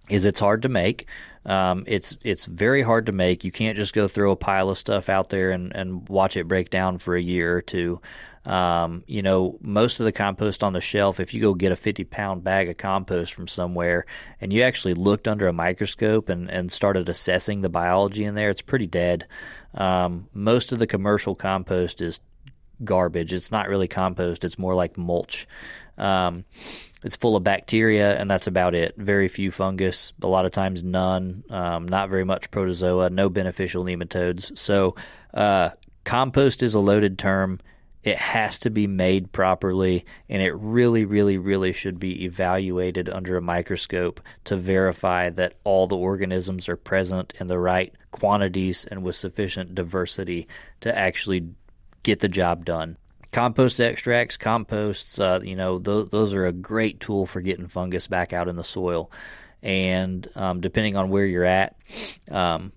is 0.09 0.25
it's 0.25 0.41
hard 0.41 0.63
to 0.63 0.69
make. 0.69 1.07
Um, 1.45 1.83
it's 1.87 2.17
it's 2.23 2.45
very 2.45 2.81
hard 2.81 3.07
to 3.07 3.11
make. 3.11 3.43
You 3.43 3.51
can't 3.51 3.75
just 3.75 3.93
go 3.93 4.07
throw 4.07 4.31
a 4.31 4.35
pile 4.35 4.69
of 4.69 4.77
stuff 4.77 5.09
out 5.09 5.29
there 5.29 5.51
and, 5.51 5.75
and 5.75 6.07
watch 6.07 6.37
it 6.37 6.47
break 6.47 6.69
down 6.69 6.97
for 6.97 7.15
a 7.15 7.21
year 7.21 7.57
or 7.57 7.61
two. 7.61 8.01
Um, 8.45 9.03
you 9.07 9.21
know, 9.21 9.57
most 9.61 9.99
of 9.99 10.05
the 10.05 10.11
compost 10.11 10.63
on 10.63 10.73
the 10.73 10.81
shelf, 10.81 11.19
if 11.19 11.33
you 11.33 11.41
go 11.41 11.53
get 11.53 11.71
a 11.71 11.77
50 11.77 12.03
pound 12.03 12.43
bag 12.43 12.69
of 12.69 12.77
compost 12.77 13.33
from 13.33 13.47
somewhere 13.47 14.05
and 14.41 14.51
you 14.51 14.63
actually 14.63 14.95
looked 14.95 15.29
under 15.29 15.47
a 15.47 15.53
microscope 15.53 16.27
and, 16.27 16.49
and 16.49 16.71
started 16.71 17.07
assessing 17.07 17.61
the 17.61 17.69
biology 17.69 18.25
in 18.25 18.35
there, 18.35 18.49
it's 18.49 18.61
pretty 18.61 18.87
dead. 18.87 19.27
Um, 19.73 20.27
most 20.33 20.73
of 20.73 20.79
the 20.79 20.87
commercial 20.87 21.35
compost 21.35 22.01
is 22.01 22.19
garbage. 22.83 23.31
It's 23.31 23.51
not 23.51 23.69
really 23.69 23.87
compost, 23.87 24.43
it's 24.43 24.59
more 24.59 24.75
like 24.75 24.97
mulch. 24.97 25.47
Um, 25.97 26.45
it's 27.03 27.17
full 27.17 27.35
of 27.35 27.43
bacteria, 27.43 28.17
and 28.17 28.29
that's 28.29 28.47
about 28.47 28.75
it. 28.75 28.95
Very 28.97 29.27
few 29.27 29.51
fungus, 29.51 30.13
a 30.21 30.27
lot 30.27 30.45
of 30.45 30.51
times 30.51 30.83
none, 30.83 31.43
um, 31.49 31.87
not 31.87 32.09
very 32.09 32.23
much 32.23 32.49
protozoa, 32.49 33.09
no 33.09 33.29
beneficial 33.29 33.83
nematodes. 33.83 34.57
So, 34.57 34.95
uh, 35.33 35.71
compost 36.05 36.63
is 36.63 36.75
a 36.75 36.79
loaded 36.79 37.19
term. 37.19 37.59
It 38.03 38.17
has 38.17 38.59
to 38.59 38.69
be 38.69 38.87
made 38.87 39.31
properly, 39.31 40.05
and 40.29 40.41
it 40.41 40.53
really, 40.55 41.05
really, 41.05 41.37
really 41.37 41.71
should 41.71 41.99
be 41.99 42.25
evaluated 42.25 43.09
under 43.09 43.37
a 43.37 43.41
microscope 43.41 44.19
to 44.45 44.57
verify 44.57 45.29
that 45.31 45.55
all 45.63 45.87
the 45.87 45.97
organisms 45.97 46.67
are 46.67 46.75
present 46.75 47.33
in 47.39 47.47
the 47.47 47.59
right 47.59 47.93
quantities 48.11 48.85
and 48.85 49.03
with 49.03 49.15
sufficient 49.15 49.73
diversity 49.73 50.47
to 50.81 50.97
actually 50.97 51.47
get 52.03 52.19
the 52.19 52.27
job 52.27 52.65
done. 52.65 52.97
Compost 53.33 53.81
extracts, 53.81 54.37
composts, 54.37 55.19
uh, 55.19 55.39
you 55.43 55.55
know, 55.55 55.79
th- 55.79 56.11
those 56.11 56.35
are 56.35 56.45
a 56.45 56.51
great 56.51 56.99
tool 56.99 57.25
for 57.25 57.41
getting 57.41 57.67
fungus 57.67 58.05
back 58.07 58.31
out 58.31 58.47
in 58.47 58.55
the 58.55 58.63
soil. 58.63 59.11
And 59.63 60.27
um, 60.35 60.61
depending 60.61 60.95
on 60.95 61.09
where 61.09 61.25
you're 61.25 61.43
at, 61.43 61.75
um, 62.29 62.71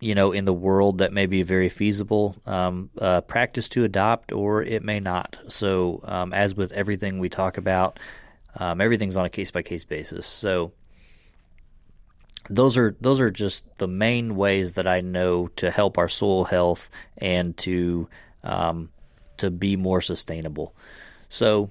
you 0.00 0.16
know, 0.16 0.32
in 0.32 0.44
the 0.44 0.52
world 0.52 0.98
that 0.98 1.12
may 1.12 1.26
be 1.26 1.42
very 1.42 1.68
feasible, 1.68 2.34
um, 2.46 2.90
uh, 2.98 3.20
practice 3.20 3.68
to 3.70 3.84
adopt, 3.84 4.32
or 4.32 4.60
it 4.60 4.82
may 4.82 4.98
not. 4.98 5.38
So, 5.46 6.00
um, 6.02 6.32
as 6.32 6.56
with 6.56 6.72
everything 6.72 7.20
we 7.20 7.28
talk 7.28 7.56
about, 7.56 8.00
um, 8.56 8.80
everything's 8.80 9.16
on 9.16 9.24
a 9.24 9.30
case 9.30 9.52
by 9.52 9.62
case 9.62 9.84
basis. 9.84 10.26
So, 10.26 10.72
those 12.50 12.76
are 12.76 12.96
those 13.00 13.20
are 13.20 13.30
just 13.30 13.64
the 13.78 13.86
main 13.86 14.34
ways 14.34 14.72
that 14.72 14.88
I 14.88 15.00
know 15.00 15.46
to 15.56 15.70
help 15.70 15.96
our 15.96 16.08
soil 16.08 16.42
health 16.42 16.90
and 17.18 17.56
to 17.58 18.08
um, 18.42 18.88
to 19.38 19.50
be 19.50 19.76
more 19.76 20.00
sustainable. 20.00 20.74
So 21.28 21.70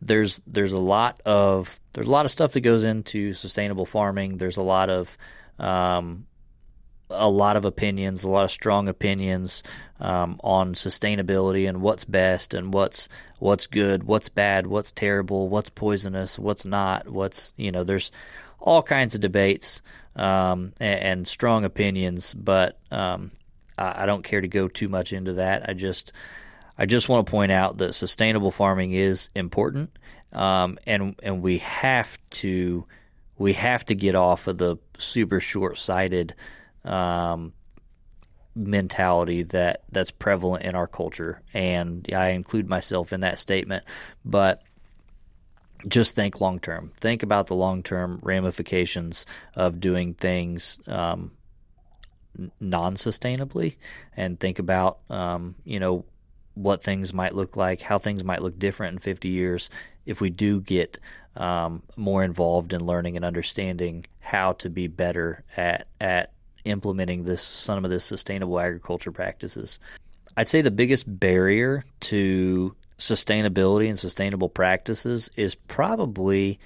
there's 0.00 0.42
there's 0.46 0.72
a 0.72 0.80
lot 0.80 1.20
of 1.24 1.80
there's 1.92 2.06
a 2.06 2.10
lot 2.10 2.24
of 2.24 2.30
stuff 2.30 2.52
that 2.52 2.60
goes 2.60 2.84
into 2.84 3.32
sustainable 3.32 3.86
farming. 3.86 4.36
There's 4.36 4.56
a 4.56 4.62
lot 4.62 4.90
of 4.90 5.16
um, 5.58 6.26
a 7.10 7.28
lot 7.28 7.56
of 7.56 7.64
opinions, 7.64 8.24
a 8.24 8.28
lot 8.28 8.44
of 8.44 8.50
strong 8.50 8.88
opinions 8.88 9.62
um, 10.00 10.40
on 10.42 10.74
sustainability 10.74 11.68
and 11.68 11.80
what's 11.80 12.04
best 12.04 12.54
and 12.54 12.72
what's 12.72 13.08
what's 13.38 13.66
good, 13.66 14.04
what's 14.04 14.28
bad, 14.28 14.66
what's 14.66 14.92
terrible, 14.92 15.48
what's 15.48 15.70
poisonous, 15.70 16.38
what's 16.38 16.64
not, 16.64 17.08
what's 17.08 17.52
you 17.56 17.72
know. 17.72 17.84
There's 17.84 18.10
all 18.58 18.82
kinds 18.82 19.14
of 19.14 19.20
debates 19.20 19.82
um, 20.16 20.72
and, 20.80 21.00
and, 21.00 21.28
strong 21.28 21.64
opinions, 21.64 22.32
but 22.32 22.78
um, 22.90 23.30
I, 23.76 24.04
I, 24.04 24.06
don't 24.06 24.22
care 24.22 24.40
to 24.40 24.48
go 24.48 24.68
too 24.68 24.88
much 24.88 25.12
into 25.12 25.34
that. 25.34 25.68
I 25.68 25.74
just 25.74 26.12
I 26.76 26.86
just 26.86 27.08
want 27.08 27.26
to 27.26 27.30
point 27.30 27.52
out 27.52 27.78
that 27.78 27.92
sustainable 27.92 28.50
farming 28.50 28.92
is 28.92 29.30
important, 29.34 29.90
um, 30.32 30.78
and 30.86 31.14
and 31.22 31.42
we 31.42 31.58
have 31.58 32.18
to 32.30 32.84
we 33.38 33.52
have 33.54 33.84
to 33.86 33.94
get 33.94 34.14
off 34.14 34.46
of 34.46 34.58
the 34.58 34.76
super 34.98 35.40
short 35.40 35.78
sighted 35.78 36.34
um, 36.84 37.52
mentality 38.56 39.42
that 39.42 39.82
that's 39.90 40.10
prevalent 40.10 40.64
in 40.64 40.74
our 40.74 40.86
culture, 40.86 41.42
and 41.52 42.08
I 42.12 42.30
include 42.30 42.68
myself 42.68 43.12
in 43.12 43.20
that 43.20 43.38
statement. 43.38 43.84
But 44.24 44.62
just 45.86 46.14
think 46.14 46.40
long 46.40 46.58
term. 46.58 46.92
Think 47.00 47.22
about 47.22 47.46
the 47.46 47.54
long 47.54 47.82
term 47.82 48.18
ramifications 48.22 49.26
of 49.54 49.80
doing 49.80 50.14
things 50.14 50.80
um, 50.86 51.32
non 52.60 52.96
sustainably, 52.96 53.76
and 54.16 54.38
think 54.38 54.58
about 54.58 54.98
um, 55.10 55.54
you 55.64 55.78
know 55.78 56.04
what 56.54 56.82
things 56.82 57.12
might 57.12 57.34
look 57.34 57.56
like, 57.56 57.80
how 57.80 57.98
things 57.98 58.24
might 58.24 58.42
look 58.42 58.58
different 58.58 58.94
in 58.94 58.98
50 58.98 59.28
years 59.28 59.70
if 60.06 60.20
we 60.20 60.30
do 60.30 60.60
get 60.60 60.98
um, 61.36 61.82
more 61.96 62.22
involved 62.22 62.72
in 62.72 62.84
learning 62.84 63.16
and 63.16 63.24
understanding 63.24 64.06
how 64.20 64.52
to 64.52 64.70
be 64.70 64.86
better 64.86 65.42
at 65.56 65.86
at 66.00 66.30
implementing 66.64 67.24
this 67.24 67.42
some 67.42 67.84
of 67.84 67.90
this 67.90 68.04
sustainable 68.04 68.58
agriculture 68.58 69.12
practices. 69.12 69.78
I'd 70.36 70.48
say 70.48 70.62
the 70.62 70.70
biggest 70.70 71.04
barrier 71.06 71.84
to 72.00 72.74
sustainability 72.98 73.88
and 73.88 73.98
sustainable 73.98 74.48
practices 74.48 75.30
is 75.36 75.54
probably, 75.54 76.58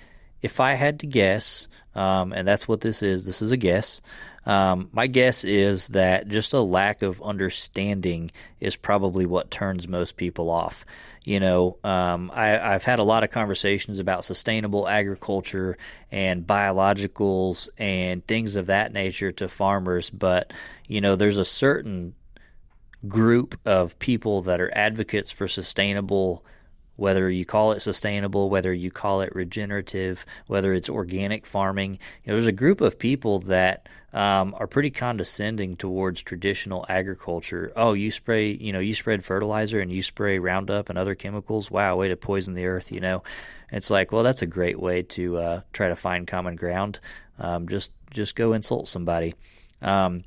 if 0.42 0.60
I 0.60 0.74
had 0.74 1.00
to 1.00 1.06
guess, 1.06 1.68
um, 1.94 2.32
and 2.32 2.46
that's 2.46 2.68
what 2.68 2.80
this 2.80 3.02
is. 3.02 3.26
This 3.26 3.42
is 3.42 3.50
a 3.50 3.56
guess. 3.56 4.00
Um, 4.46 4.88
my 4.92 5.06
guess 5.06 5.44
is 5.44 5.88
that 5.88 6.28
just 6.28 6.52
a 6.52 6.60
lack 6.60 7.02
of 7.02 7.20
understanding 7.22 8.30
is 8.60 8.76
probably 8.76 9.26
what 9.26 9.50
turns 9.50 9.86
most 9.86 10.16
people 10.16 10.50
off. 10.50 10.86
You 11.24 11.40
know, 11.40 11.76
um, 11.84 12.30
I, 12.32 12.46
have 12.46 12.84
had 12.84 13.00
a 13.00 13.04
lot 13.04 13.22
of 13.22 13.30
conversations 13.30 13.98
about 13.98 14.24
sustainable 14.24 14.88
agriculture 14.88 15.76
and 16.10 16.46
biologicals 16.46 17.68
and 17.76 18.26
things 18.26 18.56
of 18.56 18.66
that 18.66 18.92
nature 18.92 19.30
to 19.32 19.48
farmers, 19.48 20.08
but 20.08 20.52
you 20.86 21.02
know, 21.02 21.16
there's 21.16 21.36
a 21.36 21.44
certain 21.44 22.14
group 23.06 23.60
of 23.66 23.98
people 23.98 24.42
that 24.42 24.60
are 24.60 24.70
advocates 24.74 25.30
for 25.30 25.46
sustainable 25.46 26.44
whether 26.98 27.30
you 27.30 27.44
call 27.44 27.70
it 27.70 27.80
sustainable, 27.80 28.50
whether 28.50 28.74
you 28.74 28.90
call 28.90 29.20
it 29.20 29.32
regenerative, 29.32 30.26
whether 30.48 30.72
it's 30.72 30.90
organic 30.90 31.46
farming. 31.46 31.92
You 32.24 32.32
know, 32.32 32.34
there's 32.34 32.48
a 32.48 32.52
group 32.52 32.80
of 32.80 32.98
people 32.98 33.38
that 33.42 33.88
um, 34.12 34.54
are 34.56 34.66
pretty 34.66 34.90
condescending 34.90 35.74
towards 35.74 36.22
traditional 36.22 36.86
agriculture. 36.88 37.72
Oh, 37.76 37.92
you 37.92 38.10
spray, 38.10 38.52
you 38.52 38.72
know, 38.72 38.78
you 38.78 38.94
spread 38.94 39.24
fertilizer 39.24 39.80
and 39.80 39.92
you 39.92 40.02
spray 40.02 40.38
Roundup 40.38 40.88
and 40.88 40.98
other 40.98 41.14
chemicals. 41.14 41.70
Wow, 41.70 41.96
way 41.96 42.08
to 42.08 42.16
poison 42.16 42.54
the 42.54 42.66
earth. 42.66 42.90
You 42.90 43.00
know, 43.00 43.22
it's 43.70 43.90
like, 43.90 44.10
well, 44.10 44.22
that's 44.22 44.42
a 44.42 44.46
great 44.46 44.80
way 44.80 45.02
to 45.02 45.36
uh, 45.36 45.60
try 45.72 45.88
to 45.88 45.96
find 45.96 46.26
common 46.26 46.56
ground. 46.56 47.00
Um, 47.38 47.68
just 47.68 47.92
just 48.10 48.34
go 48.34 48.54
insult 48.54 48.88
somebody. 48.88 49.34
Um, 49.82 50.24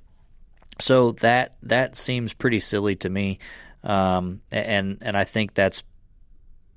so 0.79 1.13
that 1.13 1.55
that 1.63 1.95
seems 1.95 2.33
pretty 2.33 2.59
silly 2.59 2.95
to 2.97 3.09
me, 3.09 3.39
um, 3.83 4.41
and 4.51 4.99
and 5.01 5.17
I 5.17 5.23
think 5.23 5.53
that's 5.53 5.83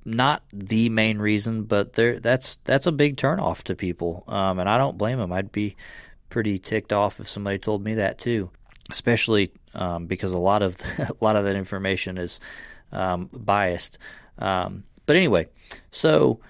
not 0.06 0.42
the 0.52 0.88
main 0.88 1.18
reason, 1.18 1.64
but 1.64 1.92
there 1.92 2.18
that's 2.18 2.56
that's 2.64 2.86
a 2.86 2.92
big 2.92 3.16
turnoff 3.16 3.64
to 3.64 3.74
people, 3.74 4.24
um, 4.26 4.58
and 4.58 4.68
I 4.68 4.78
don't 4.78 4.98
blame 4.98 5.18
them. 5.18 5.32
I'd 5.32 5.52
be 5.52 5.76
pretty 6.34 6.58
ticked 6.58 6.92
off 6.92 7.20
if 7.20 7.28
somebody 7.28 7.58
told 7.58 7.84
me 7.84 7.94
that 7.94 8.18
too, 8.18 8.50
especially 8.90 9.52
um, 9.72 10.06
because 10.06 10.32
a 10.32 10.38
lot 10.38 10.64
of 10.64 10.76
a 10.98 11.14
lot 11.20 11.36
of 11.36 11.44
that 11.44 11.54
information 11.54 12.18
is 12.18 12.40
um, 12.90 13.30
biased. 13.32 13.98
Um, 14.36 14.82
but 15.06 15.14
anyway, 15.14 15.46
so 15.92 16.40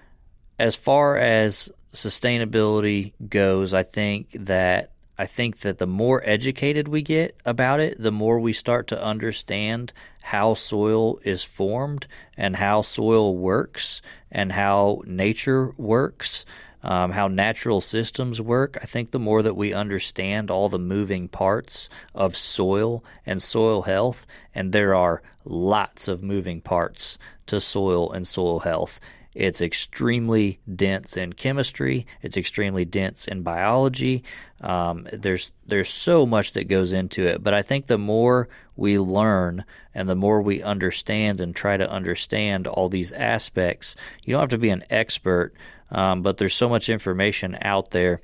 as 0.58 0.74
far 0.74 1.18
as 1.18 1.68
sustainability 1.92 3.12
goes, 3.28 3.74
I 3.74 3.82
think 3.82 4.30
that 4.32 4.92
I 5.18 5.26
think 5.26 5.58
that 5.58 5.76
the 5.76 5.86
more 5.86 6.22
educated 6.24 6.88
we 6.88 7.02
get 7.02 7.36
about 7.44 7.80
it, 7.80 8.00
the 8.00 8.10
more 8.10 8.40
we 8.40 8.54
start 8.54 8.86
to 8.86 9.04
understand 9.04 9.92
how 10.22 10.54
soil 10.54 11.18
is 11.24 11.44
formed 11.44 12.06
and 12.38 12.56
how 12.56 12.80
soil 12.80 13.36
works 13.36 14.00
and 14.32 14.50
how 14.50 15.02
nature 15.04 15.74
works, 15.76 16.46
um, 16.84 17.10
how 17.10 17.26
natural 17.28 17.80
systems 17.80 18.40
work. 18.40 18.78
I 18.80 18.84
think 18.84 19.10
the 19.10 19.18
more 19.18 19.42
that 19.42 19.56
we 19.56 19.72
understand 19.72 20.50
all 20.50 20.68
the 20.68 20.78
moving 20.78 21.28
parts 21.28 21.88
of 22.14 22.36
soil 22.36 23.02
and 23.24 23.42
soil 23.42 23.82
health, 23.82 24.26
and 24.54 24.72
there 24.72 24.94
are 24.94 25.22
lots 25.44 26.08
of 26.08 26.22
moving 26.22 26.60
parts 26.60 27.18
to 27.46 27.58
soil 27.58 28.12
and 28.12 28.28
soil 28.28 28.60
health. 28.60 29.00
It's 29.34 29.62
extremely 29.62 30.60
dense 30.76 31.16
in 31.16 31.32
chemistry. 31.32 32.06
It's 32.22 32.36
extremely 32.36 32.84
dense 32.84 33.26
in 33.26 33.42
biology. 33.42 34.22
Um, 34.60 35.08
there's 35.12 35.50
there's 35.66 35.88
so 35.88 36.24
much 36.24 36.52
that 36.52 36.68
goes 36.68 36.92
into 36.92 37.26
it, 37.26 37.42
but 37.42 37.54
I 37.54 37.62
think 37.62 37.86
the 37.86 37.98
more 37.98 38.48
we 38.76 38.98
learn 38.98 39.64
and 39.94 40.08
the 40.08 40.14
more 40.14 40.40
we 40.40 40.62
understand 40.62 41.40
and 41.40 41.54
try 41.54 41.76
to 41.76 41.90
understand 41.90 42.66
all 42.66 42.88
these 42.88 43.10
aspects, 43.10 43.96
you 44.22 44.32
don't 44.32 44.40
have 44.42 44.50
to 44.50 44.58
be 44.58 44.70
an 44.70 44.84
expert, 44.88 45.54
um, 45.94 46.22
but 46.22 46.36
there's 46.36 46.54
so 46.54 46.68
much 46.68 46.88
information 46.88 47.56
out 47.62 47.90
there 47.90 48.20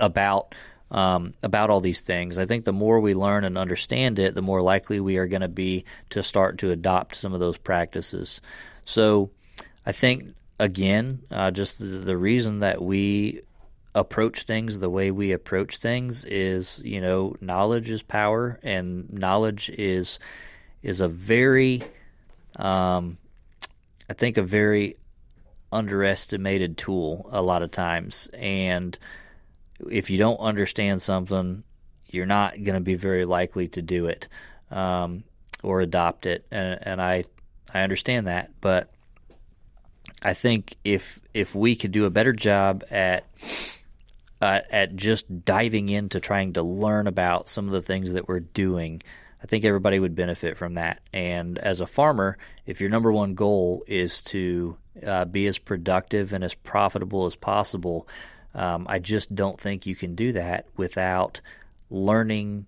about 0.00 0.54
um, 0.90 1.32
about 1.42 1.70
all 1.70 1.80
these 1.80 2.02
things. 2.02 2.38
I 2.38 2.44
think 2.44 2.64
the 2.64 2.72
more 2.72 3.00
we 3.00 3.14
learn 3.14 3.44
and 3.44 3.56
understand 3.56 4.18
it, 4.18 4.34
the 4.34 4.42
more 4.42 4.60
likely 4.60 5.00
we 5.00 5.16
are 5.16 5.26
going 5.26 5.40
to 5.40 5.48
be 5.48 5.84
to 6.10 6.22
start 6.22 6.58
to 6.58 6.70
adopt 6.70 7.14
some 7.14 7.32
of 7.32 7.40
those 7.40 7.56
practices. 7.56 8.42
So 8.84 9.30
I 9.86 9.92
think 9.92 10.34
again, 10.58 11.22
uh, 11.30 11.50
just 11.50 11.78
the, 11.78 11.84
the 11.84 12.16
reason 12.16 12.60
that 12.60 12.82
we 12.82 13.40
approach 13.94 14.44
things 14.44 14.78
the 14.78 14.88
way 14.88 15.10
we 15.10 15.32
approach 15.32 15.76
things 15.76 16.24
is, 16.24 16.82
you 16.84 17.00
know, 17.00 17.36
knowledge 17.40 17.90
is 17.90 18.02
power, 18.02 18.58
and 18.62 19.12
knowledge 19.12 19.70
is 19.70 20.18
is 20.82 21.00
a 21.00 21.08
very, 21.08 21.82
um, 22.56 23.18
I 24.08 24.14
think, 24.14 24.36
a 24.36 24.42
very 24.42 24.96
underestimated 25.72 26.76
tool 26.76 27.28
a 27.32 27.42
lot 27.42 27.62
of 27.62 27.70
times. 27.70 28.28
And 28.34 28.96
if 29.90 30.10
you 30.10 30.18
don't 30.18 30.38
understand 30.38 31.02
something, 31.02 31.64
you're 32.08 32.26
not 32.26 32.62
going 32.62 32.74
to 32.74 32.80
be 32.80 32.94
very 32.94 33.24
likely 33.24 33.68
to 33.68 33.82
do 33.82 34.06
it 34.06 34.28
um, 34.70 35.24
or 35.62 35.80
adopt 35.80 36.26
it. 36.26 36.46
And, 36.50 36.78
and 36.82 37.02
I 37.02 37.24
I 37.74 37.82
understand 37.82 38.26
that, 38.26 38.50
but 38.60 38.90
I 40.22 40.34
think 40.34 40.76
if 40.84 41.20
if 41.32 41.54
we 41.54 41.74
could 41.74 41.92
do 41.92 42.04
a 42.04 42.10
better 42.10 42.32
job 42.32 42.84
at 42.90 43.24
uh, 44.40 44.60
at 44.70 44.94
just 44.94 45.44
diving 45.44 45.88
into 45.88 46.20
trying 46.20 46.52
to 46.54 46.62
learn 46.62 47.06
about 47.06 47.48
some 47.48 47.66
of 47.66 47.72
the 47.72 47.82
things 47.82 48.12
that 48.12 48.28
we're 48.28 48.40
doing, 48.40 49.02
I 49.42 49.46
think 49.46 49.64
everybody 49.64 49.98
would 49.98 50.14
benefit 50.14 50.56
from 50.56 50.74
that. 50.74 51.00
And 51.12 51.58
as 51.58 51.80
a 51.80 51.86
farmer, 51.86 52.36
if 52.66 52.80
your 52.80 52.90
number 52.90 53.12
one 53.12 53.34
goal 53.34 53.84
is 53.86 54.20
to 54.22 54.76
uh, 55.04 55.24
be 55.24 55.46
as 55.46 55.58
productive 55.58 56.32
and 56.32 56.44
as 56.44 56.54
profitable 56.54 57.26
as 57.26 57.36
possible, 57.36 58.08
um, 58.54 58.86
I 58.88 58.98
just 58.98 59.34
don't 59.34 59.60
think 59.60 59.86
you 59.86 59.96
can 59.96 60.14
do 60.14 60.32
that 60.32 60.66
without 60.76 61.40
learning 61.90 62.66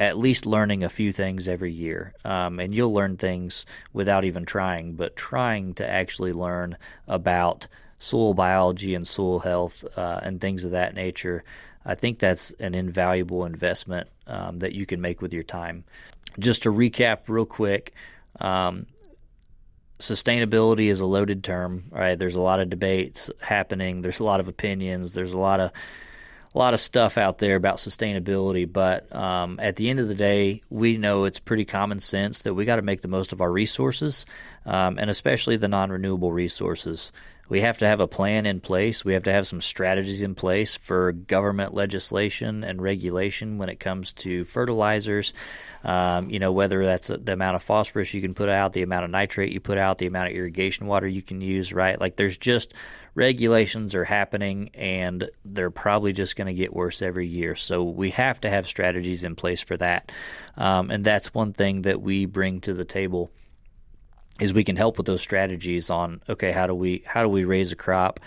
at 0.00 0.18
least 0.18 0.44
learning 0.44 0.82
a 0.82 0.88
few 0.88 1.12
things 1.12 1.48
every 1.48 1.72
year. 1.72 2.12
Um, 2.24 2.58
and 2.58 2.74
you'll 2.74 2.92
learn 2.92 3.16
things 3.16 3.64
without 3.92 4.24
even 4.24 4.44
trying, 4.44 4.94
but 4.94 5.16
trying 5.16 5.74
to 5.74 5.88
actually 5.88 6.32
learn 6.32 6.76
about 7.06 7.68
soil 7.98 8.34
biology 8.34 8.94
and 8.94 9.06
soil 9.06 9.38
health 9.38 9.84
uh, 9.96 10.20
and 10.22 10.40
things 10.40 10.64
of 10.64 10.72
that 10.72 10.94
nature. 10.94 11.44
I 11.86 11.94
think 11.94 12.18
that's 12.18 12.50
an 12.52 12.74
invaluable 12.74 13.44
investment 13.44 14.08
um, 14.26 14.58
that 14.60 14.72
you 14.72 14.84
can 14.84 15.00
make 15.00 15.22
with 15.22 15.32
your 15.32 15.42
time. 15.42 15.84
Just 16.38 16.64
to 16.64 16.72
recap 16.72 17.28
real 17.28 17.46
quick, 17.46 17.94
um, 18.40 18.86
sustainability 19.98 20.86
is 20.86 21.00
a 21.00 21.06
loaded 21.06 21.44
term, 21.44 21.84
right? 21.90 22.18
There's 22.18 22.34
a 22.34 22.40
lot 22.40 22.60
of 22.60 22.70
debates 22.70 23.30
happening. 23.40 24.02
There's 24.02 24.20
a 24.20 24.24
lot 24.24 24.40
of 24.40 24.48
opinions. 24.48 25.14
There's 25.14 25.32
a 25.32 25.38
lot 25.38 25.60
of 25.60 25.72
a 26.54 26.58
lot 26.58 26.72
of 26.72 26.78
stuff 26.78 27.18
out 27.18 27.38
there 27.38 27.56
about 27.56 27.76
sustainability, 27.76 28.70
but 28.72 29.12
um, 29.14 29.58
at 29.60 29.74
the 29.74 29.90
end 29.90 29.98
of 29.98 30.06
the 30.06 30.14
day, 30.14 30.62
we 30.70 30.98
know 30.98 31.24
it's 31.24 31.40
pretty 31.40 31.64
common 31.64 31.98
sense 31.98 32.42
that 32.42 32.54
we 32.54 32.64
got 32.64 32.76
to 32.76 32.82
make 32.82 33.00
the 33.00 33.08
most 33.08 33.32
of 33.32 33.40
our 33.40 33.50
resources, 33.50 34.24
um, 34.64 34.96
and 34.98 35.10
especially 35.10 35.56
the 35.56 35.66
non-renewable 35.66 36.30
resources. 36.30 37.10
We 37.48 37.60
have 37.60 37.78
to 37.78 37.86
have 37.86 38.00
a 38.00 38.08
plan 38.08 38.46
in 38.46 38.60
place. 38.60 39.04
We 39.04 39.14
have 39.14 39.24
to 39.24 39.32
have 39.32 39.46
some 39.46 39.60
strategies 39.60 40.22
in 40.22 40.34
place 40.34 40.76
for 40.76 41.12
government 41.12 41.74
legislation 41.74 42.64
and 42.64 42.80
regulation 42.80 43.58
when 43.58 43.68
it 43.68 43.80
comes 43.80 44.12
to 44.14 44.44
fertilizers. 44.44 45.34
Um, 45.84 46.30
you 46.30 46.38
know, 46.38 46.52
whether 46.52 46.82
that's 46.84 47.08
the 47.08 47.34
amount 47.34 47.56
of 47.56 47.62
phosphorus 47.62 48.14
you 48.14 48.22
can 48.22 48.32
put 48.32 48.48
out, 48.48 48.72
the 48.72 48.82
amount 48.82 49.04
of 49.04 49.10
nitrate 49.10 49.52
you 49.52 49.60
put 49.60 49.76
out, 49.76 49.98
the 49.98 50.06
amount 50.06 50.30
of 50.30 50.36
irrigation 50.36 50.86
water 50.86 51.06
you 51.06 51.20
can 51.20 51.42
use, 51.42 51.74
right? 51.74 52.00
Like 52.00 52.16
there's 52.16 52.38
just 52.38 52.72
regulations 53.14 53.94
are 53.94 54.04
happening 54.04 54.70
and 54.74 55.28
they're 55.44 55.70
probably 55.70 56.14
just 56.14 56.36
going 56.36 56.46
to 56.46 56.54
get 56.54 56.72
worse 56.72 57.02
every 57.02 57.26
year. 57.26 57.54
So 57.54 57.84
we 57.84 58.10
have 58.10 58.40
to 58.40 58.50
have 58.50 58.66
strategies 58.66 59.24
in 59.24 59.36
place 59.36 59.60
for 59.60 59.76
that. 59.76 60.10
Um, 60.56 60.90
and 60.90 61.04
that's 61.04 61.34
one 61.34 61.52
thing 61.52 61.82
that 61.82 62.00
we 62.00 62.24
bring 62.24 62.62
to 62.62 62.72
the 62.72 62.86
table 62.86 63.30
is 64.40 64.52
we 64.52 64.64
can 64.64 64.76
help 64.76 64.96
with 64.96 65.06
those 65.06 65.22
strategies 65.22 65.90
on 65.90 66.20
okay 66.28 66.52
how 66.52 66.66
do 66.66 66.74
we 66.74 67.02
how 67.06 67.22
do 67.22 67.28
we 67.28 67.44
raise 67.44 67.72
a 67.72 67.76
crop 67.76 68.20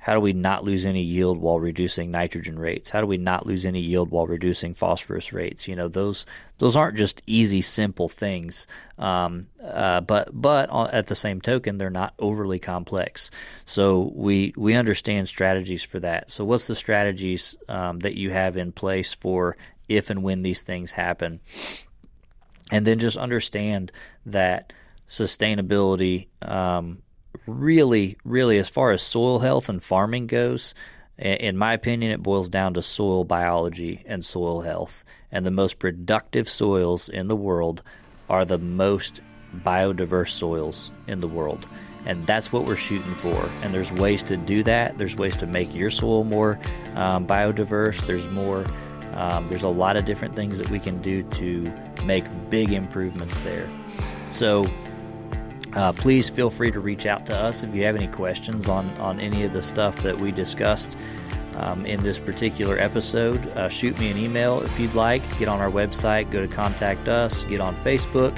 how 0.00 0.14
do 0.14 0.20
we 0.20 0.32
not 0.32 0.64
lose 0.64 0.86
any 0.86 1.02
yield 1.02 1.38
while 1.38 1.58
reducing 1.58 2.12
nitrogen 2.12 2.56
rates? 2.56 2.88
How 2.88 3.00
do 3.00 3.06
we 3.06 3.18
not 3.18 3.46
lose 3.46 3.66
any 3.66 3.80
yield 3.80 4.10
while 4.10 4.28
reducing 4.28 4.72
phosphorus 4.72 5.32
rates? 5.32 5.66
You 5.66 5.74
know, 5.74 5.88
those 5.88 6.24
those 6.58 6.76
aren't 6.76 6.96
just 6.96 7.20
easy, 7.26 7.60
simple 7.60 8.08
things. 8.08 8.68
Um, 8.96 9.48
uh, 9.62 10.00
but 10.00 10.30
but 10.32 10.70
at 10.94 11.08
the 11.08 11.16
same 11.16 11.40
token, 11.40 11.78
they're 11.78 11.90
not 11.90 12.14
overly 12.20 12.60
complex. 12.60 13.32
So 13.64 14.12
we 14.14 14.54
we 14.56 14.74
understand 14.74 15.28
strategies 15.28 15.82
for 15.82 15.98
that. 15.98 16.30
So 16.30 16.44
what's 16.44 16.68
the 16.68 16.76
strategies 16.76 17.56
um, 17.68 17.98
that 17.98 18.14
you 18.14 18.30
have 18.30 18.56
in 18.56 18.70
place 18.70 19.14
for 19.14 19.56
if 19.88 20.10
and 20.10 20.22
when 20.22 20.42
these 20.42 20.62
things 20.62 20.92
happen? 20.92 21.40
and 22.70 22.86
then 22.86 22.98
just 22.98 23.16
understand 23.16 23.90
that 24.26 24.72
sustainability 25.08 26.28
um, 26.42 27.02
really, 27.46 28.16
really, 28.24 28.58
as 28.58 28.68
far 28.68 28.90
as 28.90 29.02
soil 29.02 29.38
health 29.38 29.68
and 29.68 29.82
farming 29.82 30.26
goes, 30.26 30.74
in 31.18 31.56
my 31.56 31.72
opinion, 31.72 32.12
it 32.12 32.22
boils 32.22 32.48
down 32.48 32.74
to 32.74 32.82
soil 32.82 33.24
biology 33.24 34.04
and 34.06 34.24
soil 34.24 34.60
health. 34.60 35.04
And 35.32 35.44
the 35.44 35.50
most 35.50 35.78
productive 35.78 36.48
soils 36.48 37.08
in 37.08 37.28
the 37.28 37.36
world 37.36 37.82
are 38.28 38.44
the 38.44 38.58
most 38.58 39.20
biodiverse 39.56 40.28
soils 40.28 40.92
in 41.06 41.20
the 41.20 41.28
world. 41.28 41.66
And 42.06 42.24
that's 42.26 42.52
what 42.52 42.64
we're 42.64 42.76
shooting 42.76 43.14
for. 43.16 43.50
And 43.62 43.74
there's 43.74 43.92
ways 43.92 44.22
to 44.24 44.36
do 44.36 44.62
that. 44.62 44.96
There's 44.98 45.16
ways 45.16 45.36
to 45.36 45.46
make 45.46 45.74
your 45.74 45.90
soil 45.90 46.24
more 46.24 46.58
um, 46.94 47.26
biodiverse. 47.26 48.06
There's 48.06 48.28
more. 48.28 48.64
Um, 49.14 49.48
there's 49.48 49.64
a 49.64 49.68
lot 49.68 49.96
of 49.96 50.04
different 50.04 50.36
things 50.36 50.58
that 50.58 50.70
we 50.70 50.78
can 50.78 51.02
do 51.02 51.22
to 51.22 51.72
make 52.04 52.24
big 52.50 52.72
improvements 52.72 53.38
there. 53.38 53.68
So 54.30 54.66
uh, 55.78 55.92
please 55.92 56.28
feel 56.28 56.50
free 56.50 56.72
to 56.72 56.80
reach 56.80 57.06
out 57.06 57.24
to 57.24 57.38
us 57.38 57.62
if 57.62 57.72
you 57.72 57.84
have 57.84 57.94
any 57.94 58.08
questions 58.08 58.68
on, 58.68 58.90
on 58.96 59.20
any 59.20 59.44
of 59.44 59.52
the 59.52 59.62
stuff 59.62 60.02
that 60.02 60.18
we 60.18 60.32
discussed 60.32 60.98
um, 61.54 61.86
in 61.86 62.02
this 62.02 62.18
particular 62.18 62.76
episode. 62.78 63.46
Uh, 63.50 63.68
shoot 63.68 63.96
me 64.00 64.10
an 64.10 64.18
email 64.18 64.60
if 64.62 64.80
you'd 64.80 64.94
like. 64.94 65.22
Get 65.38 65.46
on 65.46 65.60
our 65.60 65.70
website, 65.70 66.32
go 66.32 66.44
to 66.44 66.52
contact 66.52 67.06
us, 67.06 67.44
get 67.44 67.60
on 67.60 67.76
Facebook, 67.76 68.36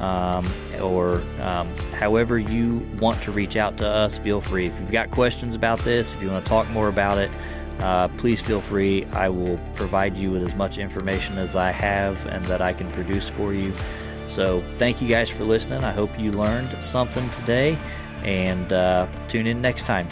um, 0.00 0.46
or 0.82 1.22
um, 1.40 1.74
however 1.94 2.38
you 2.38 2.86
want 3.00 3.22
to 3.22 3.32
reach 3.32 3.56
out 3.56 3.78
to 3.78 3.88
us, 3.88 4.18
feel 4.18 4.42
free. 4.42 4.66
If 4.66 4.78
you've 4.78 4.92
got 4.92 5.10
questions 5.10 5.54
about 5.54 5.78
this, 5.78 6.14
if 6.14 6.22
you 6.22 6.30
want 6.30 6.44
to 6.44 6.48
talk 6.50 6.68
more 6.72 6.88
about 6.88 7.16
it, 7.16 7.30
uh, 7.78 8.08
please 8.08 8.42
feel 8.42 8.60
free. 8.60 9.06
I 9.12 9.30
will 9.30 9.58
provide 9.76 10.18
you 10.18 10.30
with 10.30 10.42
as 10.42 10.54
much 10.54 10.76
information 10.76 11.38
as 11.38 11.56
I 11.56 11.70
have 11.70 12.26
and 12.26 12.44
that 12.44 12.60
I 12.60 12.74
can 12.74 12.92
produce 12.92 13.30
for 13.30 13.54
you. 13.54 13.72
So, 14.32 14.62
thank 14.76 15.02
you 15.02 15.08
guys 15.08 15.28
for 15.28 15.44
listening. 15.44 15.84
I 15.84 15.92
hope 15.92 16.18
you 16.18 16.32
learned 16.32 16.82
something 16.82 17.28
today 17.28 17.76
and 18.24 18.72
uh, 18.72 19.06
tune 19.28 19.46
in 19.46 19.60
next 19.60 19.84
time. 19.84 20.08